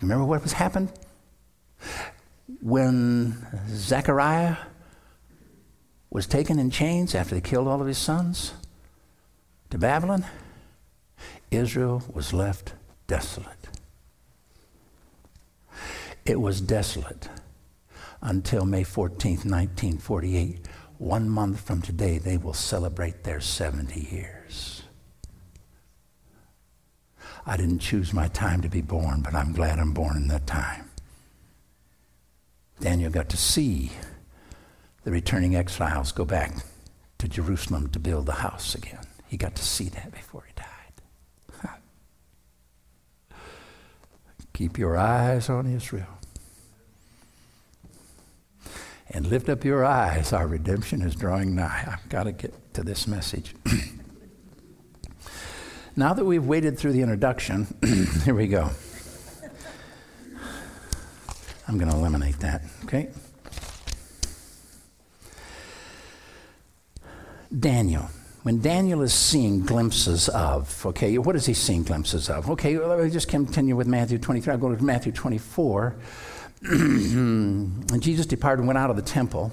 Remember 0.00 0.24
what 0.24 0.42
was 0.42 0.54
happened? 0.54 0.92
When 2.60 3.46
Zechariah 3.68 4.56
was 6.10 6.26
taken 6.26 6.58
in 6.58 6.70
chains 6.70 7.14
after 7.14 7.36
they 7.36 7.40
killed 7.40 7.68
all 7.68 7.80
of 7.80 7.86
his 7.86 7.98
sons 7.98 8.52
to 9.70 9.78
Babylon, 9.78 10.24
Israel 11.50 12.02
was 12.12 12.32
left 12.32 12.74
desolate. 13.06 13.68
It 16.26 16.40
was 16.40 16.60
desolate 16.60 17.28
until 18.20 18.64
May 18.64 18.82
14th, 18.82 19.46
1948. 19.46 20.66
One 20.98 21.28
month 21.28 21.60
from 21.60 21.80
today, 21.80 22.18
they 22.18 22.36
will 22.36 22.52
celebrate 22.52 23.24
their 23.24 23.40
70 23.40 24.00
years. 24.00 24.82
I 27.46 27.56
didn't 27.56 27.78
choose 27.78 28.12
my 28.12 28.28
time 28.28 28.60
to 28.60 28.68
be 28.68 28.82
born, 28.82 29.22
but 29.22 29.34
I'm 29.34 29.52
glad 29.52 29.78
I'm 29.78 29.94
born 29.94 30.16
in 30.16 30.28
that 30.28 30.46
time. 30.46 30.90
Daniel 32.80 33.10
got 33.10 33.28
to 33.30 33.36
see 33.36 33.92
the 35.04 35.10
returning 35.10 35.56
exiles 35.56 36.12
go 36.12 36.24
back 36.24 36.54
to 37.18 37.28
Jerusalem 37.28 37.88
to 37.90 37.98
build 37.98 38.26
the 38.26 38.32
house 38.32 38.74
again. 38.74 39.09
He 39.30 39.36
got 39.36 39.54
to 39.54 39.62
see 39.62 39.88
that 39.90 40.10
before 40.10 40.42
he 40.44 40.52
died. 40.56 40.66
Keep 44.52 44.76
your 44.76 44.96
eyes 44.96 45.48
on 45.48 45.68
Israel. 45.68 46.18
And 49.08 49.28
lift 49.28 49.48
up 49.48 49.64
your 49.64 49.84
eyes. 49.84 50.32
Our 50.32 50.48
redemption 50.48 51.00
is 51.00 51.14
drawing 51.14 51.54
nigh. 51.54 51.88
I've 51.90 52.08
got 52.08 52.24
to 52.24 52.32
get 52.32 52.74
to 52.74 52.82
this 52.82 53.06
message. 53.06 53.54
now 55.96 56.12
that 56.12 56.24
we've 56.24 56.44
waded 56.44 56.76
through 56.76 56.92
the 56.92 57.00
introduction, 57.00 57.72
here 58.24 58.34
we 58.34 58.48
go. 58.48 58.68
I'm 61.68 61.78
going 61.78 61.90
to 61.90 61.96
eliminate 61.96 62.40
that, 62.40 62.62
okay? 62.82 63.10
Daniel. 67.56 68.10
When 68.42 68.62
Daniel 68.62 69.02
is 69.02 69.12
seeing 69.12 69.66
glimpses 69.66 70.30
of, 70.30 70.86
okay, 70.86 71.18
what 71.18 71.36
is 71.36 71.44
he 71.44 71.52
seeing 71.52 71.82
glimpses 71.82 72.30
of? 72.30 72.48
Okay, 72.50 72.78
well, 72.78 72.88
let 72.88 73.04
me 73.04 73.10
just 73.10 73.28
continue 73.28 73.76
with 73.76 73.86
Matthew 73.86 74.16
23. 74.18 74.52
I'll 74.52 74.58
go 74.58 74.74
to 74.74 74.82
Matthew 74.82 75.12
24. 75.12 75.94
and 76.62 78.02
Jesus 78.02 78.24
departed 78.24 78.60
and 78.60 78.66
went 78.66 78.78
out 78.78 78.88
of 78.88 78.96
the 78.96 79.02
temple. 79.02 79.52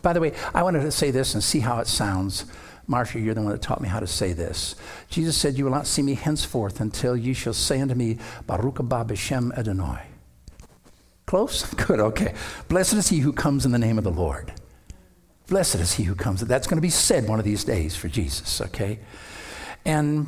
By 0.00 0.14
the 0.14 0.20
way, 0.20 0.32
I 0.54 0.62
wanted 0.62 0.80
to 0.80 0.90
say 0.90 1.10
this 1.10 1.34
and 1.34 1.44
see 1.44 1.60
how 1.60 1.78
it 1.80 1.86
sounds. 1.86 2.46
Marcia, 2.86 3.20
you're 3.20 3.34
the 3.34 3.42
one 3.42 3.52
that 3.52 3.60
taught 3.60 3.82
me 3.82 3.88
how 3.88 4.00
to 4.00 4.06
say 4.06 4.32
this. 4.32 4.76
Jesus 5.10 5.36
said, 5.36 5.58
You 5.58 5.64
will 5.64 5.72
not 5.72 5.86
see 5.86 6.02
me 6.02 6.14
henceforth 6.14 6.80
until 6.80 7.14
you 7.14 7.34
shall 7.34 7.52
say 7.52 7.80
unto 7.82 7.94
me, 7.94 8.18
Baruch 8.46 8.76
haba 8.76 9.06
b'shem 9.06 9.56
Adonai. 9.58 10.06
Close? 11.26 11.64
Good, 11.74 12.00
okay. 12.00 12.34
Blessed 12.68 12.94
is 12.94 13.08
he 13.08 13.18
who 13.18 13.32
comes 13.32 13.66
in 13.66 13.72
the 13.72 13.78
name 13.78 13.98
of 13.98 14.04
the 14.04 14.10
Lord. 14.10 14.54
Blessed 15.48 15.76
is 15.76 15.94
he 15.94 16.04
who 16.04 16.14
comes. 16.14 16.40
That's 16.40 16.66
going 16.66 16.78
to 16.78 16.82
be 16.82 16.90
said 16.90 17.28
one 17.28 17.38
of 17.38 17.44
these 17.44 17.64
days 17.64 17.96
for 17.96 18.08
Jesus, 18.08 18.60
okay? 18.60 18.98
And 19.84 20.26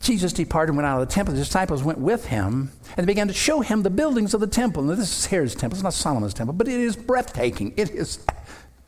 Jesus 0.00 0.32
departed 0.32 0.70
and 0.70 0.78
went 0.78 0.86
out 0.86 1.00
of 1.00 1.08
the 1.08 1.14
temple. 1.14 1.34
The 1.34 1.40
disciples 1.40 1.82
went 1.82 1.98
with 1.98 2.26
him 2.26 2.72
and 2.96 3.06
began 3.06 3.28
to 3.28 3.34
show 3.34 3.60
him 3.60 3.82
the 3.82 3.90
buildings 3.90 4.34
of 4.34 4.40
the 4.40 4.46
temple. 4.46 4.82
Now, 4.82 4.94
this 4.94 5.18
is 5.18 5.26
Herod's 5.26 5.54
temple. 5.54 5.76
It's 5.76 5.84
not 5.84 5.92
Solomon's 5.94 6.34
temple, 6.34 6.54
but 6.54 6.68
it 6.68 6.80
is 6.80 6.96
breathtaking. 6.96 7.74
It 7.76 7.90
is 7.90 8.24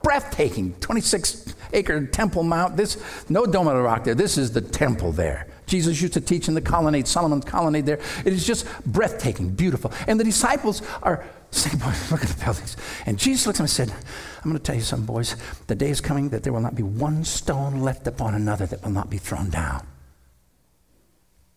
breathtaking. 0.03 0.75
26 0.81 1.55
acre 1.75 2.07
temple 2.07 2.43
mount. 2.43 2.77
This, 2.77 2.97
no 3.29 3.45
dome 3.45 3.69
of 3.69 3.77
the 3.77 3.83
rock 3.83 4.05
there. 4.05 4.15
This 4.15 4.39
is 4.39 4.53
the 4.53 4.63
temple 4.63 5.13
there. 5.13 5.47
Jesus 5.67 6.01
used 6.01 6.15
to 6.15 6.21
teach 6.21 6.49
in 6.49 6.55
the 6.55 6.61
colonnade, 6.61 7.07
Solomon's 7.07 7.45
colonnade 7.45 7.87
there. 7.87 8.01
It 8.25 8.33
is 8.33 8.47
just 8.47 8.67
breathtaking, 8.85 9.51
beautiful. 9.51 9.93
And 10.07 10.19
the 10.19 10.25
disciples 10.25 10.83
are 11.03 11.25
saying, 11.51 11.79
Boy, 11.79 11.93
look 12.11 12.23
at 12.23 12.29
the 12.29 12.45
buildings. 12.45 12.77
And 13.07 13.19
Jesus 13.19 13.47
looks 13.47 13.57
at 13.57 13.59
them 13.59 13.65
and 13.65 13.71
said, 13.71 14.07
I'm 14.39 14.51
going 14.51 14.57
to 14.57 14.63
tell 14.63 14.75
you 14.75 14.83
something, 14.83 15.07
boys. 15.07 15.37
The 15.67 15.75
day 15.75 15.91
is 15.91 16.01
coming 16.01 16.31
that 16.31 16.43
there 16.43 16.53
will 16.53 16.61
not 16.61 16.75
be 16.75 16.83
one 16.83 17.25
stone 17.25 17.81
left 17.81 18.07
upon 18.07 18.35
another 18.35 18.67
that 18.67 18.83
will 18.83 18.91
not 18.91 19.09
be 19.09 19.19
thrown 19.19 19.51
down. 19.51 19.87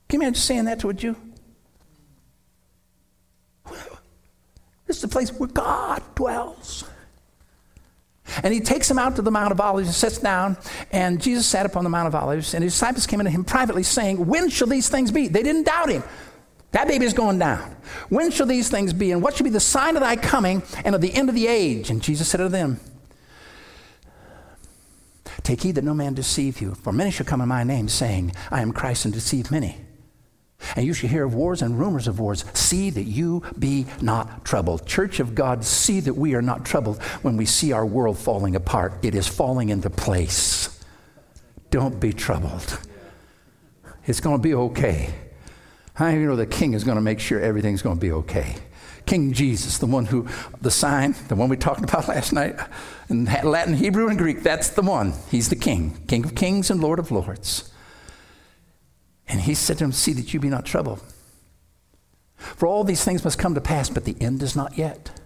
Can 0.07 0.21
you 0.21 0.27
imagine 0.27 0.41
saying 0.41 0.65
that 0.65 0.79
to 0.79 0.89
a 0.89 0.93
Jew? 0.93 1.15
This 4.87 4.97
is 4.97 5.01
the 5.01 5.07
place 5.07 5.31
where 5.33 5.49
God 5.49 6.03
dwells. 6.13 6.83
And 8.43 8.53
he 8.53 8.59
takes 8.59 8.89
him 8.89 8.97
out 8.97 9.15
to 9.17 9.21
the 9.21 9.31
Mount 9.31 9.51
of 9.51 9.61
Olives 9.61 9.87
and 9.87 9.95
sits 9.95 10.17
down. 10.17 10.57
And 10.91 11.21
Jesus 11.21 11.45
sat 11.45 11.65
upon 11.65 11.83
the 11.83 11.89
Mount 11.89 12.07
of 12.07 12.15
Olives, 12.15 12.53
and 12.53 12.63
his 12.63 12.73
disciples 12.73 13.05
came 13.05 13.19
into 13.19 13.31
him 13.31 13.43
privately, 13.43 13.83
saying, 13.83 14.25
When 14.25 14.49
shall 14.49 14.67
these 14.67 14.89
things 14.89 15.11
be? 15.11 15.27
They 15.27 15.43
didn't 15.43 15.63
doubt 15.63 15.89
him. 15.89 16.03
That 16.71 16.87
baby 16.87 17.05
is 17.05 17.13
going 17.13 17.39
down. 17.39 17.75
When 18.09 18.31
shall 18.31 18.47
these 18.47 18.69
things 18.69 18.91
be? 18.91 19.11
And 19.11 19.21
what 19.21 19.35
shall 19.35 19.45
be 19.45 19.49
the 19.49 19.59
sign 19.59 19.95
of 19.95 20.01
thy 20.01 20.17
coming 20.17 20.61
and 20.83 20.93
of 20.93 21.01
the 21.01 21.13
end 21.13 21.29
of 21.29 21.35
the 21.35 21.47
age? 21.47 21.89
And 21.89 22.01
Jesus 22.01 22.27
said 22.27 22.41
unto 22.41 22.51
them, 22.51 22.79
Take 25.43 25.61
heed 25.61 25.75
that 25.75 25.83
no 25.83 25.93
man 25.93 26.15
deceive 26.15 26.59
you, 26.59 26.73
for 26.73 26.91
many 26.91 27.11
shall 27.11 27.25
come 27.25 27.39
in 27.39 27.47
my 27.47 27.63
name, 27.63 27.87
saying, 27.87 28.33
I 28.51 28.61
am 28.61 28.73
Christ, 28.73 29.05
and 29.05 29.13
deceive 29.13 29.51
many. 29.51 29.84
And 30.75 30.85
you 30.85 30.93
shall 30.93 31.09
hear 31.09 31.25
of 31.25 31.33
wars 31.33 31.61
and 31.61 31.79
rumors 31.79 32.07
of 32.07 32.19
wars. 32.19 32.45
See 32.53 32.89
that 32.89 33.03
you 33.03 33.43
be 33.57 33.85
not 34.01 34.45
troubled. 34.45 34.85
Church 34.85 35.19
of 35.19 35.35
God, 35.35 35.63
see 35.63 35.99
that 35.99 36.15
we 36.15 36.33
are 36.33 36.41
not 36.41 36.65
troubled 36.65 37.01
when 37.21 37.37
we 37.37 37.45
see 37.45 37.71
our 37.71 37.85
world 37.85 38.17
falling 38.17 38.55
apart. 38.55 38.93
It 39.03 39.15
is 39.15 39.27
falling 39.27 39.69
into 39.69 39.89
place. 39.89 40.83
Don't 41.71 41.99
be 41.99 42.13
troubled. 42.13 42.79
It's 44.05 44.19
going 44.19 44.37
to 44.37 44.41
be 44.41 44.53
okay. 44.53 45.13
Do 45.97 46.09
you 46.11 46.27
know 46.27 46.35
the 46.35 46.45
king 46.45 46.73
is 46.73 46.83
going 46.83 46.95
to 46.95 47.01
make 47.01 47.19
sure 47.19 47.39
everything's 47.39 47.81
going 47.81 47.97
to 47.97 48.01
be 48.01 48.11
okay? 48.11 48.55
King 49.05 49.33
Jesus, 49.33 49.77
the 49.77 49.85
one 49.85 50.05
who, 50.05 50.27
the 50.61 50.71
sign, 50.71 51.15
the 51.27 51.35
one 51.35 51.47
we 51.47 51.57
talked 51.57 51.83
about 51.83 52.07
last 52.07 52.33
night 52.33 52.59
in 53.09 53.25
Latin, 53.25 53.75
Hebrew, 53.75 54.07
and 54.07 54.17
Greek, 54.17 54.41
that's 54.41 54.69
the 54.69 54.81
one. 54.81 55.13
He's 55.29 55.49
the 55.49 55.55
king, 55.55 55.97
King 56.07 56.25
of 56.25 56.35
kings 56.35 56.69
and 56.69 56.81
Lord 56.81 56.99
of 56.99 57.11
lords. 57.11 57.71
And 59.27 59.41
he 59.41 59.53
said 59.53 59.77
to 59.79 59.83
him, 59.83 59.91
See 59.91 60.13
that 60.13 60.33
you 60.33 60.39
be 60.39 60.49
not 60.49 60.65
troubled. 60.65 61.01
For 62.37 62.67
all 62.67 62.83
these 62.83 63.03
things 63.03 63.23
must 63.23 63.39
come 63.39 63.55
to 63.55 63.61
pass, 63.61 63.89
but 63.89 64.05
the 64.05 64.15
end 64.19 64.43
is 64.43 64.55
not 64.55 64.77
yet. 64.77 65.19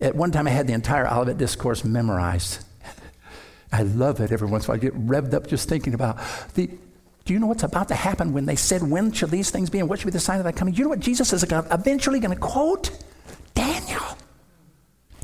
At 0.00 0.14
one 0.14 0.32
time, 0.32 0.46
I 0.46 0.50
had 0.50 0.66
the 0.66 0.72
entire 0.72 1.06
Olivet 1.06 1.38
Discourse 1.38 1.84
memorized. 1.84 2.64
I 3.72 3.82
love 3.82 4.20
it 4.20 4.32
every 4.32 4.48
once 4.48 4.64
in 4.64 4.70
a 4.70 4.72
while. 4.72 4.78
I 4.78 4.80
get 4.80 4.94
revved 4.94 5.34
up 5.34 5.46
just 5.46 5.68
thinking 5.68 5.94
about 5.94 6.18
the. 6.54 6.70
Do 7.24 7.32
you 7.32 7.38
know 7.38 7.46
what's 7.46 7.62
about 7.62 7.88
to 7.88 7.94
happen 7.94 8.34
when 8.34 8.44
they 8.44 8.56
said, 8.56 8.82
When 8.82 9.10
shall 9.12 9.28
these 9.28 9.50
things 9.50 9.70
be 9.70 9.80
and 9.80 9.88
what 9.88 9.98
shall 9.98 10.06
be 10.06 10.12
the 10.12 10.20
sign 10.20 10.38
of 10.38 10.44
that 10.44 10.56
coming? 10.56 10.74
You 10.74 10.84
know 10.84 10.90
what 10.90 11.00
Jesus 11.00 11.32
is 11.32 11.42
eventually 11.42 12.20
going 12.20 12.34
to 12.34 12.40
quote? 12.40 12.90
Daniel 13.54 14.18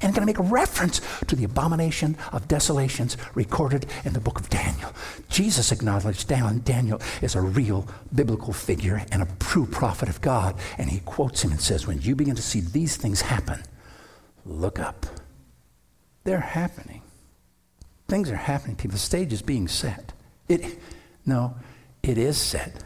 and 0.03 0.15
going 0.15 0.23
to 0.23 0.27
make 0.27 0.39
a 0.39 0.43
reference 0.43 1.01
to 1.27 1.37
the 1.37 1.45
abomination 1.45 2.17
of 2.33 2.49
desolations 2.49 3.17
recorded 3.35 3.87
in 4.05 4.13
the 4.13 4.21
book 4.21 4.41
of 4.41 4.49
Daniel. 4.49 4.93
Jesus 5.29 5.73
acknowledged 5.73 6.29
Daniel 6.29 7.01
is 7.23 7.35
a 7.35 7.41
real 7.41 7.87
biblical 8.15 8.53
figure 8.53 9.05
and 9.13 9.23
a 9.23 9.29
true 9.39 9.67
prophet 9.67 10.09
of 10.09 10.21
God, 10.21 10.57
and 10.79 10.91
he 10.91 11.01
quotes 11.01 11.43
him 11.43 11.51
and 11.51 11.61
says, 11.61 11.87
When 11.87 12.01
you 12.01 12.17
begin 12.17 12.37
to 12.37 12.43
see 12.43 12.61
these 12.61 12.97
things 12.97 13.21
happen, 13.21 13.63
look 14.47 14.79
up. 14.79 15.07
They're 16.25 16.41
happening. 16.41 17.03
Things 18.09 18.31
are 18.31 18.37
happening, 18.37 18.77
people. 18.77 18.93
The 18.93 18.99
stage 18.99 19.33
is 19.33 19.43
being 19.43 19.69
set. 19.69 20.13
It, 20.49 20.79
no, 21.25 21.55
it 22.03 22.19
is 22.19 22.37
set. 22.37 22.83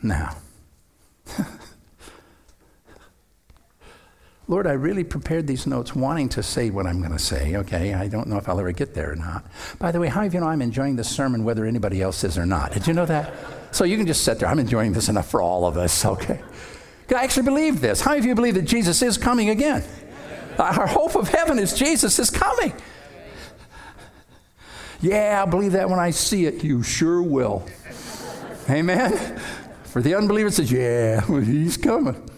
Now, 0.00 0.36
Lord, 4.48 4.66
I 4.66 4.72
really 4.72 5.04
prepared 5.04 5.46
these 5.46 5.66
notes 5.66 5.94
wanting 5.94 6.30
to 6.30 6.42
say 6.42 6.70
what 6.70 6.86
I'm 6.86 7.00
going 7.00 7.12
to 7.12 7.18
say, 7.18 7.56
okay? 7.56 7.92
I 7.92 8.08
don't 8.08 8.28
know 8.28 8.38
if 8.38 8.48
I'll 8.48 8.58
ever 8.58 8.72
get 8.72 8.94
there 8.94 9.12
or 9.12 9.16
not. 9.16 9.44
By 9.78 9.92
the 9.92 10.00
way, 10.00 10.08
how 10.08 10.24
of 10.24 10.32
you 10.32 10.40
know 10.40 10.46
I'm 10.46 10.62
enjoying 10.62 10.96
this 10.96 11.14
sermon 11.14 11.44
whether 11.44 11.66
anybody 11.66 12.00
else 12.00 12.24
is 12.24 12.38
or 12.38 12.46
not? 12.46 12.72
Did 12.72 12.86
you 12.86 12.94
know 12.94 13.04
that? 13.04 13.30
So 13.72 13.84
you 13.84 13.98
can 13.98 14.06
just 14.06 14.24
sit 14.24 14.38
there. 14.38 14.48
I'm 14.48 14.58
enjoying 14.58 14.94
this 14.94 15.10
enough 15.10 15.30
for 15.30 15.42
all 15.42 15.66
of 15.66 15.76
us, 15.76 16.02
okay? 16.02 16.40
I 17.10 17.22
actually 17.24 17.42
believe 17.42 17.82
this. 17.82 18.00
How 18.00 18.12
many 18.12 18.20
of 18.20 18.24
you 18.24 18.34
believe 18.34 18.54
that 18.54 18.62
Jesus 18.62 19.02
is 19.02 19.18
coming 19.18 19.50
again? 19.50 19.84
Our 20.58 20.86
hope 20.86 21.14
of 21.14 21.28
heaven 21.28 21.58
is 21.58 21.74
Jesus 21.74 22.18
is 22.18 22.30
coming. 22.30 22.72
Yeah, 25.00 25.44
I 25.46 25.48
believe 25.48 25.72
that 25.72 25.90
when 25.90 25.98
I 25.98 26.10
see 26.10 26.46
it. 26.46 26.64
You 26.64 26.82
sure 26.82 27.22
will. 27.22 27.66
Amen. 28.68 29.38
For 29.84 30.02
the 30.02 30.14
unbeliever, 30.14 30.50
says, 30.50 30.72
Yeah, 30.72 31.20
he's 31.44 31.76
coming. 31.76 32.28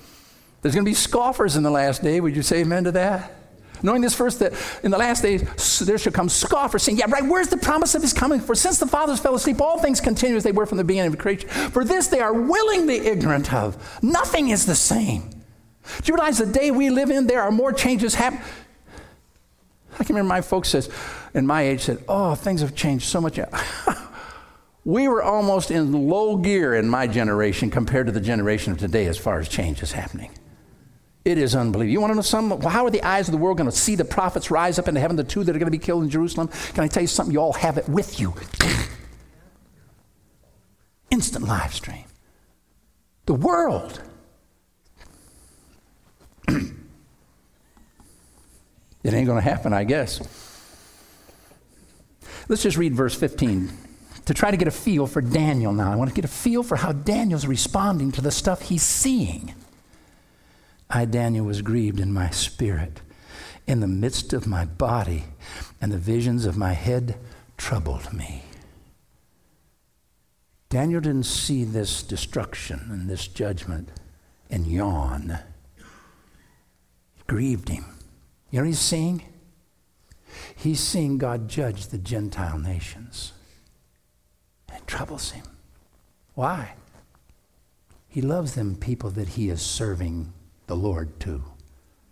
There's 0.62 0.74
going 0.74 0.84
to 0.84 0.90
be 0.90 0.94
scoffers 0.94 1.56
in 1.56 1.62
the 1.62 1.70
last 1.70 2.02
day. 2.02 2.20
Would 2.20 2.36
you 2.36 2.42
say 2.42 2.60
amen 2.60 2.84
to 2.84 2.92
that? 2.92 3.32
Knowing 3.82 4.02
this 4.02 4.14
first, 4.14 4.40
that 4.40 4.52
in 4.82 4.90
the 4.90 4.98
last 4.98 5.22
days 5.22 5.80
there 5.80 5.96
shall 5.96 6.12
come 6.12 6.28
scoffers 6.28 6.82
saying, 6.82 6.98
Yeah, 6.98 7.06
right, 7.08 7.24
where's 7.24 7.48
the 7.48 7.56
promise 7.56 7.94
of 7.94 8.02
his 8.02 8.12
coming? 8.12 8.40
For 8.40 8.54
since 8.54 8.78
the 8.78 8.86
fathers 8.86 9.20
fell 9.20 9.34
asleep, 9.34 9.60
all 9.60 9.78
things 9.78 10.00
continue 10.00 10.36
as 10.36 10.42
they 10.42 10.52
were 10.52 10.66
from 10.66 10.78
the 10.78 10.84
beginning 10.84 11.12
of 11.12 11.18
creation. 11.18 11.48
For 11.48 11.84
this 11.84 12.08
they 12.08 12.20
are 12.20 12.32
willingly 12.32 13.06
ignorant 13.06 13.52
of. 13.52 14.02
Nothing 14.02 14.50
is 14.50 14.66
the 14.66 14.74
same. 14.74 15.30
Do 15.30 16.12
you 16.12 16.14
realize 16.14 16.38
the 16.38 16.46
day 16.46 16.70
we 16.70 16.90
live 16.90 17.10
in, 17.10 17.26
there 17.26 17.42
are 17.42 17.50
more 17.50 17.72
changes 17.72 18.14
happening? 18.14 18.44
I 19.98 20.04
can 20.04 20.14
remember 20.14 20.28
my 20.28 20.40
folks 20.40 20.68
says, 20.68 20.90
in 21.34 21.46
my 21.46 21.62
age 21.62 21.82
said, 21.82 22.04
Oh, 22.06 22.34
things 22.34 22.60
have 22.60 22.74
changed 22.74 23.06
so 23.06 23.20
much. 23.20 23.38
we 24.84 25.08
were 25.08 25.22
almost 25.22 25.70
in 25.70 25.92
low 26.08 26.36
gear 26.36 26.74
in 26.74 26.88
my 26.88 27.06
generation 27.06 27.70
compared 27.70 28.06
to 28.06 28.12
the 28.12 28.20
generation 28.20 28.72
of 28.72 28.78
today 28.78 29.06
as 29.06 29.16
far 29.16 29.40
as 29.40 29.48
change 29.48 29.82
is 29.82 29.92
happening. 29.92 30.30
It 31.24 31.36
is 31.36 31.54
unbelievable. 31.54 31.92
You 31.92 32.00
want 32.00 32.12
to 32.12 32.14
know 32.14 32.22
something? 32.22 32.60
How 32.62 32.86
are 32.86 32.90
the 32.90 33.02
eyes 33.02 33.28
of 33.28 33.32
the 33.32 33.38
world 33.38 33.58
going 33.58 33.70
to 33.70 33.76
see 33.76 33.94
the 33.94 34.04
prophets 34.04 34.50
rise 34.50 34.78
up 34.78 34.88
into 34.88 35.00
heaven, 35.00 35.16
the 35.16 35.24
two 35.24 35.44
that 35.44 35.54
are 35.54 35.58
going 35.58 35.66
to 35.66 35.70
be 35.70 35.78
killed 35.78 36.02
in 36.02 36.10
Jerusalem? 36.10 36.48
Can 36.72 36.84
I 36.84 36.88
tell 36.88 37.02
you 37.02 37.08
something? 37.08 37.32
You 37.32 37.40
all 37.40 37.52
have 37.52 37.76
it 37.76 37.88
with 37.88 38.18
you. 38.18 38.34
Instant 41.10 41.46
live 41.46 41.74
stream. 41.74 42.04
The 43.26 43.34
world. 43.34 44.00
it 46.48 46.72
ain't 49.04 49.26
going 49.26 49.36
to 49.36 49.42
happen, 49.42 49.74
I 49.74 49.84
guess. 49.84 50.20
Let's 52.48 52.62
just 52.62 52.78
read 52.78 52.94
verse 52.94 53.14
15 53.14 53.70
to 54.24 54.34
try 54.34 54.50
to 54.50 54.56
get 54.56 54.68
a 54.68 54.72
feel 54.72 55.06
for 55.06 55.20
Daniel 55.20 55.72
now. 55.72 55.92
I 55.92 55.96
want 55.96 56.08
to 56.08 56.14
get 56.14 56.24
a 56.24 56.28
feel 56.28 56.62
for 56.62 56.76
how 56.76 56.92
Daniel's 56.92 57.46
responding 57.46 58.10
to 58.12 58.22
the 58.22 58.30
stuff 58.30 58.62
he's 58.62 58.82
seeing. 58.82 59.54
I, 60.90 61.04
Daniel, 61.04 61.46
was 61.46 61.62
grieved 61.62 62.00
in 62.00 62.12
my 62.12 62.30
spirit, 62.30 63.00
in 63.66 63.80
the 63.80 63.86
midst 63.86 64.32
of 64.32 64.46
my 64.46 64.64
body, 64.64 65.24
and 65.80 65.92
the 65.92 65.98
visions 65.98 66.44
of 66.44 66.56
my 66.56 66.72
head 66.72 67.16
troubled 67.56 68.12
me. 68.12 68.42
Daniel 70.68 71.00
didn't 71.00 71.24
see 71.24 71.64
this 71.64 72.02
destruction 72.02 72.88
and 72.90 73.08
this 73.08 73.28
judgment 73.28 73.90
and 74.50 74.66
yawn. 74.66 75.38
It 75.78 77.26
grieved 77.26 77.68
him. 77.68 77.84
You 78.50 78.58
know 78.58 78.64
what 78.64 78.68
he's 78.68 78.80
seeing? 78.80 79.22
He's 80.56 80.80
seeing 80.80 81.18
God 81.18 81.48
judge 81.48 81.88
the 81.88 81.98
Gentile 81.98 82.58
nations. 82.58 83.32
It 84.72 84.86
troubles 84.86 85.32
him. 85.32 85.46
Why? 86.34 86.74
He 88.08 88.20
loves 88.20 88.54
them 88.54 88.76
people 88.76 89.10
that 89.10 89.30
he 89.30 89.50
is 89.50 89.62
serving 89.62 90.32
the 90.70 90.76
Lord 90.76 91.18
to, 91.18 91.42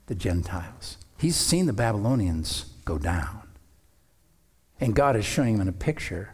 the 0.06 0.16
Gentiles. 0.16 0.98
He's 1.16 1.36
seen 1.36 1.66
the 1.66 1.72
Babylonians 1.72 2.64
go 2.84 2.98
down. 2.98 3.42
And 4.80 4.96
God 4.96 5.14
is 5.14 5.24
showing 5.24 5.54
him 5.54 5.60
in 5.60 5.68
a 5.68 5.72
picture 5.72 6.32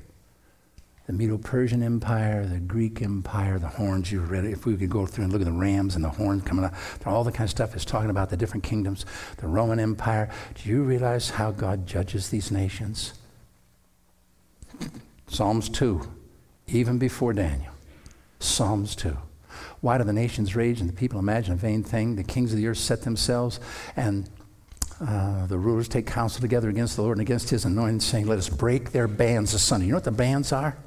the 1.07 1.13
Medo 1.13 1.37
Persian 1.37 1.83
Empire, 1.83 2.47
the 2.47 2.61
Greek 2.61 3.03
Empire, 3.03 3.59
the 3.59 3.69
horns. 3.69 4.11
You 4.11 4.21
read. 4.21 4.47
If 4.47 4.65
we 4.65 4.75
could 4.75 4.89
go 4.89 5.05
through 5.05 5.25
and 5.25 5.33
look 5.35 5.43
at 5.43 5.45
the 5.45 5.53
rams 5.53 5.97
and 5.97 6.03
the 6.03 6.09
horns 6.09 6.45
coming 6.45 6.65
out, 6.65 6.73
all 7.05 7.25
the 7.25 7.31
kind 7.31 7.45
of 7.45 7.51
stuff 7.51 7.77
is 7.77 7.85
talking 7.85 8.09
about 8.09 8.31
the 8.31 8.39
different 8.39 8.65
kingdoms, 8.65 9.05
the 9.37 9.47
Roman 9.47 9.79
Empire. 9.79 10.31
Do 10.55 10.71
you 10.71 10.83
realize 10.83 11.29
how 11.29 11.51
God 11.51 11.87
judges 11.87 12.31
these 12.31 12.51
nations? 12.51 13.13
Psalms 15.29 15.69
2, 15.69 16.11
even 16.69 16.97
before 16.97 17.35
Daniel. 17.35 17.75
Psalms 18.39 18.97
2. 18.97 19.15
Why 19.85 19.99
do 19.99 20.05
the 20.05 20.15
nations 20.15 20.57
rage 20.57 20.81
and 20.81 20.89
the 20.89 20.95
people 20.95 21.19
imagine 21.19 21.53
a 21.53 21.57
vain 21.57 21.83
thing? 21.83 22.17
The 22.17 22.25
kings 22.25 22.55
of 22.55 22.57
the 22.57 22.67
earth 22.69 22.79
set 22.79 23.03
themselves, 23.03 23.61
and 23.97 24.31
uh, 24.99 25.45
the 25.45 25.59
rulers 25.59 25.89
take 25.89 26.07
counsel 26.07 26.41
together 26.41 26.71
against 26.71 26.97
the 26.97 27.03
Lord 27.03 27.19
and 27.19 27.29
against 27.29 27.51
his 27.51 27.67
anointed, 27.67 28.01
saying, 28.01 28.27
Let 28.27 28.39
us 28.39 28.49
break 28.49 28.93
their 28.93 29.07
bands 29.07 29.53
asunder. 29.53 29.85
You 29.85 29.93
know 29.93 29.99
what 29.99 30.05
the 30.05 30.11
bands 30.11 30.53
are? 30.53 30.79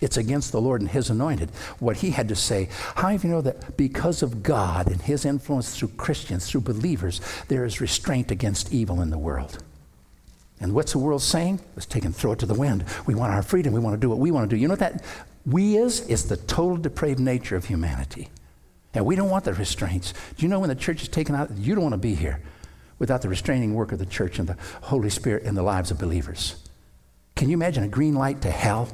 It's 0.00 0.16
against 0.16 0.52
the 0.52 0.60
Lord 0.60 0.80
and 0.80 0.88
his 0.88 1.10
anointed. 1.10 1.50
What 1.80 1.98
he 1.98 2.12
had 2.12 2.28
to 2.28 2.34
say, 2.34 2.70
how 2.94 3.14
do 3.14 3.28
you 3.28 3.34
know 3.34 3.42
that 3.42 3.76
because 3.76 4.22
of 4.22 4.42
God 4.42 4.86
and 4.90 5.02
his 5.02 5.26
influence 5.26 5.76
through 5.76 5.88
Christians, 5.88 6.48
through 6.48 6.62
believers, 6.62 7.20
there 7.48 7.66
is 7.66 7.78
restraint 7.78 8.30
against 8.30 8.72
evil 8.72 9.02
in 9.02 9.10
the 9.10 9.18
world? 9.18 9.62
And 10.60 10.72
what's 10.72 10.92
the 10.92 10.98
world 10.98 11.20
saying? 11.20 11.60
Let's 11.76 11.84
take 11.84 12.06
and 12.06 12.16
throw 12.16 12.32
it 12.32 12.38
to 12.38 12.46
the 12.46 12.54
wind. 12.54 12.86
We 13.04 13.14
want 13.14 13.34
our 13.34 13.42
freedom. 13.42 13.74
We 13.74 13.80
want 13.80 13.94
to 13.94 14.00
do 14.00 14.08
what 14.08 14.18
we 14.18 14.30
want 14.30 14.48
to 14.48 14.56
do. 14.56 14.58
You 14.58 14.68
know 14.68 14.72
what 14.72 14.78
that 14.78 15.04
we 15.44 15.76
is, 15.76 16.00
is 16.08 16.28
the 16.28 16.36
total 16.36 16.76
depraved 16.76 17.20
nature 17.20 17.56
of 17.56 17.66
humanity. 17.66 18.28
And 18.94 19.06
we 19.06 19.16
don't 19.16 19.30
want 19.30 19.44
the 19.44 19.54
restraints. 19.54 20.12
Do 20.36 20.44
you 20.44 20.48
know 20.48 20.60
when 20.60 20.68
the 20.68 20.74
church 20.74 21.02
is 21.02 21.08
taken 21.08 21.34
out? 21.34 21.50
You 21.56 21.74
don't 21.74 21.84
want 21.84 21.94
to 21.94 21.98
be 21.98 22.14
here 22.14 22.40
without 22.98 23.22
the 23.22 23.28
restraining 23.28 23.74
work 23.74 23.90
of 23.90 23.98
the 23.98 24.06
church 24.06 24.38
and 24.38 24.48
the 24.48 24.56
Holy 24.82 25.10
Spirit 25.10 25.44
in 25.44 25.54
the 25.54 25.62
lives 25.62 25.90
of 25.90 25.98
believers. 25.98 26.56
Can 27.34 27.48
you 27.48 27.54
imagine 27.54 27.82
a 27.82 27.88
green 27.88 28.14
light 28.14 28.42
to 28.42 28.50
hell? 28.50 28.88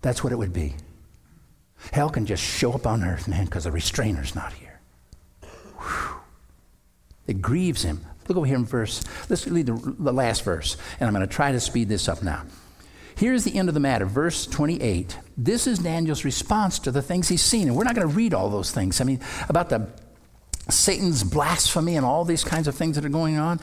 That's 0.00 0.22
what 0.22 0.32
it 0.32 0.36
would 0.36 0.52
be. 0.52 0.76
Hell 1.92 2.08
can 2.08 2.24
just 2.24 2.42
show 2.42 2.72
up 2.72 2.86
on 2.86 3.04
earth, 3.04 3.28
man, 3.28 3.44
because 3.44 3.64
the 3.64 3.72
restrainer's 3.72 4.34
not 4.34 4.52
here. 4.54 4.80
Whew. 5.42 6.16
It 7.26 7.42
grieves 7.42 7.82
him. 7.82 8.00
Look 8.28 8.38
over 8.38 8.46
here 8.46 8.56
in 8.56 8.64
verse. 8.64 9.04
Let's 9.28 9.46
read 9.46 9.66
the, 9.66 9.94
the 9.98 10.12
last 10.12 10.42
verse, 10.42 10.76
and 10.98 11.06
I'm 11.06 11.14
going 11.14 11.26
to 11.26 11.32
try 11.32 11.52
to 11.52 11.60
speed 11.60 11.88
this 11.88 12.08
up 12.08 12.22
now. 12.22 12.44
Here's 13.16 13.44
the 13.44 13.56
end 13.56 13.68
of 13.68 13.74
the 13.74 13.80
matter, 13.80 14.04
verse 14.04 14.46
28. 14.46 15.18
This 15.38 15.66
is 15.66 15.78
Daniel's 15.78 16.24
response 16.24 16.78
to 16.80 16.90
the 16.90 17.00
things 17.00 17.28
he's 17.28 17.42
seen. 17.42 17.66
And 17.66 17.74
we're 17.74 17.84
not 17.84 17.94
going 17.94 18.06
to 18.06 18.14
read 18.14 18.34
all 18.34 18.50
those 18.50 18.70
things. 18.72 19.00
I 19.00 19.04
mean, 19.04 19.20
about 19.48 19.70
the 19.70 19.88
Satan's 20.68 21.24
blasphemy 21.24 21.96
and 21.96 22.04
all 22.04 22.26
these 22.26 22.44
kinds 22.44 22.68
of 22.68 22.74
things 22.74 22.96
that 22.96 23.06
are 23.06 23.10
going 23.10 23.38
on. 23.38 23.60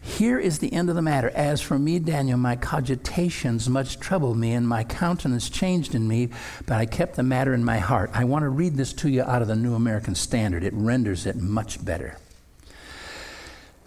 Here 0.00 0.38
is 0.38 0.58
the 0.58 0.72
end 0.72 0.88
of 0.88 0.96
the 0.96 1.02
matter. 1.02 1.30
As 1.30 1.60
for 1.60 1.78
me, 1.78 2.00
Daniel, 2.00 2.38
my 2.38 2.56
cogitations 2.56 3.68
much 3.68 4.00
troubled 4.00 4.36
me, 4.36 4.52
and 4.52 4.66
my 4.66 4.82
countenance 4.82 5.50
changed 5.50 5.94
in 5.94 6.08
me, 6.08 6.30
but 6.66 6.76
I 6.76 6.86
kept 6.86 7.16
the 7.16 7.22
matter 7.22 7.52
in 7.52 7.64
my 7.64 7.78
heart. 7.78 8.10
I 8.14 8.24
want 8.24 8.44
to 8.44 8.48
read 8.48 8.76
this 8.76 8.92
to 8.94 9.08
you 9.08 9.22
out 9.22 9.42
of 9.42 9.48
the 9.48 9.56
New 9.56 9.74
American 9.74 10.14
Standard. 10.14 10.64
It 10.64 10.72
renders 10.74 11.26
it 11.26 11.36
much 11.36 11.84
better. 11.84 12.16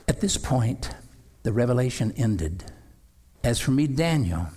At 0.07 0.22
this 0.22 0.38
point, 0.38 0.91
the 1.43 1.51
revelation 1.51 2.14
ended. 2.16 2.66
As 3.43 3.59
for 3.59 3.72
me, 3.72 3.88
Daniel, 3.88 4.47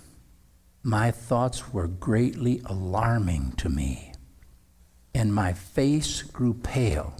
my 0.84 1.10
thoughts 1.10 1.72
were 1.72 1.88
greatly 1.88 2.60
alarming 2.66 3.52
to 3.52 3.70
me, 3.70 4.12
and 5.14 5.34
my 5.34 5.54
face 5.54 6.20
grew 6.20 6.52
pale, 6.52 7.16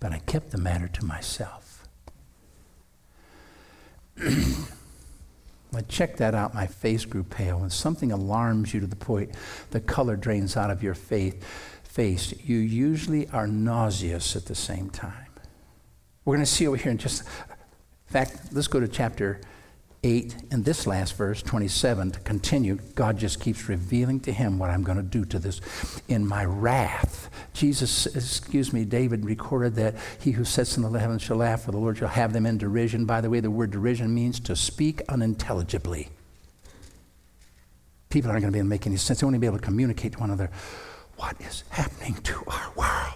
but 0.00 0.12
I 0.12 0.18
kept 0.18 0.50
the 0.50 0.58
matter 0.58 0.88
to 0.88 1.04
myself. 1.04 1.88
I 5.74 5.80
check 5.88 6.16
that 6.16 6.34
out. 6.34 6.54
My 6.54 6.66
face 6.66 7.04
grew 7.04 7.22
pale. 7.22 7.60
When 7.60 7.70
something 7.70 8.12
alarms 8.12 8.74
you 8.74 8.80
to 8.80 8.86
the 8.86 8.96
point 8.96 9.30
the 9.70 9.80
color 9.80 10.16
drains 10.16 10.56
out 10.56 10.70
of 10.70 10.82
your 10.82 10.94
faith, 10.94 11.42
face, 11.84 12.34
you 12.44 12.58
usually 12.58 13.28
are 13.28 13.46
nauseous 13.46 14.34
at 14.34 14.46
the 14.46 14.54
same 14.54 14.90
time. 14.90 15.28
We're 16.24 16.34
going 16.34 16.44
to 16.44 16.50
see 16.50 16.66
over 16.66 16.76
here 16.76 16.90
in 16.90 16.98
just. 16.98 17.22
In 17.22 18.12
fact, 18.12 18.52
let's 18.52 18.66
go 18.66 18.80
to 18.80 18.88
chapter 18.88 19.40
8 20.04 20.34
and 20.50 20.64
this 20.64 20.84
last 20.84 21.16
verse, 21.16 21.42
27, 21.42 22.10
to 22.10 22.20
continue, 22.20 22.78
God 22.96 23.18
just 23.18 23.40
keeps 23.40 23.68
revealing 23.68 24.18
to 24.20 24.32
him 24.32 24.58
what 24.58 24.68
I'm 24.68 24.82
going 24.82 24.96
to 24.96 25.02
do 25.02 25.24
to 25.26 25.38
this. 25.38 25.60
In 26.08 26.26
my 26.26 26.44
wrath, 26.44 27.30
Jesus, 27.52 28.06
excuse 28.06 28.72
me, 28.72 28.84
David 28.84 29.24
recorded 29.24 29.76
that 29.76 29.94
he 30.18 30.32
who 30.32 30.44
sits 30.44 30.76
in 30.76 30.82
the 30.82 30.98
heavens 30.98 31.22
shall 31.22 31.36
laugh, 31.36 31.62
for 31.62 31.70
the 31.70 31.78
Lord 31.78 31.98
shall 31.98 32.08
have 32.08 32.32
them 32.32 32.46
in 32.46 32.58
derision. 32.58 33.04
By 33.04 33.20
the 33.20 33.30
way, 33.30 33.38
the 33.38 33.50
word 33.50 33.70
derision 33.70 34.12
means 34.12 34.40
to 34.40 34.56
speak 34.56 35.02
unintelligibly. 35.08 36.08
People 38.10 38.32
aren't 38.32 38.42
going 38.42 38.52
to 38.52 38.56
be 38.56 38.58
able 38.58 38.66
to 38.66 38.70
make 38.70 38.86
any 38.88 38.96
sense. 38.96 39.20
They 39.20 39.24
won't 39.24 39.40
be 39.40 39.46
able 39.46 39.58
to 39.58 39.64
communicate 39.64 40.14
to 40.14 40.18
one 40.18 40.30
another. 40.30 40.50
What 41.16 41.40
is 41.40 41.62
happening 41.70 42.14
to 42.24 42.42
our 42.48 42.72
world? 42.74 43.14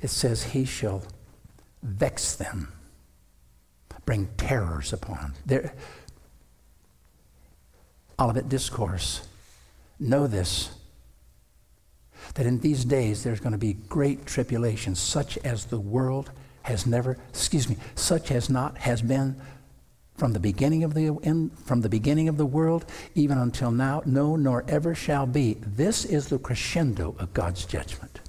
It 0.00 0.08
says, 0.08 0.42
He 0.42 0.64
shall 0.64 1.02
vex 1.82 2.34
them 2.34 2.72
bring 4.08 4.26
terrors 4.38 4.94
upon. 4.94 5.34
There, 5.44 5.70
Olivet 8.18 8.48
Discourse. 8.48 9.28
Know 10.00 10.26
this 10.26 10.70
that 12.32 12.46
in 12.46 12.58
these 12.60 12.86
days 12.86 13.22
there's 13.22 13.38
going 13.38 13.52
to 13.52 13.58
be 13.58 13.74
great 13.74 14.24
tribulation, 14.24 14.94
such 14.94 15.36
as 15.44 15.66
the 15.66 15.78
world 15.78 16.30
has 16.62 16.86
never, 16.86 17.18
excuse 17.28 17.68
me, 17.68 17.76
such 17.96 18.30
as 18.30 18.48
not 18.48 18.78
has 18.78 19.02
been 19.02 19.38
from 20.16 20.32
the 20.32 20.40
beginning 20.40 20.84
of 20.84 20.94
the 20.94 21.08
in, 21.22 21.50
from 21.50 21.82
the 21.82 21.90
beginning 21.90 22.30
of 22.30 22.38
the 22.38 22.46
world 22.46 22.86
even 23.14 23.36
until 23.36 23.70
now, 23.70 24.00
no, 24.06 24.36
nor 24.36 24.64
ever 24.68 24.94
shall 24.94 25.26
be. 25.26 25.58
This 25.60 26.06
is 26.06 26.28
the 26.28 26.38
crescendo 26.38 27.14
of 27.18 27.34
God's 27.34 27.66
judgment. 27.66 28.20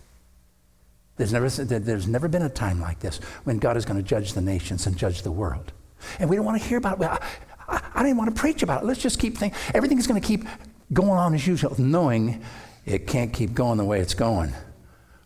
There's 1.19 1.33
never, 1.33 1.49
there's 1.49 2.07
never 2.07 2.29
been 2.29 2.43
a 2.43 2.49
time 2.49 2.79
like 2.79 3.01
this 3.01 3.17
when 3.43 3.59
God 3.59 3.75
is 3.75 3.83
going 3.83 3.97
to 3.97 4.03
judge 4.03 4.31
the 4.31 4.41
nations 4.41 4.87
and 4.87 4.95
judge 4.95 5.21
the 5.21 5.31
world. 5.31 5.73
And 6.17 6.29
we 6.29 6.37
don't 6.37 6.45
want 6.45 6.61
to 6.61 6.65
hear 6.65 6.77
about 6.77 6.93
it. 6.93 6.99
Well, 6.99 7.19
I, 7.67 7.81
I, 7.93 7.99
don't 7.99 8.07
even 8.07 8.17
want 8.17 8.33
to 8.33 8.39
preach 8.39 8.63
about 8.63 8.83
it. 8.83 8.85
Let's 8.85 9.01
just 9.01 9.19
keep 9.19 9.37
thinking. 9.37 9.59
Everything's 9.73 10.07
going 10.07 10.19
to 10.19 10.25
keep 10.25 10.45
going 10.93 11.09
on 11.09 11.33
as 11.33 11.45
usual, 11.45 11.75
knowing 11.77 12.41
it 12.85 13.05
can't 13.05 13.33
keep 13.33 13.53
going 13.53 13.77
the 13.77 13.83
way 13.83 13.99
it's 13.99 14.13
going. 14.13 14.53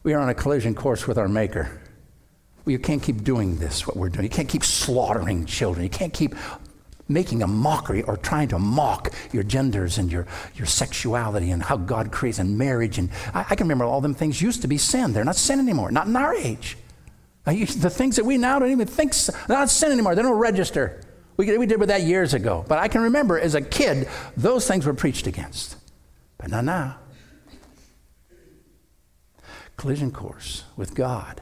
We 0.01 0.13
are 0.13 0.19
on 0.19 0.29
a 0.29 0.33
collision 0.33 0.73
course 0.73 1.05
with 1.05 1.19
our 1.19 1.27
Maker. 1.27 1.79
We 2.65 2.75
can't 2.79 3.03
keep 3.03 3.23
doing 3.23 3.57
this, 3.57 3.85
what 3.85 3.95
we're 3.95 4.09
doing. 4.09 4.23
You 4.23 4.31
can't 4.31 4.49
keep 4.49 4.63
slaughtering 4.63 5.45
children. 5.45 5.83
You 5.83 5.91
can't 5.91 6.11
keep 6.11 6.33
making 7.13 7.43
a 7.43 7.47
mockery 7.47 8.01
or 8.03 8.17
trying 8.17 8.47
to 8.49 8.59
mock 8.59 9.13
your 9.31 9.43
genders 9.43 9.97
and 9.97 10.11
your, 10.11 10.27
your 10.55 10.65
sexuality 10.65 11.51
and 11.51 11.61
how 11.61 11.77
God 11.77 12.11
creates 12.11 12.39
and 12.39 12.57
marriage. 12.57 12.97
And 12.97 13.09
I, 13.33 13.45
I 13.51 13.55
can 13.55 13.65
remember 13.65 13.85
all 13.85 14.01
them 14.01 14.13
things 14.13 14.41
used 14.41 14.61
to 14.63 14.67
be 14.67 14.77
sin. 14.77 15.13
They're 15.13 15.23
not 15.23 15.35
sin 15.35 15.59
anymore, 15.59 15.91
not 15.91 16.07
in 16.07 16.15
our 16.15 16.33
age. 16.33 16.77
Uh, 17.45 17.51
the 17.51 17.89
things 17.89 18.15
that 18.15 18.25
we 18.25 18.37
now 18.37 18.59
don't 18.59 18.71
even 18.71 18.87
think, 18.87 19.13
not 19.47 19.69
sin 19.69 19.91
anymore. 19.91 20.15
They 20.15 20.21
don't 20.21 20.37
register. 20.37 21.01
We, 21.37 21.57
we 21.57 21.65
did 21.65 21.79
with 21.79 21.89
that 21.89 22.03
years 22.03 22.33
ago. 22.33 22.65
But 22.67 22.79
I 22.79 22.87
can 22.87 23.01
remember 23.01 23.39
as 23.39 23.55
a 23.55 23.61
kid, 23.61 24.07
those 24.37 24.67
things 24.67 24.85
were 24.85 24.93
preached 24.93 25.27
against. 25.27 25.77
But 26.37 26.49
not 26.49 26.65
now. 26.65 26.97
Collision 29.77 30.11
course 30.11 30.63
with 30.77 30.95
God. 30.95 31.41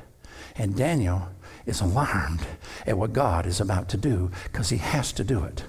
And 0.56 0.76
Daniel 0.76 1.30
is 1.66 1.82
alarmed 1.82 2.42
at 2.86 2.98
what 2.98 3.14
God 3.14 3.46
is 3.46 3.60
about 3.60 3.90
to 3.90 3.98
do 3.98 4.32
because 4.44 4.70
he 4.70 4.78
has 4.78 5.12
to 5.14 5.24
do 5.24 5.44
it. 5.44 5.64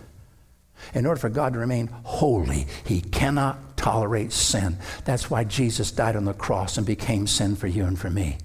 In 0.95 1.07
order 1.07 1.21
for 1.21 1.29
God 1.29 1.53
to 1.53 1.59
remain 1.59 1.89
holy, 2.05 2.67
he 2.85 3.01
cannot 3.01 3.77
tolerate 3.77 4.33
sin. 4.33 4.79
That's 5.05 5.31
why 5.31 5.45
Jesus 5.45 5.91
died 5.91 6.17
on 6.17 6.25
the 6.25 6.35
cross 6.35 6.77
and 6.77 6.87
became 6.87 7.27
sin 7.27 7.57
for 7.57 7.67
you 7.67 7.85
and 7.85 7.99
for 7.99 8.11
me. 8.11 8.39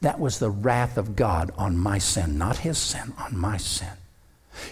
That 0.00 0.18
was 0.18 0.38
the 0.38 0.50
wrath 0.50 0.96
of 0.96 1.16
God 1.16 1.52
on 1.56 1.76
my 1.76 1.98
sin, 1.98 2.38
not 2.38 2.58
his 2.58 2.78
sin, 2.78 3.12
on 3.18 3.36
my 3.36 3.56
sin. 3.56 3.88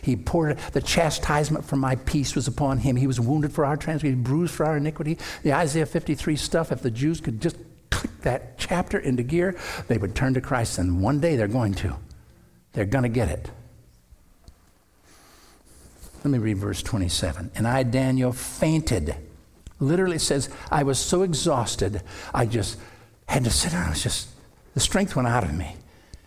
He 0.02 0.16
poured 0.16 0.58
the 0.72 0.80
chastisement 0.80 1.64
for 1.64 1.76
my 1.76 1.96
peace 1.96 2.34
was 2.34 2.48
upon 2.48 2.78
him. 2.78 2.96
He 2.96 3.06
was 3.06 3.20
wounded 3.20 3.52
for 3.52 3.64
our 3.64 3.76
transgression, 3.76 4.22
bruised 4.22 4.54
for 4.54 4.66
our 4.66 4.76
iniquity. 4.76 5.18
The 5.42 5.54
Isaiah 5.54 5.86
53 5.86 6.36
stuff, 6.36 6.72
if 6.72 6.82
the 6.82 6.90
Jews 6.90 7.20
could 7.20 7.40
just 7.40 7.56
click 7.90 8.20
that 8.22 8.58
chapter 8.58 8.98
into 8.98 9.22
gear, 9.22 9.56
they 9.86 9.98
would 9.98 10.14
turn 10.14 10.34
to 10.34 10.40
Christ, 10.40 10.78
and 10.78 11.02
one 11.02 11.20
day 11.20 11.36
they're 11.36 11.48
going 11.48 11.74
to. 11.74 11.96
They're 12.78 12.86
going 12.86 13.02
to 13.02 13.08
get 13.08 13.28
it. 13.28 13.50
Let 16.22 16.26
me 16.26 16.38
read 16.38 16.58
verse 16.58 16.80
27. 16.80 17.50
And 17.56 17.66
I, 17.66 17.82
Daniel, 17.82 18.30
fainted. 18.30 19.16
Literally 19.80 20.20
says, 20.20 20.48
I 20.70 20.84
was 20.84 21.00
so 21.00 21.22
exhausted, 21.22 22.02
I 22.32 22.46
just 22.46 22.78
had 23.26 23.42
to 23.42 23.50
sit 23.50 23.72
down. 23.72 23.88
It 23.88 23.90
was 23.90 24.02
just, 24.04 24.28
the 24.74 24.80
strength 24.80 25.16
went 25.16 25.26
out 25.26 25.42
of 25.42 25.52
me. 25.52 25.74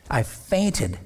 I 0.09 0.23
fainted 0.23 0.99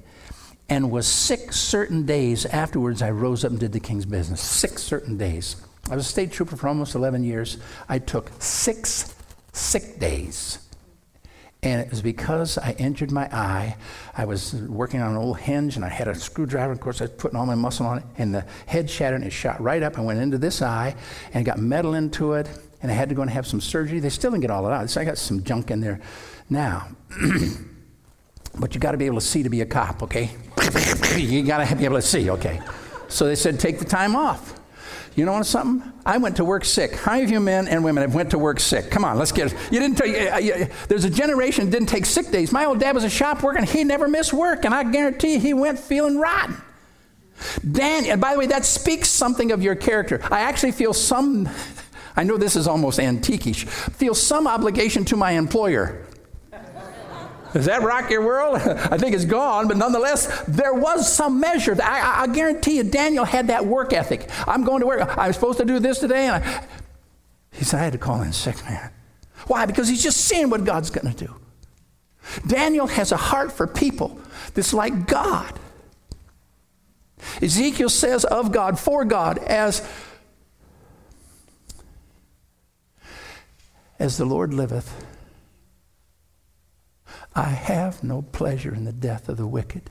and 0.68 0.90
was 0.90 1.06
sick 1.06 1.54
certain 1.54 2.08
days. 2.08 2.48
Afterwards, 2.48 3.04
I 3.04 3.12
rose 3.12 3.46
up 3.46 3.52
and 3.52 3.60
did 3.60 3.72
the 3.72 3.80
king's 3.80 4.08
business. 4.08 4.42
Six 4.42 4.82
certain 4.82 5.16
days. 5.16 5.58
I 5.92 5.96
was 5.96 6.08
a 6.08 6.10
state 6.10 6.32
trooper 6.32 6.56
for 6.56 6.70
almost 6.70 6.96
11 6.96 7.24
years. 7.24 7.60
I 7.88 8.00
took 8.00 8.32
six 8.42 9.14
sick 9.54 10.00
days 10.00 10.65
and 11.66 11.82
it 11.82 11.90
was 11.90 12.04
because 12.04 12.60
I 12.60 12.76
injured 12.78 13.12
my 13.12 13.26
eye. 13.36 13.76
I 14.16 14.26
was 14.26 14.54
working 14.54 15.02
on 15.02 15.12
an 15.12 15.18
old 15.18 15.40
hinge 15.40 15.76
and 15.76 15.84
I 15.84 15.90
had 15.90 16.08
a 16.08 16.14
screwdriver. 16.14 16.72
Of 16.72 16.80
course, 16.80 17.02
I 17.02 17.06
was 17.06 17.14
putting 17.14 17.38
all 17.38 17.48
my 17.48 17.56
muscle 17.56 17.88
on 17.88 17.98
it, 17.98 18.04
and 18.20 18.34
the 18.34 18.46
head 18.68 18.88
shattered 18.88 19.22
and 19.22 19.28
it 19.28 19.34
shot 19.34 19.60
right 19.60 19.82
up 19.82 19.98
and 19.98 20.06
went 20.06 20.20
into 20.20 20.38
this 20.38 20.62
eye 20.62 20.96
and 21.34 21.44
got 21.44 21.58
metal 21.58 21.96
into 21.96 22.34
it. 22.34 22.48
And 22.84 22.92
I 22.92 22.94
had 22.94 23.10
to 23.10 23.16
go 23.16 23.24
and 23.24 23.32
have 23.32 23.48
some 23.48 23.60
surgery. 23.60 24.00
They 24.00 24.10
still 24.10 24.30
didn't 24.30 24.42
get 24.42 24.52
all 24.52 24.68
it 24.68 24.72
out. 24.72 24.88
So 24.92 25.02
I 25.02 25.06
got 25.06 25.18
some 25.18 25.44
junk 25.44 25.72
in 25.72 25.82
there 25.82 26.00
now. 26.52 26.88
but 28.60 28.76
you 28.76 28.80
got 28.80 28.92
to 28.92 28.98
be 28.98 29.08
able 29.08 29.20
to 29.20 29.26
see 29.26 29.42
to 29.42 29.50
be 29.50 29.62
a 29.62 29.66
cop, 29.66 30.04
okay? 30.04 30.30
you 31.18 31.42
got 31.42 31.68
to 31.68 31.76
be 31.76 31.86
able 31.86 31.96
to 31.96 32.02
see, 32.04 32.30
okay? 32.30 32.62
So 33.08 33.26
they 33.26 33.36
said, 33.36 33.60
take 33.60 33.80
the 33.80 33.86
time 33.86 34.16
off. 34.16 34.55
You 35.16 35.24
know 35.24 35.42
something? 35.44 35.94
I 36.06 36.18
went 36.18 36.36
to 36.38 36.46
work 36.46 36.66
sick. 36.66 36.94
How 36.94 37.14
many 37.14 37.24
of 37.24 37.32
you 37.32 37.40
men 37.40 37.70
and 37.70 37.84
women 37.84 38.02
have 38.02 38.14
went 38.14 38.32
to 38.32 38.38
work 38.38 38.60
sick? 38.60 38.92
Come 38.92 39.06
on, 39.06 39.18
let's 39.18 39.32
get 39.32 39.54
it. 39.54 39.58
You 39.72 39.80
didn't 39.80 39.98
take, 39.98 40.14
uh, 40.14 40.36
uh, 40.36 40.66
uh, 40.66 40.68
there's 40.90 41.06
a 41.06 41.10
generation 41.10 41.70
didn't 41.70 41.88
take 41.88 42.06
sick 42.06 42.32
days. 42.32 42.52
My 42.52 42.66
old 42.66 42.80
dad 42.80 42.94
was 42.94 43.06
a 43.06 43.10
shop 43.10 43.42
worker 43.42 43.60
and 43.60 43.68
he 43.68 43.86
never 43.86 44.10
missed 44.10 44.34
work, 44.34 44.66
and 44.66 44.74
I 44.74 44.84
guarantee 44.84 45.40
he 45.40 45.54
went 45.54 45.80
feeling 45.80 46.20
rotten. 46.20 46.62
Dan, 47.70 48.06
and 48.06 48.20
by 48.20 48.34
the 48.34 48.40
way, 48.40 48.48
that 48.48 48.66
speaks 48.66 49.10
something 49.10 49.52
of 49.52 49.64
your 49.64 49.76
character. 49.76 50.22
I 50.32 50.42
actually 50.42 50.74
feel 50.74 50.94
some, 50.94 51.50
I 52.18 52.24
know 52.24 52.38
this 52.38 52.58
is 52.58 52.68
almost 52.68 53.00
antiquish, 53.00 53.68
feel 53.94 54.16
some 54.16 54.48
obligation 54.48 55.06
to 55.06 55.18
my 55.18 55.32
employer. 55.32 56.06
Does 57.56 57.68
that 57.68 57.84
rock 57.84 58.10
your 58.10 58.22
world? 58.22 58.58
I 58.58 58.98
think 58.98 59.16
it's 59.16 59.24
gone, 59.24 59.70
but 59.70 59.78
nonetheless, 59.78 60.44
there 60.46 60.74
was 60.74 61.10
some 61.10 61.40
measure. 61.40 61.74
I, 61.82 62.24
I, 62.24 62.28
guarantee 62.28 62.76
you, 62.76 62.84
Daniel 62.84 63.24
had 63.24 63.48
that 63.48 63.66
work 63.66 63.94
ethic. 63.94 64.30
I'm 64.46 64.66
going 64.66 64.82
to 64.82 64.86
work. 64.86 65.18
I'm 65.18 65.32
supposed 65.32 65.60
to 65.60 65.66
do 65.66 65.80
this 65.80 66.00
today, 66.00 66.28
and 66.28 66.44
I, 66.44 66.68
he 67.54 67.64
said, 67.64 67.80
I 67.80 67.84
had 67.86 67.94
to 67.94 67.98
call 67.98 68.22
in 68.24 68.34
sick, 68.34 68.62
man. 68.66 68.92
Why? 69.48 69.66
Because 69.66 69.88
he's 69.88 70.04
just 70.04 70.18
seeing 70.18 70.50
what 70.50 70.66
God's 70.66 70.90
going 70.90 71.10
to 71.10 71.26
do. 71.28 71.34
Daniel 72.46 72.88
has 72.88 73.14
a 73.14 73.18
heart 73.18 73.54
for 73.54 73.68
people 73.68 74.20
that's 74.54 74.74
like 74.74 75.08
God. 75.08 75.58
Ezekiel 77.42 77.88
says 77.88 78.26
of 78.26 78.52
God, 78.52 78.78
for 78.78 79.06
God, 79.06 79.38
as, 79.38 79.82
as 83.98 84.18
the 84.18 84.26
Lord 84.26 84.54
liveth, 84.54 85.05
I 87.36 87.50
have 87.50 88.04
no 88.04 88.22
pleasure 88.22 88.74
in 88.74 88.86
the 88.86 88.94
death 88.94 89.28
of 89.28 89.38
the 89.38 89.48
wicked. 89.48 89.90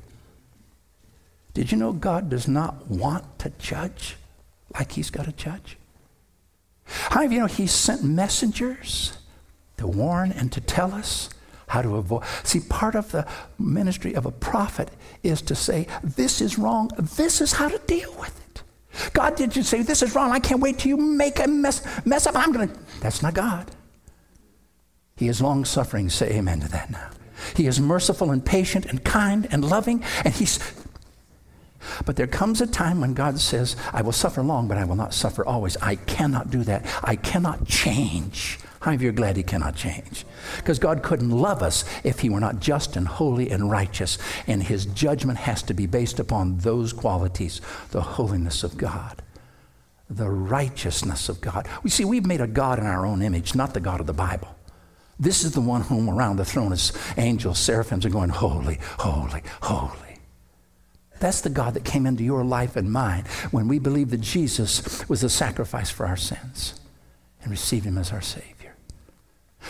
Did 1.52 1.70
you 1.70 1.78
know 1.78 1.92
God 1.92 2.30
does 2.30 2.48
not 2.48 2.88
want 2.88 3.38
to 3.40 3.50
judge 3.58 4.16
like 4.72 4.92
He's 4.92 5.10
got 5.10 5.26
to 5.26 5.32
judge? 5.32 5.76
How 6.86 7.22
you 7.22 7.38
know 7.38 7.46
He 7.46 7.66
sent 7.66 8.02
messengers 8.02 9.18
to 9.76 9.86
warn 9.86 10.32
and 10.32 10.50
to 10.52 10.60
tell 10.60 10.92
us 10.92 11.28
how 11.68 11.82
to 11.82 11.96
avoid? 11.96 12.24
See, 12.42 12.60
part 12.60 12.94
of 12.94 13.12
the 13.12 13.26
ministry 13.58 14.14
of 14.14 14.26
a 14.26 14.32
prophet 14.32 14.90
is 15.22 15.42
to 15.42 15.54
say, 15.54 15.86
This 16.02 16.40
is 16.40 16.58
wrong, 16.58 16.90
this 16.98 17.40
is 17.40 17.52
how 17.52 17.68
to 17.68 17.78
deal 17.86 18.12
with 18.18 18.40
it. 18.48 18.62
God 19.12 19.36
did 19.36 19.54
you 19.54 19.62
say, 19.62 19.82
This 19.82 20.02
is 20.02 20.14
wrong, 20.14 20.32
I 20.32 20.40
can't 20.40 20.60
wait 20.60 20.78
till 20.78 20.88
you 20.88 20.96
make 20.96 21.38
a 21.38 21.46
mess, 21.46 21.84
mess 22.06 22.26
up. 22.26 22.36
I'm 22.36 22.52
going 22.52 22.68
to. 22.68 22.74
That's 23.00 23.22
not 23.22 23.34
God. 23.34 23.70
He 25.16 25.28
is 25.28 25.40
long 25.40 25.64
suffering. 25.64 26.10
Say 26.10 26.34
amen 26.34 26.60
to 26.60 26.68
that 26.70 26.90
now. 26.90 27.10
He 27.56 27.66
is 27.66 27.80
merciful 27.80 28.30
and 28.30 28.44
patient 28.44 28.86
and 28.86 29.04
kind 29.04 29.46
and 29.50 29.64
loving, 29.64 30.02
and 30.24 30.34
He's. 30.34 30.58
But 32.06 32.16
there 32.16 32.26
comes 32.26 32.60
a 32.60 32.66
time 32.66 33.00
when 33.00 33.14
God 33.14 33.38
says, 33.38 33.76
I 33.92 34.02
will 34.02 34.12
suffer 34.12 34.42
long, 34.42 34.68
but 34.68 34.78
I 34.78 34.84
will 34.84 34.96
not 34.96 35.12
suffer 35.14 35.44
always. 35.44 35.76
I 35.78 35.96
cannot 35.96 36.50
do 36.50 36.64
that. 36.64 36.84
I 37.02 37.16
cannot 37.16 37.66
change. 37.66 38.58
How 38.80 38.90
many 38.90 39.06
of 39.06 39.14
glad 39.14 39.36
He 39.36 39.42
cannot 39.42 39.76
change? 39.76 40.26
Because 40.56 40.78
God 40.78 41.02
couldn't 41.02 41.30
love 41.30 41.62
us 41.62 41.84
if 42.04 42.20
He 42.20 42.28
were 42.28 42.40
not 42.40 42.60
just 42.60 42.96
and 42.96 43.08
holy 43.08 43.50
and 43.50 43.70
righteous. 43.70 44.18
And 44.46 44.62
His 44.62 44.84
judgment 44.86 45.38
has 45.38 45.62
to 45.64 45.74
be 45.74 45.86
based 45.86 46.20
upon 46.20 46.58
those 46.58 46.92
qualities 46.92 47.60
the 47.92 48.02
holiness 48.02 48.62
of 48.62 48.76
God, 48.76 49.22
the 50.10 50.28
righteousness 50.28 51.28
of 51.28 51.40
God. 51.40 51.66
We 51.82 51.90
see, 51.90 52.04
we've 52.04 52.26
made 52.26 52.42
a 52.42 52.46
God 52.46 52.78
in 52.78 52.86
our 52.86 53.06
own 53.06 53.22
image, 53.22 53.54
not 53.54 53.72
the 53.72 53.80
God 53.80 54.00
of 54.00 54.06
the 54.06 54.12
Bible. 54.12 54.53
This 55.18 55.44
is 55.44 55.52
the 55.52 55.60
one 55.60 55.82
whom 55.82 56.10
around 56.10 56.36
the 56.36 56.44
throne 56.44 56.72
is 56.72 56.92
angels, 57.16 57.58
seraphims 57.58 58.04
are 58.04 58.10
going, 58.10 58.30
Holy, 58.30 58.78
holy, 58.98 59.42
holy. 59.62 60.18
That's 61.20 61.40
the 61.40 61.50
God 61.50 61.74
that 61.74 61.84
came 61.84 62.06
into 62.06 62.24
your 62.24 62.44
life 62.44 62.76
and 62.76 62.90
mine 62.90 63.24
when 63.50 63.68
we 63.68 63.78
believed 63.78 64.10
that 64.10 64.20
Jesus 64.20 65.08
was 65.08 65.20
the 65.20 65.28
sacrifice 65.28 65.90
for 65.90 66.06
our 66.06 66.16
sins 66.16 66.78
and 67.40 67.50
received 67.50 67.86
him 67.86 67.96
as 67.96 68.12
our 68.12 68.20
Savior. 68.20 68.74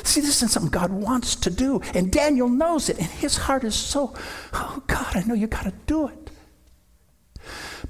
See, 0.03 0.20
this 0.20 0.42
is 0.42 0.51
something 0.51 0.70
God 0.70 0.90
wants 0.90 1.36
to 1.36 1.51
do, 1.51 1.80
and 1.95 2.11
Daniel 2.11 2.49
knows 2.49 2.88
it, 2.88 2.99
and 2.99 3.07
his 3.07 3.36
heart 3.36 3.62
is 3.62 3.76
so, 3.76 4.14
oh 4.53 4.82
God, 4.86 5.14
I 5.14 5.22
know 5.22 5.34
you 5.34 5.47
got 5.47 5.64
to 5.64 5.72
do 5.86 6.09
it. 6.09 6.30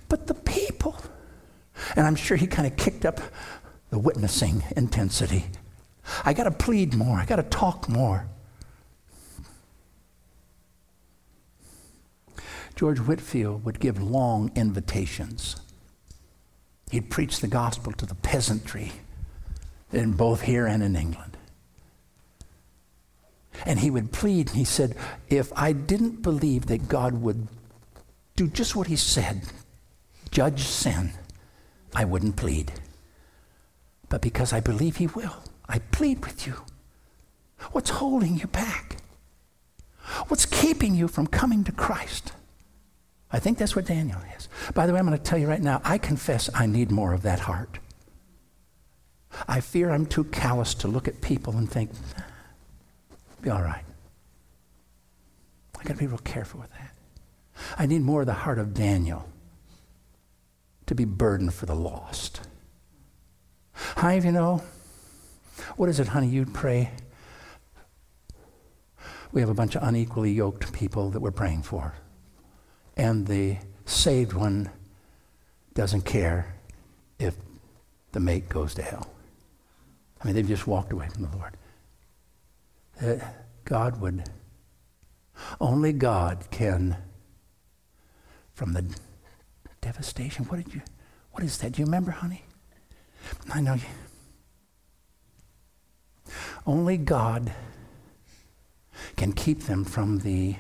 But 0.09 0.27
the 0.27 0.35
people, 0.35 0.97
and 1.97 2.07
I'm 2.07 2.17
sure 2.17 2.37
he 2.37 2.47
kind 2.47 2.67
of 2.67 2.77
kicked 2.77 3.07
up 3.07 3.21
the 3.89 3.99
witnessing 3.99 4.63
intensity 4.77 5.47
I 6.25 6.33
got 6.33 6.45
to 6.45 6.51
plead 6.51 6.95
more. 6.95 7.19
I 7.19 7.25
got 7.25 7.37
to 7.37 7.43
talk 7.43 7.89
more. 7.89 8.27
George 12.75 12.99
Whitefield 12.99 13.65
would 13.65 13.79
give 13.79 14.03
long 14.03 14.51
invitations. 14.57 15.57
He'd 16.91 17.11
preach 17.11 17.41
the 17.41 17.49
gospel 17.49 17.93
to 17.93 18.07
the 18.07 18.15
peasantry 18.15 18.93
in 19.93 20.13
both 20.13 20.43
here 20.43 20.67
and 20.67 20.83
in 20.83 20.97
England. 20.97 21.37
And 23.65 23.79
he 23.79 23.91
would 23.91 24.13
plead, 24.13 24.49
and 24.49 24.57
he 24.57 24.65
said, 24.65 24.97
If 25.29 25.53
I 25.55 25.73
didn't 25.73 26.23
believe 26.23 26.67
that 26.67 26.89
God 26.89 27.15
would 27.23 27.47
do 28.35 28.49
just 28.49 28.75
what 28.75 28.89
he 28.89 28.97
said, 28.97 29.43
judge 30.33 30.65
sin, 30.65 31.13
I 31.95 32.05
wouldn't 32.05 32.37
plead. 32.37 32.73
But 34.09 34.21
because 34.21 34.53
I 34.53 34.59
believe 34.59 34.97
he 34.97 35.07
will, 35.07 35.44
I 35.69 35.79
plead 35.79 36.25
with 36.25 36.47
you. 36.47 36.65
What's 37.73 37.91
holding 37.91 38.37
you 38.39 38.47
back? 38.47 38.97
What's 40.29 40.47
keeping 40.47 40.95
you 40.95 41.09
from 41.09 41.27
coming 41.27 41.65
to 41.65 41.73
Christ? 41.73 42.33
I 43.33 43.39
think 43.39 43.59
that's 43.59 43.75
what 43.75 43.87
Daniel 43.87 44.21
is. 44.37 44.49
By 44.75 44.87
the 44.87 44.93
way, 44.93 44.99
I'm 44.99 45.07
going 45.07 45.19
to 45.19 45.25
tell 45.25 45.39
you 45.39 45.49
right 45.49 45.63
now, 45.63 45.81
I 45.85 45.99
confess 45.99 46.51
I 46.55 46.67
need 46.67 46.91
more 46.91 47.13
of 47.13 47.23
that 47.23 47.41
heart. 47.41 47.79
I 49.49 49.61
fear 49.61 49.91
I'm 49.91 50.07
too 50.07 50.25
callous 50.25 50.75
to 50.75 50.89
look 50.89 51.09
at 51.09 51.21
people 51.21 51.57
and 51.57 51.69
think, 51.69 51.91
be 53.43 53.51
all 53.51 53.63
right. 53.63 53.85
I 55.79 55.83
got 55.83 55.95
to 55.95 55.99
be 55.99 56.07
real 56.07 56.19
careful 56.19 56.61
with 56.61 56.71
that. 56.73 56.95
I 57.79 57.87
need 57.87 58.03
more 58.03 58.21
of 58.21 58.27
the 58.27 58.33
heart 58.35 58.59
of 58.59 58.75
Daniel 58.75 59.29
to 60.87 60.95
be 60.95 61.05
burdened 61.05 61.55
for 61.55 61.67
the 61.67 61.75
lost. 61.75 62.41
How 63.73 64.11
you 64.11 64.33
know? 64.33 64.63
What 65.77 65.89
is 65.89 66.01
it, 66.01 66.09
honey, 66.09 66.29
you'd 66.29 66.55
pray? 66.55 66.91
We 69.33 69.41
have 69.41 69.51
a 69.51 69.55
bunch 69.55 69.75
of 69.75 69.83
unequally 69.83 70.33
yoked 70.33 70.73
people 70.73 71.11
that 71.11 71.21
we're 71.21 71.33
praying 71.33 71.63
for. 71.63 71.95
And 72.97 73.27
the 73.27 73.59
saved 73.85 74.33
one 74.33 74.71
doesn't 75.75 76.03
care 76.03 76.55
if 77.19 77.35
the 78.13 78.21
mate 78.21 78.49
goes 78.49 78.75
to 78.75 78.83
hell. 78.83 79.09
I 80.21 80.27
mean, 80.27 80.37
they've 80.37 80.47
just 80.47 80.67
walked 80.67 80.93
away 80.93 81.09
from 81.09 81.25
the 81.25 81.37
Lord. 81.37 81.57
Uh, 83.03 83.27
God 83.65 84.01
would, 84.01 84.25
only 85.61 85.93
God 85.93 86.47
can, 86.51 86.97
from 88.53 88.73
the 88.73 88.85
devastation, 89.81 90.45
what 90.45 90.65
did 90.65 90.73
you, 90.73 90.83
what 91.33 91.43
is 91.43 91.59
that? 91.59 91.73
Do 91.73 91.81
you 91.81 91.87
remember, 91.87 92.13
honey? 92.13 92.45
I 93.53 93.61
know 93.61 93.75
you. 93.75 93.83
Only 96.67 96.97
God 96.97 97.53
can 99.17 99.33
keep 99.33 99.65
them 99.65 99.85
from 99.85 100.21
the 100.21 100.57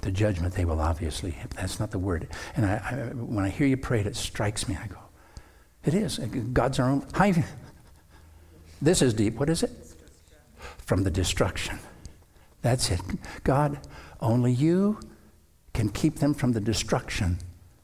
the 0.00 0.10
judgment 0.10 0.52
they 0.54 0.64
will 0.64 0.80
obviously 0.80 1.36
that's 1.54 1.78
not 1.78 1.92
the 1.92 1.98
word. 1.98 2.28
And 2.56 2.66
I, 2.66 2.74
I, 2.74 2.94
when 3.14 3.44
i 3.44 3.48
hear 3.48 3.66
you 3.68 3.76
pray 3.76 4.00
it 4.00 4.06
it 4.06 4.16
strikes 4.16 4.68
me. 4.68 4.76
I 4.82 4.88
go 4.88 4.98
it 5.84 5.94
is. 5.94 6.18
God's 6.18 6.78
our 6.78 6.88
own. 6.90 7.06
I, 7.14 7.44
this 8.82 9.02
is 9.02 9.14
deep. 9.14 9.34
What 9.34 9.48
is 9.48 9.62
it? 9.62 9.70
From 10.78 11.02
the 11.02 11.10
destruction. 11.10 11.78
That's 12.62 12.90
it. 12.90 13.00
God 13.44 13.78
only 14.20 14.52
you 14.52 15.00
can 15.74 15.88
keep 15.88 16.16
them 16.16 16.34
from 16.34 16.52
the 16.52 16.60
destruction 16.60 17.38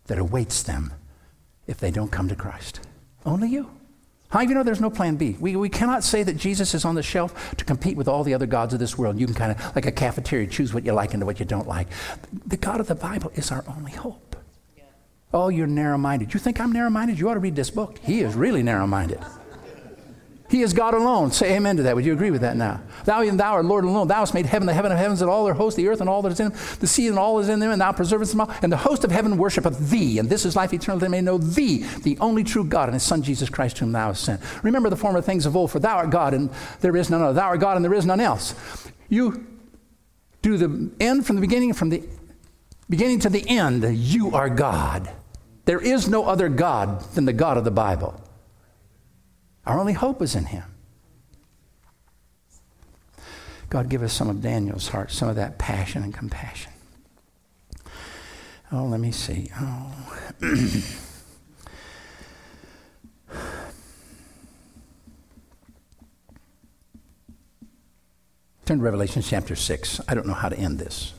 that 0.07 0.19
awaits 0.19 0.63
them 0.63 0.93
if 1.69 1.79
they 1.79 1.93
don't 1.93 2.11
come 2.11 2.29
to 2.29 2.35
christ 2.35 2.81
only 3.25 3.49
you 3.49 3.71
how 4.31 4.41
do 4.41 4.49
you 4.49 4.55
know 4.55 4.62
there's 4.62 4.81
no 4.81 4.91
plan 4.91 5.16
B? 5.16 5.37
We, 5.41 5.57
we 5.57 5.71
cannot 5.71 6.05
say 6.05 6.23
that 6.23 6.37
Jesus 6.37 6.75
is 6.75 6.85
on 6.85 6.95
the 6.95 7.03
shelf 7.03 7.55
to 7.57 7.64
compete 7.64 7.97
with 7.97 8.09
all 8.09 8.25
the 8.25 8.35
other 8.35 8.45
gods 8.47 8.75
of 8.75 8.81
this 8.81 8.99
world. 8.99 9.19
You 9.19 9.25
can 9.25 9.35
kind 9.35 9.53
of, 9.53 9.75
like 9.75 9.87
a 9.87 9.93
cafeteria, 9.93 10.47
choose 10.47 10.75
what 10.75 10.85
you 10.85 10.93
like 10.93 11.14
and 11.14 11.25
what 11.25 11.41
you 11.41 11.47
don't 11.47 11.66
like. 11.66 11.89
The 12.47 12.59
God 12.59 12.79
of 12.79 12.89
the 12.89 12.95
Bible 12.95 13.33
is 13.37 13.51
our 13.51 13.64
only 13.69 13.93
hope. 13.93 14.37
Yeah. 14.77 14.85
Oh, 15.33 15.49
you're 15.49 15.66
narrow 15.66 15.97
minded. 15.97 16.35
You 16.35 16.41
think 16.41 16.61
I'm 16.61 16.73
narrow 16.73 16.91
minded? 16.91 17.19
You 17.19 17.31
ought 17.31 17.35
to 17.35 17.41
read 17.41 17.57
this 17.57 17.71
book. 17.71 17.99
He 18.01 18.21
is 18.21 18.35
really 18.35 18.62
narrow 18.62 18.87
minded. 18.87 19.21
He 20.49 20.62
is 20.62 20.72
God 20.72 20.94
alone. 20.94 21.30
Say 21.30 21.57
amen 21.57 21.76
to 21.76 21.82
that. 21.82 21.94
Would 21.94 22.07
you 22.07 22.14
agree 22.14 22.30
with 22.30 22.40
that 22.40 22.57
now? 22.57 22.80
Thou 23.05 23.20
and 23.20 23.38
thou 23.38 23.53
art 23.53 23.66
Lord 23.66 23.84
alone. 23.84 24.09
Thou 24.09 24.20
hast 24.20 24.32
made 24.32 24.46
heaven, 24.46 24.66
the 24.66 24.72
heaven 24.72 24.90
of 24.90 24.96
heavens, 24.96 25.20
and 25.20 25.30
all 25.30 25.44
their 25.44 25.55
host, 25.55 25.76
the 25.76 25.86
earth 25.88 26.01
and 26.01 26.09
all 26.09 26.22
that 26.22 26.32
is 26.32 26.40
in 26.40 26.49
them, 26.49 26.59
the 26.80 26.86
sea 26.86 27.09
and 27.09 27.18
all 27.18 27.36
that 27.36 27.42
is 27.42 27.49
in 27.51 27.61
them, 27.61 27.70
and 27.70 27.80
thou 27.80 27.92
preservest 27.92 28.32
them 28.32 28.40
all. 28.40 28.51
And 28.62 28.72
the 28.72 28.78
host 28.78 29.05
of 29.05 29.11
heaven 29.11 29.36
worshipeth 29.36 29.90
thee, 29.90 30.18
and 30.18 30.30
this 30.30 30.46
is 30.46 30.57
life 30.57 30.72
eternal, 30.72 30.99
they 30.99 31.09
may 31.09 31.20
know 31.20 31.36
thee, 31.36 31.84
the 32.03 32.16
only 32.18 32.44
true 32.44 32.64
God, 32.64 32.88
and 32.88 32.94
his 32.94 33.03
Son 33.03 33.22
Jesus 33.22 33.51
Christ, 33.51 33.78
whom 33.78 33.92
thou 33.92 34.09
hast 34.09 34.24
sent. 34.24 34.40
Remember 34.64 34.88
the 34.88 34.96
former 34.96 35.20
things 35.20 35.44
of 35.44 35.55
old, 35.55 35.70
for 35.70 35.80
thou 35.80 35.96
art 35.96 36.11
God, 36.11 36.32
and 36.32 36.51
there 36.80 36.96
is 36.96 37.11
none 37.11 37.20
other. 37.20 37.34
Thou 37.34 37.49
art 37.49 37.61
God, 37.61 37.76
and 37.76 37.84
there 37.84 37.94
is 37.94 38.07
none 38.07 38.20
else. 38.20 38.55
You 39.11 39.46
do 40.40 40.57
the 40.57 40.90
end 40.99 41.26
from 41.26 41.36
the 41.36 41.42
beginning, 41.42 41.74
from 41.74 41.90
the 41.90 42.03
beginning 42.88 43.20
to 43.20 43.28
the 43.28 43.46
end, 43.46 43.84
you 43.99 44.34
are 44.34 44.49
God. 44.49 45.11
There 45.66 45.80
is 45.80 46.09
no 46.09 46.24
other 46.24 46.49
God 46.49 47.03
than 47.14 47.26
the 47.26 47.34
God 47.34 47.59
of 47.59 47.64
the 47.64 47.70
Bible. 47.70 48.18
Our 49.69 49.79
only 49.79 49.93
hope 49.93 50.23
is 50.23 50.35
in 50.35 50.47
Him. 50.47 50.64
God, 53.69 53.91
give 53.91 54.03
us 54.03 54.14
some 54.14 54.31
of 54.31 54.41
Daniel's 54.41 54.89
heart, 54.89 55.12
some 55.12 55.29
of 55.29 55.37
that 55.37 55.59
passion 55.59 56.03
and 56.03 56.14
compassion. 56.14 56.73
Oh, 58.73 58.85
let 58.85 58.99
me 58.99 59.12
see. 59.12 59.51
Oh. 59.61 59.93
Turn 68.64 68.79
to 68.79 68.85
Revelation 68.85 69.21
chapter 69.21 69.55
6. 69.55 70.01
I 70.09 70.14
don't 70.14 70.27
know 70.27 70.33
how 70.33 70.49
to 70.49 70.59
end 70.59 70.79
this. 70.79 71.12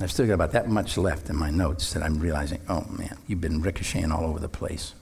I've 0.00 0.10
still 0.10 0.26
got 0.26 0.34
about 0.34 0.50
that 0.52 0.68
much 0.68 0.96
left 0.96 1.30
in 1.30 1.36
my 1.36 1.50
notes 1.50 1.92
that 1.92 2.02
I'm 2.02 2.18
realizing, 2.18 2.60
oh 2.68 2.84
man, 2.88 3.16
you've 3.28 3.40
been 3.40 3.62
ricocheting 3.62 4.10
all 4.10 4.24
over 4.24 4.40
the 4.40 4.48
place. 4.48 4.94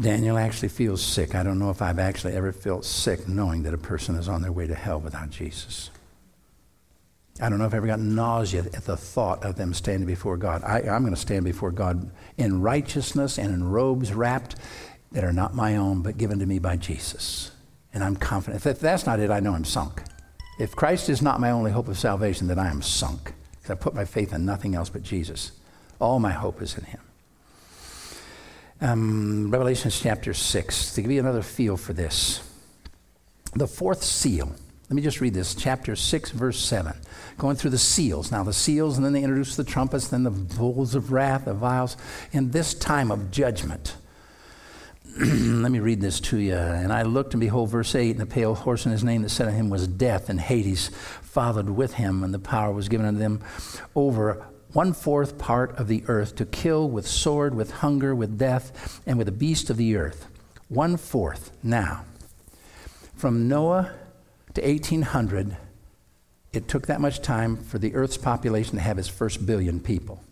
Daniel 0.00 0.38
actually 0.38 0.68
feels 0.68 1.02
sick. 1.02 1.34
I 1.34 1.42
don't 1.42 1.58
know 1.58 1.70
if 1.70 1.82
I've 1.82 1.98
actually 1.98 2.34
ever 2.34 2.52
felt 2.52 2.84
sick 2.84 3.26
knowing 3.26 3.64
that 3.64 3.74
a 3.74 3.78
person 3.78 4.14
is 4.14 4.28
on 4.28 4.42
their 4.42 4.52
way 4.52 4.68
to 4.68 4.74
hell 4.74 5.00
without 5.00 5.30
Jesus. 5.30 5.90
I 7.40 7.48
don't 7.48 7.58
know 7.58 7.64
if 7.64 7.72
I've 7.72 7.78
ever 7.78 7.86
got 7.88 8.00
nausea 8.00 8.64
at 8.74 8.84
the 8.84 8.96
thought 8.96 9.44
of 9.44 9.56
them 9.56 9.74
standing 9.74 10.06
before 10.06 10.36
God. 10.36 10.62
I, 10.64 10.82
am 10.82 11.02
going 11.02 11.14
to 11.14 11.20
stand 11.20 11.44
before 11.44 11.72
God 11.72 12.10
in 12.36 12.62
righteousness 12.62 13.38
and 13.38 13.52
in 13.52 13.64
robes 13.64 14.12
wrapped 14.12 14.56
that 15.12 15.24
are 15.24 15.32
not 15.32 15.54
my 15.54 15.76
own, 15.76 16.02
but 16.02 16.18
given 16.18 16.38
to 16.38 16.46
me 16.46 16.58
by 16.60 16.76
Jesus. 16.76 17.50
And 17.92 18.04
I'm 18.04 18.16
confident. 18.16 18.64
If 18.64 18.80
that's 18.80 19.06
not 19.06 19.20
it, 19.20 19.30
I 19.30 19.40
know 19.40 19.54
I'm 19.54 19.64
sunk. 19.64 20.02
If 20.60 20.76
Christ 20.76 21.08
is 21.08 21.22
not 21.22 21.40
my 21.40 21.50
only 21.50 21.70
hope 21.70 21.88
of 21.88 21.98
salvation, 21.98 22.46
then 22.46 22.58
I 22.58 22.70
am 22.70 22.82
sunk. 22.82 23.32
Because 23.52 23.70
I 23.70 23.74
put 23.74 23.94
my 23.94 24.04
faith 24.04 24.32
in 24.32 24.44
nothing 24.44 24.74
else 24.74 24.90
but 24.90 25.02
Jesus. 25.02 25.52
All 26.00 26.20
my 26.20 26.32
hope 26.32 26.60
is 26.60 26.76
in 26.76 26.84
Him 26.84 27.00
um, 28.80 29.50
Revelation 29.50 29.90
chapter 29.90 30.34
6 30.34 30.94
to 30.94 31.02
give 31.02 31.10
you 31.10 31.20
another 31.20 31.42
feel 31.42 31.76
for 31.76 31.92
this. 31.92 32.40
The 33.54 33.66
fourth 33.66 34.02
seal. 34.02 34.52
Let 34.88 34.94
me 34.94 35.02
just 35.02 35.20
read 35.20 35.34
this, 35.34 35.54
chapter 35.54 35.94
6, 35.96 36.30
verse 36.30 36.58
7. 36.58 36.94
Going 37.36 37.56
through 37.56 37.70
the 37.70 37.78
seals. 37.78 38.32
Now, 38.32 38.42
the 38.42 38.54
seals, 38.54 38.96
and 38.96 39.04
then 39.04 39.12
they 39.12 39.22
introduce 39.22 39.54
the 39.54 39.64
trumpets, 39.64 40.08
then 40.08 40.22
the 40.22 40.30
bowls 40.30 40.94
of 40.94 41.12
wrath, 41.12 41.44
the 41.44 41.52
vials. 41.52 41.96
In 42.32 42.52
this 42.52 42.72
time 42.72 43.10
of 43.10 43.30
judgment, 43.30 43.96
let 45.18 45.70
me 45.70 45.80
read 45.80 46.00
this 46.00 46.20
to 46.20 46.38
you. 46.38 46.54
And 46.54 46.90
I 46.90 47.02
looked, 47.02 47.34
and 47.34 47.40
behold, 47.40 47.70
verse 47.70 47.94
8, 47.94 48.12
and 48.12 48.20
the 48.20 48.26
pale 48.26 48.54
horse, 48.54 48.86
and 48.86 48.92
his 48.92 49.04
name 49.04 49.22
that 49.22 49.28
sat 49.28 49.48
on 49.48 49.52
him 49.52 49.68
was 49.68 49.86
Death, 49.86 50.30
and 50.30 50.40
Hades 50.40 50.88
followed 51.20 51.68
with 51.68 51.94
him, 51.94 52.22
and 52.24 52.32
the 52.32 52.38
power 52.38 52.72
was 52.72 52.88
given 52.88 53.04
unto 53.04 53.18
them 53.18 53.42
over 53.94 54.46
one 54.72 54.92
fourth 54.92 55.38
part 55.38 55.76
of 55.78 55.88
the 55.88 56.04
earth 56.08 56.36
to 56.36 56.44
kill 56.44 56.88
with 56.88 57.06
sword, 57.06 57.54
with 57.54 57.70
hunger, 57.70 58.14
with 58.14 58.38
death, 58.38 59.00
and 59.06 59.16
with 59.16 59.26
the 59.26 59.32
beast 59.32 59.70
of 59.70 59.76
the 59.76 59.96
earth. 59.96 60.26
One 60.68 60.96
fourth. 60.96 61.50
Now, 61.62 62.04
from 63.16 63.48
Noah 63.48 63.92
to 64.54 64.62
1800, 64.62 65.56
it 66.52 66.68
took 66.68 66.86
that 66.86 67.00
much 67.00 67.20
time 67.22 67.56
for 67.56 67.78
the 67.78 67.94
earth's 67.94 68.16
population 68.16 68.76
to 68.76 68.82
have 68.82 68.98
its 68.98 69.08
first 69.08 69.46
billion 69.46 69.80
people. 69.80 70.22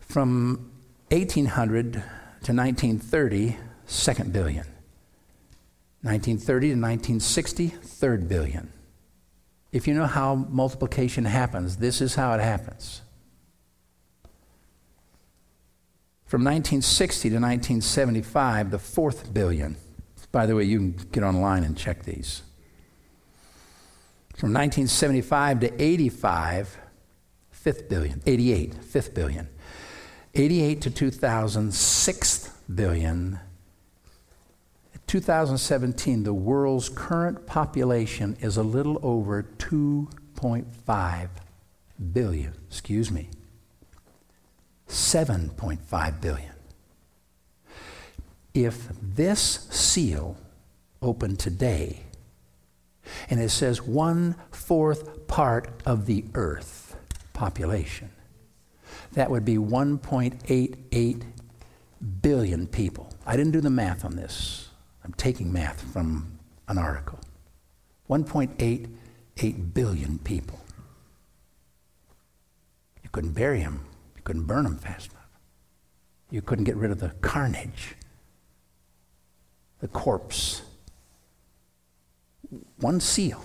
From 0.00 0.70
1800 1.10 1.92
to 1.92 2.52
1930, 2.52 3.56
second 3.86 4.32
billion. 4.32 4.66
1930 6.02 6.68
to 6.68 6.74
1960, 6.74 7.68
third 7.68 8.28
billion. 8.28 8.72
If 9.72 9.88
you 9.88 9.94
know 9.94 10.06
how 10.06 10.34
multiplication 10.34 11.24
happens, 11.24 11.78
this 11.78 12.00
is 12.00 12.14
how 12.14 12.34
it 12.34 12.40
happens. 12.40 13.00
From 16.26 16.44
1960 16.44 17.30
to 17.30 17.34
1975, 17.36 18.70
the 18.70 18.78
fourth 18.78 19.34
billion. 19.34 19.76
By 20.30 20.46
the 20.46 20.56
way, 20.56 20.64
you 20.64 20.78
can 20.78 20.92
get 21.10 21.22
online 21.22 21.64
and 21.64 21.76
check 21.76 22.04
these. 22.04 22.42
From 24.34 24.54
1975 24.54 25.60
to 25.60 25.82
85, 25.82 26.78
fifth 27.50 27.88
billion. 27.88 28.22
88, 28.24 28.74
fifth 28.74 29.14
billion. 29.14 29.48
88 30.34 30.80
to 30.80 30.90
2000, 30.90 31.74
sixth 31.74 32.62
billion. 32.74 33.38
2017, 35.12 36.22
the 36.22 36.32
world's 36.32 36.88
current 36.88 37.46
population 37.46 38.34
is 38.40 38.56
a 38.56 38.62
little 38.62 38.98
over 39.02 39.42
2.5 39.58 41.28
billion. 42.14 42.54
Excuse 42.66 43.10
me. 43.10 43.28
7.5 44.88 46.20
billion. 46.22 46.54
If 48.54 48.88
this 49.02 49.68
seal 49.68 50.38
opened 51.02 51.38
today, 51.38 52.04
and 53.28 53.38
it 53.38 53.50
says 53.50 53.82
one 53.82 54.34
fourth 54.50 55.26
part 55.26 55.68
of 55.84 56.06
the 56.06 56.24
earth 56.32 56.96
population. 57.34 58.08
That 59.12 59.30
would 59.30 59.44
be 59.44 59.58
1.88 59.58 61.22
billion 62.22 62.66
people. 62.66 63.12
I 63.26 63.36
didn't 63.36 63.52
do 63.52 63.60
the 63.60 63.68
math 63.68 64.06
on 64.06 64.16
this. 64.16 64.70
I'm 65.04 65.12
taking 65.14 65.52
math 65.52 65.80
from 65.92 66.38
an 66.68 66.78
article. 66.78 67.18
1.88 68.08 69.74
billion 69.74 70.18
people. 70.18 70.60
You 73.02 73.10
couldn't 73.10 73.32
bury 73.32 73.60
them, 73.60 73.84
you 74.16 74.22
couldn't 74.22 74.44
burn 74.44 74.64
them 74.64 74.76
fast 74.76 75.10
enough. 75.10 75.22
You 76.30 76.42
couldn't 76.42 76.64
get 76.64 76.76
rid 76.76 76.90
of 76.90 77.00
the 77.00 77.10
carnage, 77.20 77.94
the 79.80 79.88
corpse. 79.88 80.62
One 82.78 83.00
seal. 83.00 83.42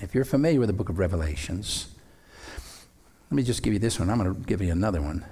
If 0.00 0.14
you're 0.14 0.24
familiar 0.24 0.60
with 0.60 0.68
the 0.68 0.74
book 0.74 0.88
of 0.88 0.98
Revelations, 0.98 1.88
let 3.30 3.36
me 3.36 3.42
just 3.42 3.62
give 3.62 3.72
you 3.72 3.78
this 3.78 3.98
one. 3.98 4.10
I'm 4.10 4.18
going 4.18 4.34
to 4.34 4.40
give 4.42 4.60
you 4.60 4.70
another 4.70 5.00
one. 5.00 5.24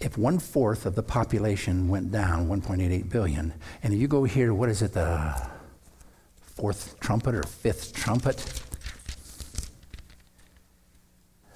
If 0.00 0.16
one 0.16 0.38
fourth 0.38 0.86
of 0.86 0.94
the 0.94 1.02
population 1.02 1.88
went 1.88 2.10
down, 2.10 2.48
1.88 2.48 3.10
billion, 3.10 3.52
and 3.82 3.92
you 3.92 4.08
go 4.08 4.24
here, 4.24 4.54
what 4.54 4.70
is 4.70 4.80
it, 4.80 4.94
the 4.94 5.36
fourth 6.40 6.98
trumpet 7.00 7.34
or 7.34 7.42
fifth 7.42 7.92
trumpet? 7.92 8.62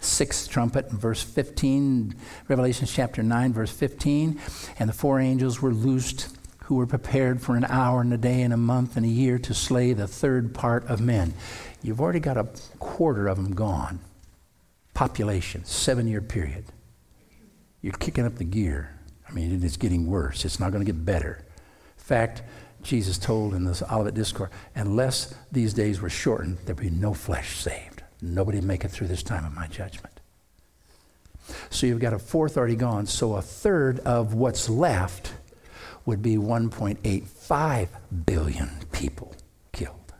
Sixth 0.00 0.50
trumpet, 0.50 0.90
verse 0.90 1.22
15, 1.22 2.14
Revelation 2.48 2.86
chapter 2.86 3.22
9, 3.22 3.54
verse 3.54 3.70
15. 3.70 4.38
And 4.78 4.90
the 4.90 4.92
four 4.92 5.20
angels 5.20 5.62
were 5.62 5.72
loosed 5.72 6.36
who 6.64 6.74
were 6.74 6.86
prepared 6.86 7.40
for 7.40 7.56
an 7.56 7.64
hour 7.64 8.02
and 8.02 8.12
a 8.12 8.18
day 8.18 8.42
and 8.42 8.52
a 8.52 8.58
month 8.58 8.98
and 8.98 9.06
a 9.06 9.08
year 9.08 9.38
to 9.38 9.54
slay 9.54 9.94
the 9.94 10.06
third 10.06 10.54
part 10.54 10.84
of 10.86 11.00
men. 11.00 11.32
You've 11.82 12.00
already 12.00 12.20
got 12.20 12.36
a 12.36 12.48
quarter 12.78 13.26
of 13.26 13.38
them 13.38 13.54
gone. 13.54 14.00
Population, 14.92 15.64
seven 15.64 16.06
year 16.06 16.20
period. 16.20 16.66
You're 17.84 17.92
kicking 17.92 18.24
up 18.24 18.36
the 18.36 18.44
gear. 18.44 18.98
I 19.28 19.32
mean, 19.32 19.62
it's 19.62 19.76
getting 19.76 20.06
worse. 20.06 20.46
It's 20.46 20.58
not 20.58 20.72
going 20.72 20.82
to 20.82 20.90
get 20.90 21.04
better. 21.04 21.44
In 21.98 22.02
fact, 22.02 22.42
Jesus 22.82 23.18
told 23.18 23.52
in 23.52 23.64
this 23.64 23.82
Olivet 23.82 24.14
Discourse, 24.14 24.48
unless 24.74 25.34
these 25.52 25.74
days 25.74 26.00
were 26.00 26.08
shortened, 26.08 26.56
there'd 26.64 26.78
be 26.78 26.88
no 26.88 27.12
flesh 27.12 27.58
saved. 27.58 28.02
Nobody 28.22 28.56
would 28.56 28.66
make 28.66 28.86
it 28.86 28.90
through 28.90 29.08
this 29.08 29.22
time 29.22 29.44
of 29.44 29.52
my 29.52 29.66
judgment. 29.66 30.18
So 31.68 31.86
you've 31.86 32.00
got 32.00 32.14
a 32.14 32.18
fourth 32.18 32.56
already 32.56 32.74
gone. 32.74 33.04
So 33.04 33.34
a 33.34 33.42
third 33.42 33.98
of 34.00 34.32
what's 34.32 34.70
left 34.70 35.34
would 36.06 36.22
be 36.22 36.36
1.85 36.36 37.88
billion 38.24 38.70
people 38.92 39.34
killed. 39.72 40.14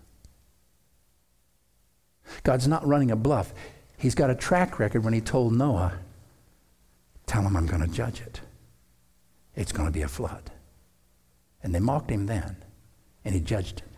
God's 2.43 2.69
not 2.69 2.87
running 2.87 3.11
a 3.11 3.17
bluff. 3.17 3.55
He's 3.97 4.15
got 4.15 4.29
a 4.29 4.35
track 4.35 4.79
record 4.79 5.03
when 5.03 5.15
he 5.15 5.23
told 5.23 5.55
Noah, 5.55 5.95
Tell 7.27 7.43
him 7.43 7.57
I'm 7.57 7.67
going 7.67 7.83
to 7.83 7.89
judge 7.89 8.21
it. 8.21 8.41
It's 9.57 9.73
going 9.73 9.87
to 9.87 9.93
be 9.93 10.03
a 10.03 10.09
flood. 10.09 10.51
And 11.63 11.75
they 11.75 11.81
mocked 11.81 12.11
him 12.11 12.27
then, 12.27 12.57
and 13.25 13.35
he 13.35 13.41
judged 13.41 13.79
it. 13.79 13.95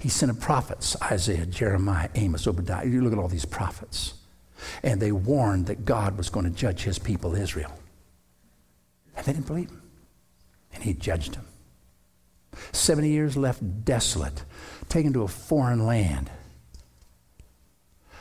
He 0.00 0.08
sent 0.08 0.32
a 0.32 0.34
prophets 0.34 0.96
Isaiah, 1.02 1.46
Jeremiah, 1.46 2.08
Amos, 2.14 2.46
Obadiah. 2.46 2.86
You 2.86 3.00
look 3.02 3.12
at 3.12 3.18
all 3.18 3.28
these 3.28 3.44
prophets. 3.44 4.14
And 4.82 5.00
they 5.00 5.12
warned 5.12 5.66
that 5.66 5.84
God 5.84 6.16
was 6.16 6.30
going 6.30 6.44
to 6.44 6.50
judge 6.50 6.82
his 6.82 6.98
people, 6.98 7.36
Israel. 7.36 7.72
And 9.16 9.24
they 9.24 9.32
didn't 9.32 9.46
believe 9.46 9.70
him. 9.70 9.82
And 10.74 10.82
he 10.82 10.94
judged 10.94 11.34
them. 11.34 11.46
70 12.72 13.08
years 13.08 13.36
left 13.36 13.84
desolate, 13.84 14.42
taken 14.88 15.12
to 15.12 15.22
a 15.22 15.28
foreign 15.28 15.86
land. 15.86 16.30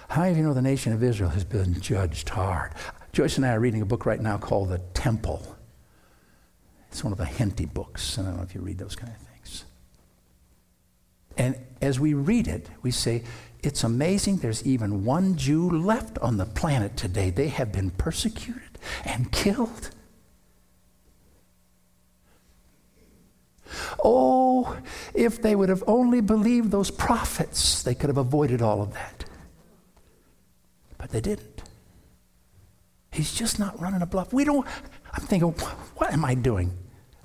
How 0.09 0.21
many 0.21 0.31
of 0.31 0.37
you 0.37 0.43
know 0.43 0.53
the 0.53 0.61
nation 0.61 0.93
of 0.93 1.03
Israel 1.03 1.31
has 1.31 1.43
been 1.43 1.79
judged 1.81 2.29
hard? 2.29 2.73
Joyce 3.18 3.38
and 3.38 3.47
I 3.47 3.55
are 3.55 3.59
reading 3.59 3.82
a 3.82 3.86
book 3.86 4.05
right 4.05 4.22
now 4.22 4.38
called 4.38 4.70
The 4.70 4.78
Temple. 4.93 5.57
It's 6.91 7.03
one 7.03 7.11
of 7.11 7.18
the 7.18 7.26
Henty 7.26 7.65
books. 7.65 8.15
And 8.15 8.28
I 8.28 8.30
don't 8.30 8.38
know 8.38 8.43
if 8.43 8.53
you 8.53 8.61
read 8.61 8.78
those 8.78 8.95
kind 8.95 9.11
of 9.11 9.18
things. 9.18 9.65
And 11.36 11.55
as 11.82 11.99
we 11.99 12.13
read 12.13 12.47
it, 12.47 12.70
we 12.84 12.91
say, 12.91 13.24
it's 13.63 13.84
amazing 13.84 14.38
there's 14.38 14.63
even 14.68 15.03
one 15.03 15.36
Jew 15.36 15.68
left 15.68 16.20
on 16.20 16.38
the 16.38 16.45
planet 16.45 16.95
today. 16.95 17.32
They 17.32 17.47
have 17.47 17.72
been 17.72 17.89
persecuted 17.89 18.78
and 19.03 19.32
killed. 19.32 19.89
Oh, 24.03 24.78
if 25.15 25.41
they 25.41 25.55
would 25.55 25.70
have 25.70 25.84
only 25.88 26.22
believed 26.22 26.70
those 26.70 26.91
prophets, 26.91 27.82
they 27.82 27.95
could 27.95 28.11
have 28.11 28.18
avoided 28.18 28.61
all 28.61 28.84
of 28.84 28.93
that. 28.93 29.26
But 30.99 31.09
they 31.09 31.22
didn't. 31.22 31.56
He's 33.18 33.34
just 33.34 33.57
not 33.57 33.82
running 33.82 34.03
a 34.03 34.05
bluff. 34.05 34.32
We 34.32 34.43
don't, 34.43 34.65
I'm 35.11 35.24
thinking, 35.24 35.49
what 35.49 36.13
am 36.13 36.24
I 36.24 36.36
doing? 36.36 36.72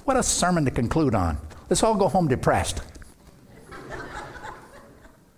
What 0.05 0.17
a 0.17 0.23
sermon 0.23 0.65
to 0.65 0.71
conclude 0.71 1.15
on. 1.15 1.37
Let's 1.69 1.83
all 1.83 1.95
go 1.95 2.09
home 2.09 2.29
depressed. 2.29 2.81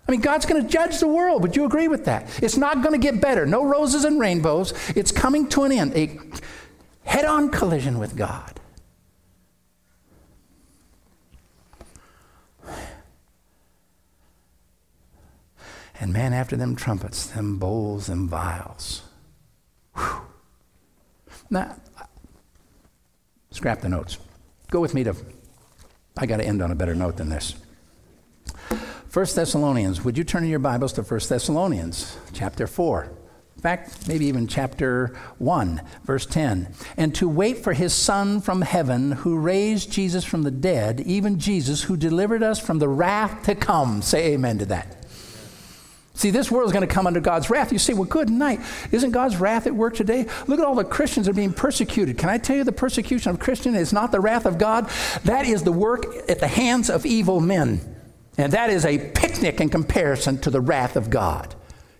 I 0.07 0.11
mean, 0.11 0.21
God's 0.21 0.45
going 0.45 0.63
to 0.63 0.69
judge 0.69 0.99
the 0.99 1.09
world. 1.09 1.41
Would 1.41 1.57
you 1.57 1.65
agree 1.65 1.89
with 1.89 2.05
that? 2.05 2.41
It's 2.41 2.55
not 2.55 2.81
going 2.81 2.93
to 2.93 2.97
get 2.97 3.19
better. 3.19 3.45
No 3.45 3.65
roses 3.65 4.05
and 4.05 4.17
rainbows. 4.17 4.73
It's 4.95 5.11
coming 5.11 5.49
to 5.49 5.63
an 5.63 5.73
end. 5.73 5.93
A 5.93 6.17
head 7.03 7.25
on 7.25 7.49
collision 7.49 7.99
with 7.99 8.15
God. 8.15 8.57
And 15.99 16.13
man, 16.13 16.33
after 16.33 16.55
them 16.55 16.77
trumpets, 16.77 17.25
them 17.25 17.57
bowls, 17.57 18.07
them 18.07 18.29
vials. 18.29 19.01
Now, 21.49 21.75
scrap 23.51 23.81
the 23.81 23.89
notes. 23.89 24.17
Go 24.71 24.79
with 24.79 24.93
me 24.93 25.03
to, 25.03 25.15
I 26.17 26.25
got 26.25 26.37
to 26.37 26.45
end 26.45 26.61
on 26.61 26.71
a 26.71 26.75
better 26.75 26.95
note 26.95 27.17
than 27.17 27.29
this. 27.29 27.55
1 29.13 29.25
Thessalonians, 29.33 30.03
would 30.03 30.17
you 30.17 30.23
turn 30.23 30.43
in 30.43 30.49
your 30.49 30.59
Bibles 30.59 30.91
to 30.93 31.01
1 31.01 31.19
Thessalonians 31.29 32.17
chapter 32.33 32.67
4? 32.67 33.11
In 33.55 33.61
fact, 33.61 34.07
maybe 34.07 34.25
even 34.25 34.47
chapter 34.47 35.15
1, 35.37 35.81
verse 36.03 36.25
10. 36.25 36.67
And 36.97 37.15
to 37.15 37.29
wait 37.29 37.59
for 37.59 37.73
his 37.73 37.93
Son 37.93 38.41
from 38.41 38.61
heaven, 38.61 39.13
who 39.13 39.37
raised 39.37 39.91
Jesus 39.91 40.25
from 40.25 40.43
the 40.43 40.51
dead, 40.51 40.99
even 41.01 41.39
Jesus, 41.39 41.83
who 41.83 41.95
delivered 41.95 42.43
us 42.43 42.59
from 42.59 42.79
the 42.79 42.89
wrath 42.89 43.43
to 43.45 43.55
come. 43.55 44.01
Say 44.01 44.33
amen 44.33 44.57
to 44.59 44.65
that. 44.65 44.94
See, 46.15 46.31
this 46.31 46.49
world 46.49 46.67
is 46.67 46.71
going 46.71 46.87
to 46.87 46.93
come 46.93 47.07
under 47.07 47.19
God's 47.19 47.49
wrath. 47.49 47.73
You 47.73 47.77
say, 47.77 47.93
well, 47.93 48.05
good 48.05 48.29
night. 48.29 48.61
Isn't 48.91 49.11
God's 49.11 49.35
wrath 49.35 49.67
at 49.67 49.75
work 49.75 49.95
today? 49.95 50.25
Look 50.47 50.59
at 50.59 50.65
all 50.65 50.75
the 50.75 50.85
Christians 50.85 51.25
that 51.25 51.33
are 51.33 51.35
being 51.35 51.51
persecuted. 51.53 52.17
Can 52.17 52.29
I 52.29 52.37
tell 52.37 52.55
you 52.55 52.63
the 52.63 52.71
persecution 52.71 53.31
of 53.31 53.39
Christian 53.39 53.75
is 53.75 53.91
not 53.91 54.13
the 54.13 54.21
wrath 54.21 54.45
of 54.45 54.57
God? 54.57 54.89
That 55.25 55.45
is 55.45 55.63
the 55.63 55.73
work 55.73 56.05
at 56.29 56.39
the 56.39 56.47
hands 56.47 56.89
of 56.89 57.05
evil 57.05 57.41
men. 57.41 57.81
And 58.37 58.53
that 58.53 58.69
is 58.69 58.85
a 58.85 58.97
picnic 58.97 59.59
in 59.59 59.69
comparison 59.69 60.39
to 60.39 60.49
the 60.49 60.61
wrath 60.61 60.95
of 60.95 61.09
God. 61.09 61.53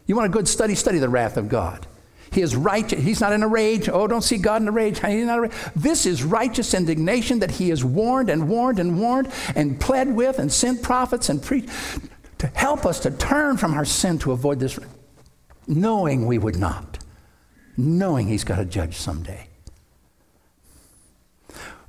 You 0.06 0.16
want 0.16 0.28
a 0.28 0.34
good 0.34 0.48
study? 0.48 0.76
Study 0.76 1.00
the 1.00 1.10
wrath 1.10 1.36
of 1.36 1.50
God. 1.50 1.86
He 2.32 2.42
is 2.42 2.56
righteous. 2.56 3.02
He's 3.02 3.22
not 3.22 3.34
in 3.34 3.44
a 3.44 3.48
rage. 3.48 3.88
Oh, 3.90 4.08
don't 4.08 4.22
see 4.22 4.38
God 4.38 4.62
in 4.62 4.68
a 4.68 4.72
rage. 4.72 5.00
He's 5.00 5.26
not 5.26 5.40
a 5.40 5.42
rage. 5.44 5.54
This 5.76 6.06
is 6.06 6.24
righteous 6.24 6.74
indignation 6.74 7.40
that 7.40 7.52
he 7.52 7.70
has 7.70 7.84
warned 7.84 8.30
and 8.30 8.48
warned 8.50 8.80
and 8.80 9.00
warned 9.00 9.30
and 9.56 9.80
pled 9.80 10.14
with 10.14 10.40
and 10.40 10.52
sent 10.52 10.84
prophets 10.84 11.30
and 11.30 11.42
preached 11.42 11.70
to 12.46 12.60
help 12.60 12.86
us 12.86 13.00
to 13.02 13.12
turn 13.12 13.58
from 13.58 13.74
our 13.74 13.86
sin 13.86 14.20
to 14.20 14.32
avoid 14.32 14.60
this, 14.60 14.78
knowing 15.68 16.26
we 16.26 16.38
would 16.38 16.58
not, 16.58 17.00
knowing 17.76 18.28
He's 18.28 18.44
got 18.44 18.58
to 18.58 18.66
judge 18.66 18.96
someday. 18.96 19.48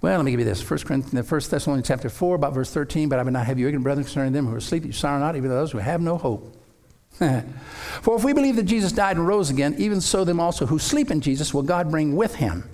Well, 0.00 0.16
let 0.16 0.24
me 0.24 0.30
give 0.30 0.40
you 0.40 0.46
this. 0.46 0.68
1 0.68 0.80
Corinthians, 0.80 1.30
1 1.30 1.40
Thessalonians 1.50 1.88
chapter 1.88 2.09
4, 2.09 2.36
about 2.36 2.52
verse 2.52 2.70
13. 2.70 3.09
But 3.09 3.18
I 3.18 3.22
would 3.22 3.32
not 3.32 3.46
have 3.46 3.59
you 3.59 3.66
ignorant, 3.66 3.82
brethren, 3.82 4.04
concerning 4.04 4.32
them 4.32 4.46
who 4.46 4.54
are 4.54 4.59
asleep, 4.59 4.84
you 4.84 4.92
sorrow 4.92 5.18
not, 5.18 5.36
even 5.36 5.50
those 5.50 5.72
who 5.72 5.78
have 5.78 6.00
no 6.00 6.16
hope. 6.16 6.54
For 7.18 8.16
if 8.16 8.24
we 8.24 8.32
believe 8.32 8.57
that 8.57 8.64
Jesus 8.64 8.92
died 8.92 9.16
and 9.16 9.26
rose 9.26 9.50
again, 9.50 9.74
even 9.78 10.00
so 10.00 10.22
them 10.24 10.38
also 10.38 10.66
who 10.66 10.78
sleep 10.78 11.11
in 11.11 11.22
Jesus 11.22 11.52
will 11.52 11.62
God 11.62 11.90
bring 11.90 12.14
with 12.14 12.34
him. 12.36 12.68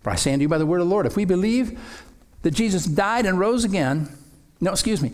For 0.00 0.10
I 0.10 0.14
say 0.14 0.32
unto 0.32 0.42
you 0.42 0.48
by 0.48 0.58
the 0.58 0.66
word 0.66 0.80
of 0.80 0.86
the 0.86 0.90
Lord, 0.90 1.06
if 1.06 1.16
we 1.16 1.24
believe 1.24 1.80
that 2.42 2.50
Jesus 2.52 2.84
died 2.84 3.24
and 3.24 3.38
rose 3.40 3.64
again, 3.64 4.08
no, 4.60 4.72
excuse 4.72 5.02
me, 5.02 5.12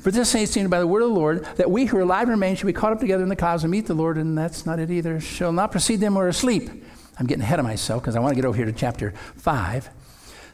for 0.00 0.10
this 0.10 0.34
is 0.34 0.50
seen 0.50 0.68
by 0.68 0.78
the 0.78 0.86
word 0.86 1.02
of 1.02 1.08
the 1.08 1.14
Lord, 1.14 1.44
that 1.56 1.70
we 1.70 1.86
who 1.86 1.96
are 1.98 2.02
alive 2.02 2.22
and 2.22 2.30
remain 2.30 2.56
shall 2.56 2.66
be 2.66 2.72
caught 2.72 2.92
up 2.92 3.00
together 3.00 3.22
in 3.22 3.28
the 3.28 3.36
clouds 3.36 3.64
and 3.64 3.70
meet 3.70 3.86
the 3.86 3.94
Lord, 3.94 4.16
and 4.16 4.36
that's 4.36 4.64
not 4.64 4.78
it 4.78 4.90
either. 4.90 5.20
Shall 5.20 5.52
not 5.52 5.70
precede 5.70 6.00
them 6.00 6.14
who 6.14 6.20
are 6.20 6.28
asleep. 6.28 6.70
I'm 7.18 7.26
getting 7.26 7.42
ahead 7.42 7.58
of 7.58 7.64
myself 7.64 8.02
because 8.02 8.14
I 8.14 8.20
want 8.20 8.32
to 8.32 8.36
get 8.36 8.46
over 8.46 8.56
here 8.56 8.66
to 8.66 8.72
chapter 8.72 9.12
5. 9.36 9.90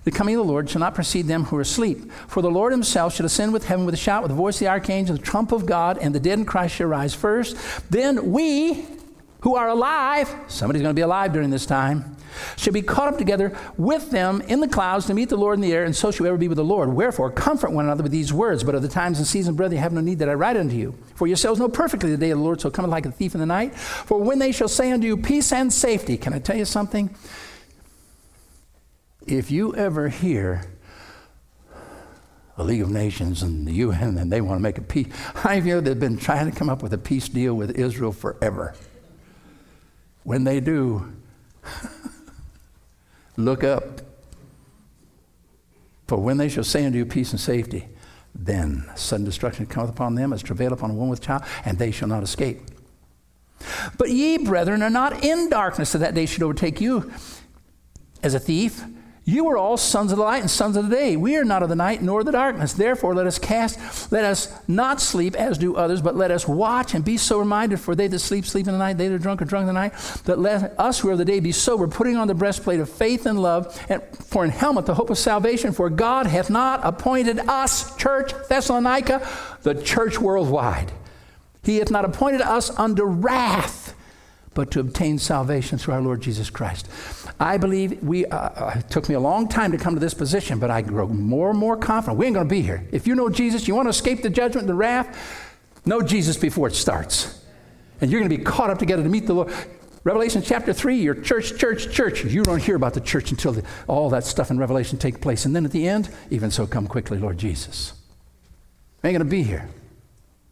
The 0.04 0.10
coming 0.10 0.36
of 0.36 0.46
the 0.46 0.52
Lord 0.52 0.68
shall 0.68 0.80
not 0.80 0.94
precede 0.94 1.26
them 1.26 1.44
who 1.44 1.56
are 1.56 1.62
asleep. 1.62 2.12
For 2.28 2.42
the 2.42 2.50
Lord 2.50 2.72
himself 2.72 3.14
shall 3.14 3.26
ascend 3.26 3.52
with 3.52 3.66
heaven 3.66 3.86
with 3.86 3.94
a 3.94 3.98
shout, 3.98 4.22
with 4.22 4.30
the 4.30 4.36
voice 4.36 4.56
of 4.56 4.60
the 4.60 4.68
archangel, 4.68 5.16
the 5.16 5.22
trump 5.22 5.50
of 5.50 5.66
God, 5.66 5.98
and 5.98 6.14
the 6.14 6.20
dead 6.20 6.38
in 6.38 6.44
Christ 6.44 6.76
shall 6.76 6.88
rise 6.88 7.14
first. 7.14 7.56
Then 7.90 8.30
we 8.32 8.86
who 9.44 9.56
are 9.56 9.68
alive, 9.68 10.34
somebody's 10.48 10.80
going 10.80 10.94
to 10.94 10.98
be 10.98 11.02
alive 11.02 11.30
during 11.34 11.50
this 11.50 11.66
time, 11.66 12.16
shall 12.56 12.72
be 12.72 12.80
caught 12.80 13.08
up 13.08 13.18
together 13.18 13.54
with 13.76 14.10
them 14.10 14.40
in 14.48 14.60
the 14.60 14.66
clouds 14.66 15.04
to 15.04 15.12
meet 15.12 15.28
the 15.28 15.36
Lord 15.36 15.58
in 15.58 15.60
the 15.60 15.70
air, 15.74 15.84
and 15.84 15.94
so 15.94 16.10
shall 16.10 16.26
ever 16.26 16.38
be 16.38 16.48
with 16.48 16.56
the 16.56 16.64
Lord. 16.64 16.88
Wherefore, 16.88 17.30
comfort 17.30 17.70
one 17.70 17.84
another 17.84 18.02
with 18.02 18.10
these 18.10 18.32
words. 18.32 18.64
But 18.64 18.74
of 18.74 18.80
the 18.80 18.88
times 18.88 19.18
and 19.18 19.26
seasons, 19.26 19.58
brethren, 19.58 19.76
you 19.76 19.82
have 19.82 19.92
no 19.92 20.00
need 20.00 20.20
that 20.20 20.30
I 20.30 20.32
write 20.32 20.56
unto 20.56 20.74
you. 20.74 20.94
For 21.14 21.26
yourselves 21.26 21.60
know 21.60 21.68
perfectly 21.68 22.10
the 22.10 22.16
day 22.16 22.30
of 22.30 22.38
the 22.38 22.44
Lord 22.44 22.62
shall 22.62 22.70
come 22.70 22.88
like 22.88 23.04
a 23.04 23.10
thief 23.10 23.34
in 23.34 23.40
the 23.40 23.46
night. 23.46 23.74
For 23.74 24.18
when 24.18 24.38
they 24.38 24.50
shall 24.50 24.66
say 24.66 24.90
unto 24.90 25.06
you, 25.06 25.18
peace 25.18 25.52
and 25.52 25.70
safety, 25.70 26.16
can 26.16 26.32
I 26.32 26.38
tell 26.38 26.56
you 26.56 26.64
something? 26.64 27.14
If 29.26 29.50
you 29.50 29.76
ever 29.76 30.08
hear 30.08 30.64
the 32.56 32.64
League 32.64 32.80
of 32.80 32.90
Nations 32.90 33.42
and 33.42 33.68
the 33.68 33.72
UN 33.72 34.16
and 34.16 34.32
they 34.32 34.40
want 34.40 34.58
to 34.58 34.62
make 34.62 34.78
a 34.78 34.82
peace, 34.82 35.08
I 35.44 35.60
know 35.60 35.82
they've 35.82 36.00
been 36.00 36.16
trying 36.16 36.50
to 36.50 36.58
come 36.58 36.70
up 36.70 36.82
with 36.82 36.94
a 36.94 36.98
peace 36.98 37.28
deal 37.28 37.52
with 37.54 37.78
Israel 37.78 38.10
forever. 38.10 38.74
When 40.24 40.44
they 40.44 40.58
do, 40.58 41.12
look 43.36 43.62
up. 43.62 44.00
For 46.06 46.18
when 46.18 46.36
they 46.38 46.48
shall 46.48 46.64
say 46.64 46.84
unto 46.84 46.98
you 46.98 47.06
peace 47.06 47.30
and 47.30 47.40
safety, 47.40 47.88
then 48.34 48.90
sudden 48.94 49.24
destruction 49.24 49.66
cometh 49.66 49.90
upon 49.90 50.16
them 50.16 50.32
as 50.32 50.42
travail 50.42 50.72
upon 50.72 50.90
a 50.90 50.94
woman 50.94 51.10
with 51.10 51.20
child, 51.20 51.42
and 51.64 51.78
they 51.78 51.90
shall 51.90 52.08
not 52.08 52.22
escape. 52.22 52.62
But 53.96 54.10
ye, 54.10 54.38
brethren, 54.38 54.82
are 54.82 54.90
not 54.90 55.24
in 55.24 55.48
darkness 55.48 55.92
that 55.92 55.98
that 55.98 56.14
day 56.14 56.26
should 56.26 56.42
overtake 56.42 56.80
you 56.80 57.10
as 58.22 58.34
a 58.34 58.40
thief. 58.40 58.84
You 59.26 59.48
are 59.48 59.56
all 59.56 59.78
sons 59.78 60.12
of 60.12 60.18
the 60.18 60.24
light 60.24 60.42
and 60.42 60.50
sons 60.50 60.76
of 60.76 60.90
the 60.90 60.94
day. 60.94 61.16
We 61.16 61.36
are 61.36 61.44
not 61.44 61.62
of 61.62 61.70
the 61.70 61.76
night 61.76 62.02
nor 62.02 62.22
the 62.22 62.32
darkness. 62.32 62.74
Therefore, 62.74 63.14
let 63.14 63.26
us 63.26 63.38
cast, 63.38 64.12
let 64.12 64.22
us 64.22 64.52
not 64.68 65.00
sleep 65.00 65.34
as 65.34 65.56
do 65.56 65.76
others, 65.76 66.02
but 66.02 66.14
let 66.14 66.30
us 66.30 66.46
watch 66.46 66.92
and 66.92 67.02
be 67.02 67.16
sober 67.16 67.46
minded. 67.46 67.80
For 67.80 67.94
they 67.94 68.06
that 68.06 68.18
sleep, 68.18 68.44
sleep 68.44 68.66
in 68.66 68.72
the 68.74 68.78
night. 68.78 68.98
They 68.98 69.08
that 69.08 69.14
are 69.14 69.18
drunk 69.18 69.40
are 69.40 69.46
drunk 69.46 69.62
in 69.62 69.68
the 69.68 69.72
night. 69.72 69.94
But 70.26 70.38
let 70.38 70.78
us 70.78 71.00
who 71.00 71.08
are 71.08 71.12
of 71.12 71.18
the 71.18 71.24
day 71.24 71.40
be 71.40 71.52
sober, 71.52 71.88
putting 71.88 72.16
on 72.16 72.28
the 72.28 72.34
breastplate 72.34 72.80
of 72.80 72.90
faith 72.90 73.24
and 73.24 73.40
love, 73.40 73.80
and 73.88 74.02
for 74.12 74.44
in 74.44 74.50
helmet 74.50 74.84
the 74.84 74.94
hope 74.94 75.08
of 75.08 75.16
salvation. 75.16 75.72
For 75.72 75.88
God 75.88 76.26
hath 76.26 76.50
not 76.50 76.80
appointed 76.82 77.38
us, 77.38 77.96
church 77.96 78.32
Thessalonica, 78.50 79.26
the 79.62 79.74
church 79.82 80.20
worldwide. 80.20 80.92
He 81.62 81.78
hath 81.78 81.90
not 81.90 82.04
appointed 82.04 82.42
us 82.42 82.68
unto 82.78 83.04
wrath, 83.04 83.94
but 84.54 84.70
to 84.72 84.80
obtain 84.80 85.18
salvation 85.18 85.78
through 85.78 85.94
our 85.94 86.00
Lord 86.00 86.20
Jesus 86.20 86.50
Christ. 86.50 86.88
I 87.40 87.56
believe 87.56 88.02
we, 88.02 88.26
uh, 88.26 88.36
uh, 88.36 88.74
it 88.78 88.90
took 88.90 89.08
me 89.08 89.14
a 89.14 89.20
long 89.20 89.48
time 89.48 89.72
to 89.72 89.78
come 89.78 89.94
to 89.94 90.00
this 90.00 90.14
position, 90.14 90.58
but 90.58 90.70
I 90.70 90.82
grow 90.82 91.08
more 91.08 91.50
and 91.50 91.58
more 91.58 91.76
confident. 91.76 92.18
We 92.18 92.26
ain't 92.26 92.34
going 92.34 92.48
to 92.48 92.54
be 92.54 92.62
here. 92.62 92.86
If 92.92 93.06
you 93.06 93.14
know 93.14 93.28
Jesus, 93.28 93.66
you 93.66 93.74
want 93.74 93.86
to 93.86 93.90
escape 93.90 94.22
the 94.22 94.30
judgment, 94.30 94.66
the 94.66 94.74
wrath, 94.74 95.18
know 95.84 96.00
Jesus 96.00 96.36
before 96.36 96.68
it 96.68 96.74
starts. 96.74 97.42
And 98.00 98.10
you're 98.10 98.20
going 98.20 98.30
to 98.30 98.36
be 98.36 98.42
caught 98.42 98.70
up 98.70 98.78
together 98.78 99.02
to 99.02 99.08
meet 99.08 99.26
the 99.26 99.34
Lord. 99.34 99.52
Revelation 100.04 100.42
chapter 100.42 100.72
3, 100.72 100.96
your 100.96 101.14
church, 101.14 101.56
church, 101.56 101.90
church. 101.90 102.24
You 102.24 102.42
don't 102.42 102.62
hear 102.62 102.76
about 102.76 102.92
the 102.92 103.00
church 103.00 103.30
until 103.30 103.52
the, 103.52 103.64
all 103.86 104.10
that 104.10 104.24
stuff 104.24 104.50
in 104.50 104.58
Revelation 104.58 104.98
take 104.98 105.20
place. 105.20 105.46
And 105.46 105.56
then 105.56 105.64
at 105.64 105.72
the 105.72 105.88
end, 105.88 106.10
even 106.30 106.50
so, 106.50 106.66
come 106.66 106.86
quickly, 106.86 107.18
Lord 107.18 107.38
Jesus. 107.38 107.94
Ain't 109.02 109.14
going 109.14 109.18
to 109.18 109.24
be 109.24 109.42
here. 109.42 109.68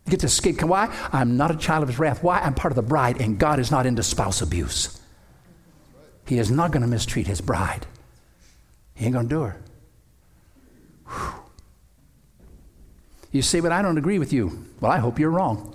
Get 0.08 0.20
to 0.20 0.26
escape. 0.26 0.62
Why? 0.62 0.94
I'm 1.12 1.36
not 1.36 1.50
a 1.50 1.56
child 1.56 1.82
of 1.82 1.88
his 1.88 1.98
wrath. 1.98 2.22
Why? 2.22 2.40
I'm 2.40 2.54
part 2.54 2.72
of 2.72 2.76
the 2.76 2.82
bride, 2.82 3.20
and 3.20 3.38
God 3.38 3.58
is 3.58 3.70
not 3.70 3.86
into 3.86 4.02
spouse 4.02 4.42
abuse. 4.42 5.00
He 6.26 6.38
is 6.38 6.50
not 6.50 6.70
going 6.70 6.82
to 6.82 6.88
mistreat 6.88 7.26
his 7.26 7.40
bride. 7.40 7.86
He 8.94 9.04
ain't 9.04 9.14
going 9.14 9.28
to 9.28 9.34
do 9.34 9.40
her. 9.42 9.56
Whew. 11.06 11.34
You 13.32 13.42
say, 13.42 13.60
but 13.60 13.72
I 13.72 13.80
don't 13.80 13.96
agree 13.96 14.18
with 14.18 14.32
you. 14.32 14.66
Well, 14.80 14.92
I 14.92 14.98
hope 14.98 15.18
you're 15.18 15.30
wrong. 15.30 15.74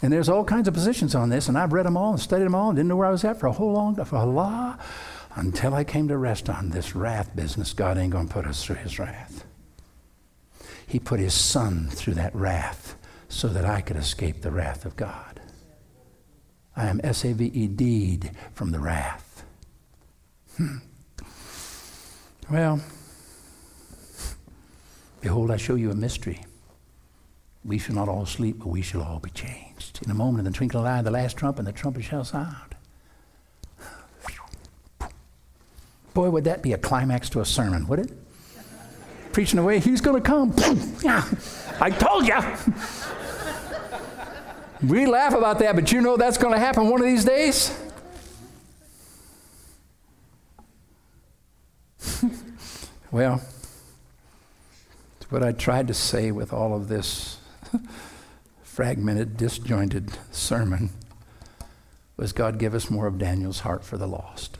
And 0.00 0.12
there's 0.12 0.28
all 0.28 0.44
kinds 0.44 0.66
of 0.66 0.74
positions 0.74 1.14
on 1.14 1.28
this, 1.28 1.48
and 1.48 1.56
I've 1.56 1.72
read 1.72 1.86
them 1.86 1.96
all 1.96 2.10
and 2.10 2.20
studied 2.20 2.44
them 2.44 2.54
all 2.54 2.70
and 2.70 2.76
didn't 2.76 2.88
know 2.88 2.96
where 2.96 3.06
I 3.06 3.12
was 3.12 3.24
at 3.24 3.38
for 3.38 3.46
a 3.46 3.52
whole 3.52 3.72
long 3.72 3.94
for 4.04 4.16
a 4.16 4.24
lot 4.24 4.80
until 5.36 5.74
I 5.74 5.84
came 5.84 6.08
to 6.08 6.16
rest 6.16 6.48
on 6.48 6.70
this 6.70 6.96
wrath 6.96 7.36
business. 7.36 7.72
God 7.72 7.98
ain't 7.98 8.12
going 8.12 8.26
to 8.26 8.32
put 8.32 8.46
us 8.46 8.64
through 8.64 8.76
his 8.76 8.98
wrath. 8.98 9.44
He 10.92 10.98
put 10.98 11.20
his 11.20 11.32
son 11.32 11.88
through 11.88 12.12
that 12.14 12.34
wrath 12.34 12.96
so 13.30 13.48
that 13.48 13.64
I 13.64 13.80
could 13.80 13.96
escape 13.96 14.42
the 14.42 14.50
wrath 14.50 14.84
of 14.84 14.94
God. 14.94 15.40
I 16.76 16.86
am 16.88 17.00
S 17.02 17.24
A 17.24 17.32
V 17.32 17.46
E 17.46 17.66
D 17.66 18.20
from 18.52 18.72
the 18.72 18.78
wrath. 18.78 19.42
Hmm. 20.58 20.76
Well, 22.50 22.82
behold, 25.22 25.50
I 25.50 25.56
show 25.56 25.76
you 25.76 25.90
a 25.90 25.94
mystery. 25.94 26.44
We 27.64 27.78
shall 27.78 27.94
not 27.94 28.10
all 28.10 28.26
sleep, 28.26 28.58
but 28.58 28.68
we 28.68 28.82
shall 28.82 29.02
all 29.02 29.18
be 29.18 29.30
changed. 29.30 30.00
In 30.04 30.10
a 30.10 30.14
moment, 30.14 30.46
in 30.46 30.52
the 30.52 30.58
twinkling 30.58 30.84
of 30.84 30.90
an 30.90 30.98
eye, 30.98 31.00
the 31.00 31.10
last 31.10 31.38
trump, 31.38 31.58
and 31.58 31.66
the 31.66 31.72
trumpet 31.72 32.04
shall 32.04 32.24
sound. 32.24 32.76
Boy, 36.12 36.28
would 36.28 36.44
that 36.44 36.62
be 36.62 36.74
a 36.74 36.78
climax 36.78 37.30
to 37.30 37.40
a 37.40 37.46
sermon, 37.46 37.88
would 37.88 38.00
it? 38.00 38.12
Preaching 39.32 39.58
away, 39.58 39.80
he's 39.80 40.00
going 40.00 40.22
to 40.22 40.26
come. 40.26 40.54
I 41.80 41.90
told 41.90 42.26
you. 42.26 42.36
We 44.86 45.06
laugh 45.06 45.32
about 45.32 45.58
that, 45.60 45.74
but 45.74 45.92
you 45.92 46.00
know 46.00 46.16
that's 46.16 46.38
going 46.38 46.52
to 46.54 46.58
happen 46.60 46.88
one 46.88 47.00
of 47.00 47.06
these 47.06 47.24
days? 47.24 47.78
well, 53.12 53.40
what 55.30 55.42
I 55.42 55.52
tried 55.52 55.88
to 55.88 55.94
say 55.94 56.30
with 56.30 56.52
all 56.52 56.74
of 56.74 56.88
this 56.88 57.38
fragmented, 58.62 59.36
disjointed 59.36 60.18
sermon 60.30 60.90
was 62.16 62.32
God 62.32 62.58
give 62.58 62.74
us 62.74 62.90
more 62.90 63.06
of 63.06 63.18
Daniel's 63.18 63.60
heart 63.60 63.84
for 63.84 63.96
the 63.96 64.06
lost. 64.06 64.58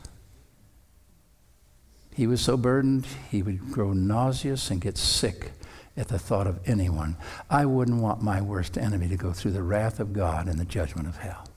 He 2.14 2.26
was 2.26 2.40
so 2.40 2.56
burdened, 2.56 3.06
he 3.30 3.42
would 3.42 3.72
grow 3.72 3.92
nauseous 3.92 4.70
and 4.70 4.80
get 4.80 4.98
sick 4.98 5.52
at 5.96 6.08
the 6.08 6.18
thought 6.18 6.46
of 6.46 6.60
anyone. 6.66 7.16
I 7.48 7.64
wouldn't 7.64 8.02
want 8.02 8.22
my 8.22 8.40
worst 8.40 8.76
enemy 8.76 9.08
to 9.08 9.16
go 9.16 9.32
through 9.32 9.52
the 9.52 9.62
wrath 9.62 10.00
of 10.00 10.12
God 10.12 10.46
and 10.46 10.58
the 10.58 10.64
judgment 10.64 11.08
of 11.08 11.18
hell. 11.18 11.48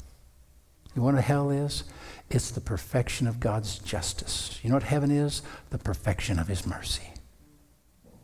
You 0.93 1.01
know 1.01 1.11
what 1.11 1.23
hell 1.23 1.49
is? 1.49 1.83
It's 2.29 2.51
the 2.51 2.61
perfection 2.61 3.27
of 3.27 3.39
God's 3.39 3.79
justice. 3.79 4.59
You 4.63 4.69
know 4.69 4.77
what 4.77 4.83
heaven 4.83 5.11
is? 5.11 5.41
The 5.69 5.77
perfection 5.77 6.39
of 6.39 6.47
his 6.47 6.65
mercy. 6.65 7.13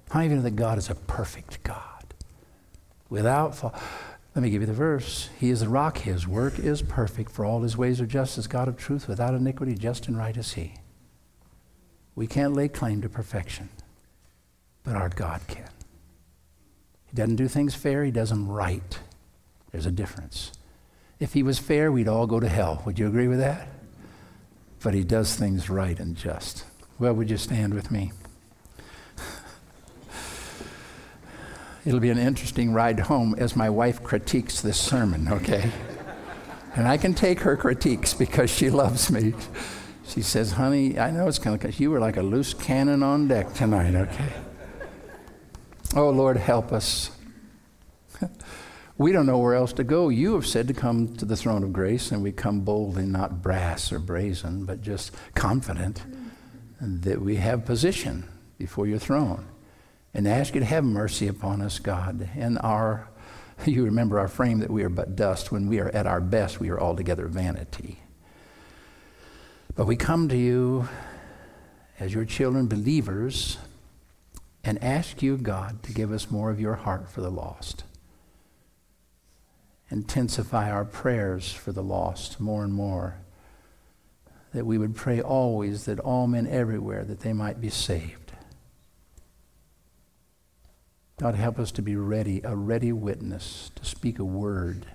How 0.09 0.21
even 0.21 0.37
know 0.37 0.43
that 0.43 0.55
God 0.55 0.77
is 0.77 0.89
a 0.89 0.95
perfect 0.95 1.63
God? 1.63 2.13
Without 3.09 3.55
fault. 3.55 3.75
Let 4.35 4.41
me 4.41 4.49
give 4.49 4.61
you 4.61 4.67
the 4.67 4.73
verse. 4.73 5.29
He 5.37 5.49
is 5.49 5.59
the 5.59 5.67
rock. 5.67 5.99
His 5.99 6.25
work 6.25 6.57
is 6.57 6.81
perfect, 6.81 7.31
for 7.31 7.43
all 7.43 7.61
his 7.61 7.75
ways 7.75 7.99
are 7.99 8.05
just 8.05 8.37
as 8.37 8.47
God 8.47 8.69
of 8.69 8.77
truth, 8.77 9.09
without 9.09 9.33
iniquity, 9.33 9.75
just 9.75 10.07
and 10.07 10.17
right 10.17 10.35
is 10.35 10.53
he. 10.53 10.75
We 12.21 12.27
can't 12.27 12.53
lay 12.53 12.67
claim 12.67 13.01
to 13.01 13.09
perfection, 13.09 13.69
but 14.83 14.95
our 14.95 15.09
God 15.09 15.41
can. 15.47 15.71
He 17.07 17.15
doesn't 17.15 17.37
do 17.37 17.47
things 17.47 17.73
fair, 17.73 18.03
he 18.03 18.11
does 18.11 18.29
them 18.29 18.47
right. 18.47 18.99
There's 19.71 19.87
a 19.87 19.91
difference. 19.91 20.51
If 21.19 21.33
he 21.33 21.41
was 21.41 21.57
fair, 21.57 21.91
we'd 21.91 22.07
all 22.07 22.27
go 22.27 22.39
to 22.39 22.47
hell. 22.47 22.83
Would 22.85 22.99
you 22.99 23.07
agree 23.07 23.27
with 23.27 23.39
that? 23.39 23.69
But 24.83 24.93
he 24.93 25.03
does 25.03 25.35
things 25.35 25.67
right 25.67 25.99
and 25.99 26.15
just. 26.15 26.63
Well, 26.99 27.15
would 27.15 27.31
you 27.31 27.37
stand 27.37 27.73
with 27.73 27.89
me? 27.89 28.11
It'll 31.87 31.99
be 31.99 32.11
an 32.11 32.19
interesting 32.19 32.71
ride 32.71 32.99
home 32.99 33.33
as 33.39 33.55
my 33.55 33.71
wife 33.71 34.03
critiques 34.03 34.61
this 34.61 34.79
sermon, 34.79 35.27
okay? 35.27 35.71
and 36.75 36.87
I 36.87 36.97
can 36.97 37.15
take 37.15 37.39
her 37.39 37.57
critiques 37.57 38.13
because 38.13 38.51
she 38.51 38.69
loves 38.69 39.09
me. 39.09 39.33
She 40.11 40.21
says, 40.21 40.51
honey, 40.51 40.99
I 40.99 41.09
know 41.09 41.29
it's 41.29 41.39
kind 41.39 41.63
of, 41.63 41.79
you 41.79 41.89
were 41.89 42.01
like 42.01 42.17
a 42.17 42.21
loose 42.21 42.53
cannon 42.53 43.01
on 43.01 43.29
deck 43.29 43.53
tonight, 43.53 43.95
okay? 43.95 44.33
Oh, 45.95 46.09
Lord, 46.09 46.35
help 46.35 46.73
us. 46.73 47.11
we 48.97 49.13
don't 49.13 49.25
know 49.25 49.37
where 49.37 49.55
else 49.55 49.71
to 49.73 49.85
go. 49.85 50.09
You 50.09 50.33
have 50.33 50.45
said 50.45 50.67
to 50.67 50.73
come 50.73 51.15
to 51.15 51.23
the 51.23 51.37
throne 51.37 51.63
of 51.63 51.71
grace, 51.71 52.11
and 52.11 52.21
we 52.21 52.33
come 52.33 52.59
boldly, 52.59 53.05
not 53.05 53.41
brass 53.41 53.93
or 53.93 53.99
brazen, 53.99 54.65
but 54.65 54.81
just 54.81 55.13
confident 55.33 56.03
that 56.81 57.21
we 57.21 57.37
have 57.37 57.63
position 57.63 58.27
before 58.57 58.87
your 58.87 58.99
throne. 58.99 59.47
And 60.13 60.27
ask 60.27 60.53
you 60.53 60.59
to 60.59 60.65
have 60.65 60.83
mercy 60.83 61.29
upon 61.29 61.61
us, 61.61 61.79
God. 61.79 62.27
And 62.35 62.59
our, 62.59 63.09
you 63.65 63.85
remember 63.85 64.19
our 64.19 64.27
frame 64.27 64.59
that 64.59 64.71
we 64.71 64.83
are 64.83 64.89
but 64.89 65.15
dust. 65.15 65.53
When 65.53 65.69
we 65.69 65.79
are 65.79 65.87
at 65.89 66.05
our 66.05 66.19
best, 66.19 66.59
we 66.59 66.69
are 66.69 66.81
altogether 66.81 67.27
vanity. 67.27 68.01
But 69.81 69.87
we 69.87 69.95
come 69.95 70.29
to 70.29 70.37
you 70.37 70.87
as 71.99 72.13
your 72.13 72.23
children, 72.23 72.67
believers, 72.67 73.57
and 74.63 74.77
ask 74.83 75.23
you, 75.23 75.37
God, 75.37 75.81
to 75.81 75.91
give 75.91 76.11
us 76.11 76.29
more 76.29 76.51
of 76.51 76.61
your 76.61 76.75
heart 76.75 77.09
for 77.09 77.21
the 77.21 77.31
lost. 77.31 77.83
Intensify 79.89 80.69
our 80.69 80.85
prayers 80.85 81.51
for 81.51 81.71
the 81.71 81.81
lost 81.81 82.39
more 82.39 82.63
and 82.63 82.71
more. 82.71 83.21
That 84.53 84.67
we 84.67 84.77
would 84.77 84.95
pray 84.95 85.19
always 85.19 85.85
that 85.85 85.99
all 85.99 86.27
men 86.27 86.45
everywhere 86.45 87.03
that 87.03 87.21
they 87.21 87.33
might 87.33 87.59
be 87.59 87.71
saved. 87.71 88.33
God, 91.19 91.33
help 91.33 91.57
us 91.57 91.71
to 91.71 91.81
be 91.81 91.95
ready, 91.95 92.39
a 92.43 92.55
ready 92.55 92.91
witness, 92.91 93.71
to 93.77 93.83
speak 93.83 94.19
a 94.19 94.23
word 94.23 94.85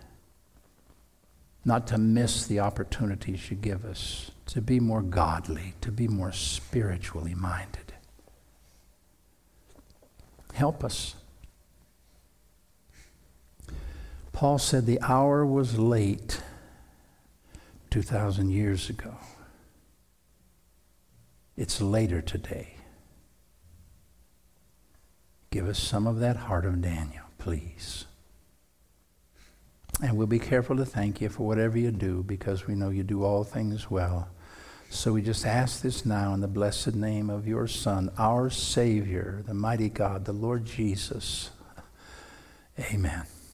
not 1.64 1.88
to 1.88 1.98
miss 1.98 2.46
the 2.46 2.60
opportunities 2.60 3.50
you 3.50 3.56
give 3.56 3.84
us, 3.84 4.30
to 4.46 4.60
be 4.60 4.80
more 4.80 5.02
godly, 5.02 5.74
to 5.80 5.90
be 5.90 6.08
more 6.08 6.32
spiritually 6.32 7.34
minded. 7.34 7.92
Help 10.54 10.82
us. 10.82 11.16
Paul 14.32 14.58
said 14.58 14.86
the 14.86 15.00
hour 15.02 15.44
was 15.44 15.78
late 15.78 16.40
2,000 17.90 18.50
years 18.50 18.88
ago. 18.88 19.16
It's 21.56 21.80
later 21.80 22.20
today. 22.20 22.74
Give 25.50 25.66
us 25.66 25.78
some 25.78 26.06
of 26.06 26.18
that 26.20 26.36
heart 26.36 26.66
of 26.66 26.82
Daniel, 26.82 27.24
please. 27.38 28.04
And 30.02 30.16
we'll 30.16 30.26
be 30.26 30.38
careful 30.38 30.76
to 30.76 30.84
thank 30.84 31.22
you 31.22 31.30
for 31.30 31.46
whatever 31.46 31.78
you 31.78 31.90
do 31.90 32.22
because 32.22 32.66
we 32.66 32.74
know 32.74 32.90
you 32.90 33.02
do 33.02 33.24
all 33.24 33.42
things 33.42 33.90
well. 33.90 34.28
So 34.90 35.12
we 35.12 35.22
just 35.22 35.44
ask 35.44 35.82
this 35.82 36.06
now 36.06 36.32
in 36.34 36.40
the 36.40 36.48
blessed 36.48 36.94
name 36.94 37.28
of 37.28 37.46
your 37.46 37.66
Son, 37.66 38.10
our 38.18 38.50
Savior, 38.50 39.42
the 39.46 39.54
mighty 39.54 39.88
God, 39.88 40.24
the 40.24 40.32
Lord 40.32 40.64
Jesus. 40.64 41.50
Amen. 42.78 43.24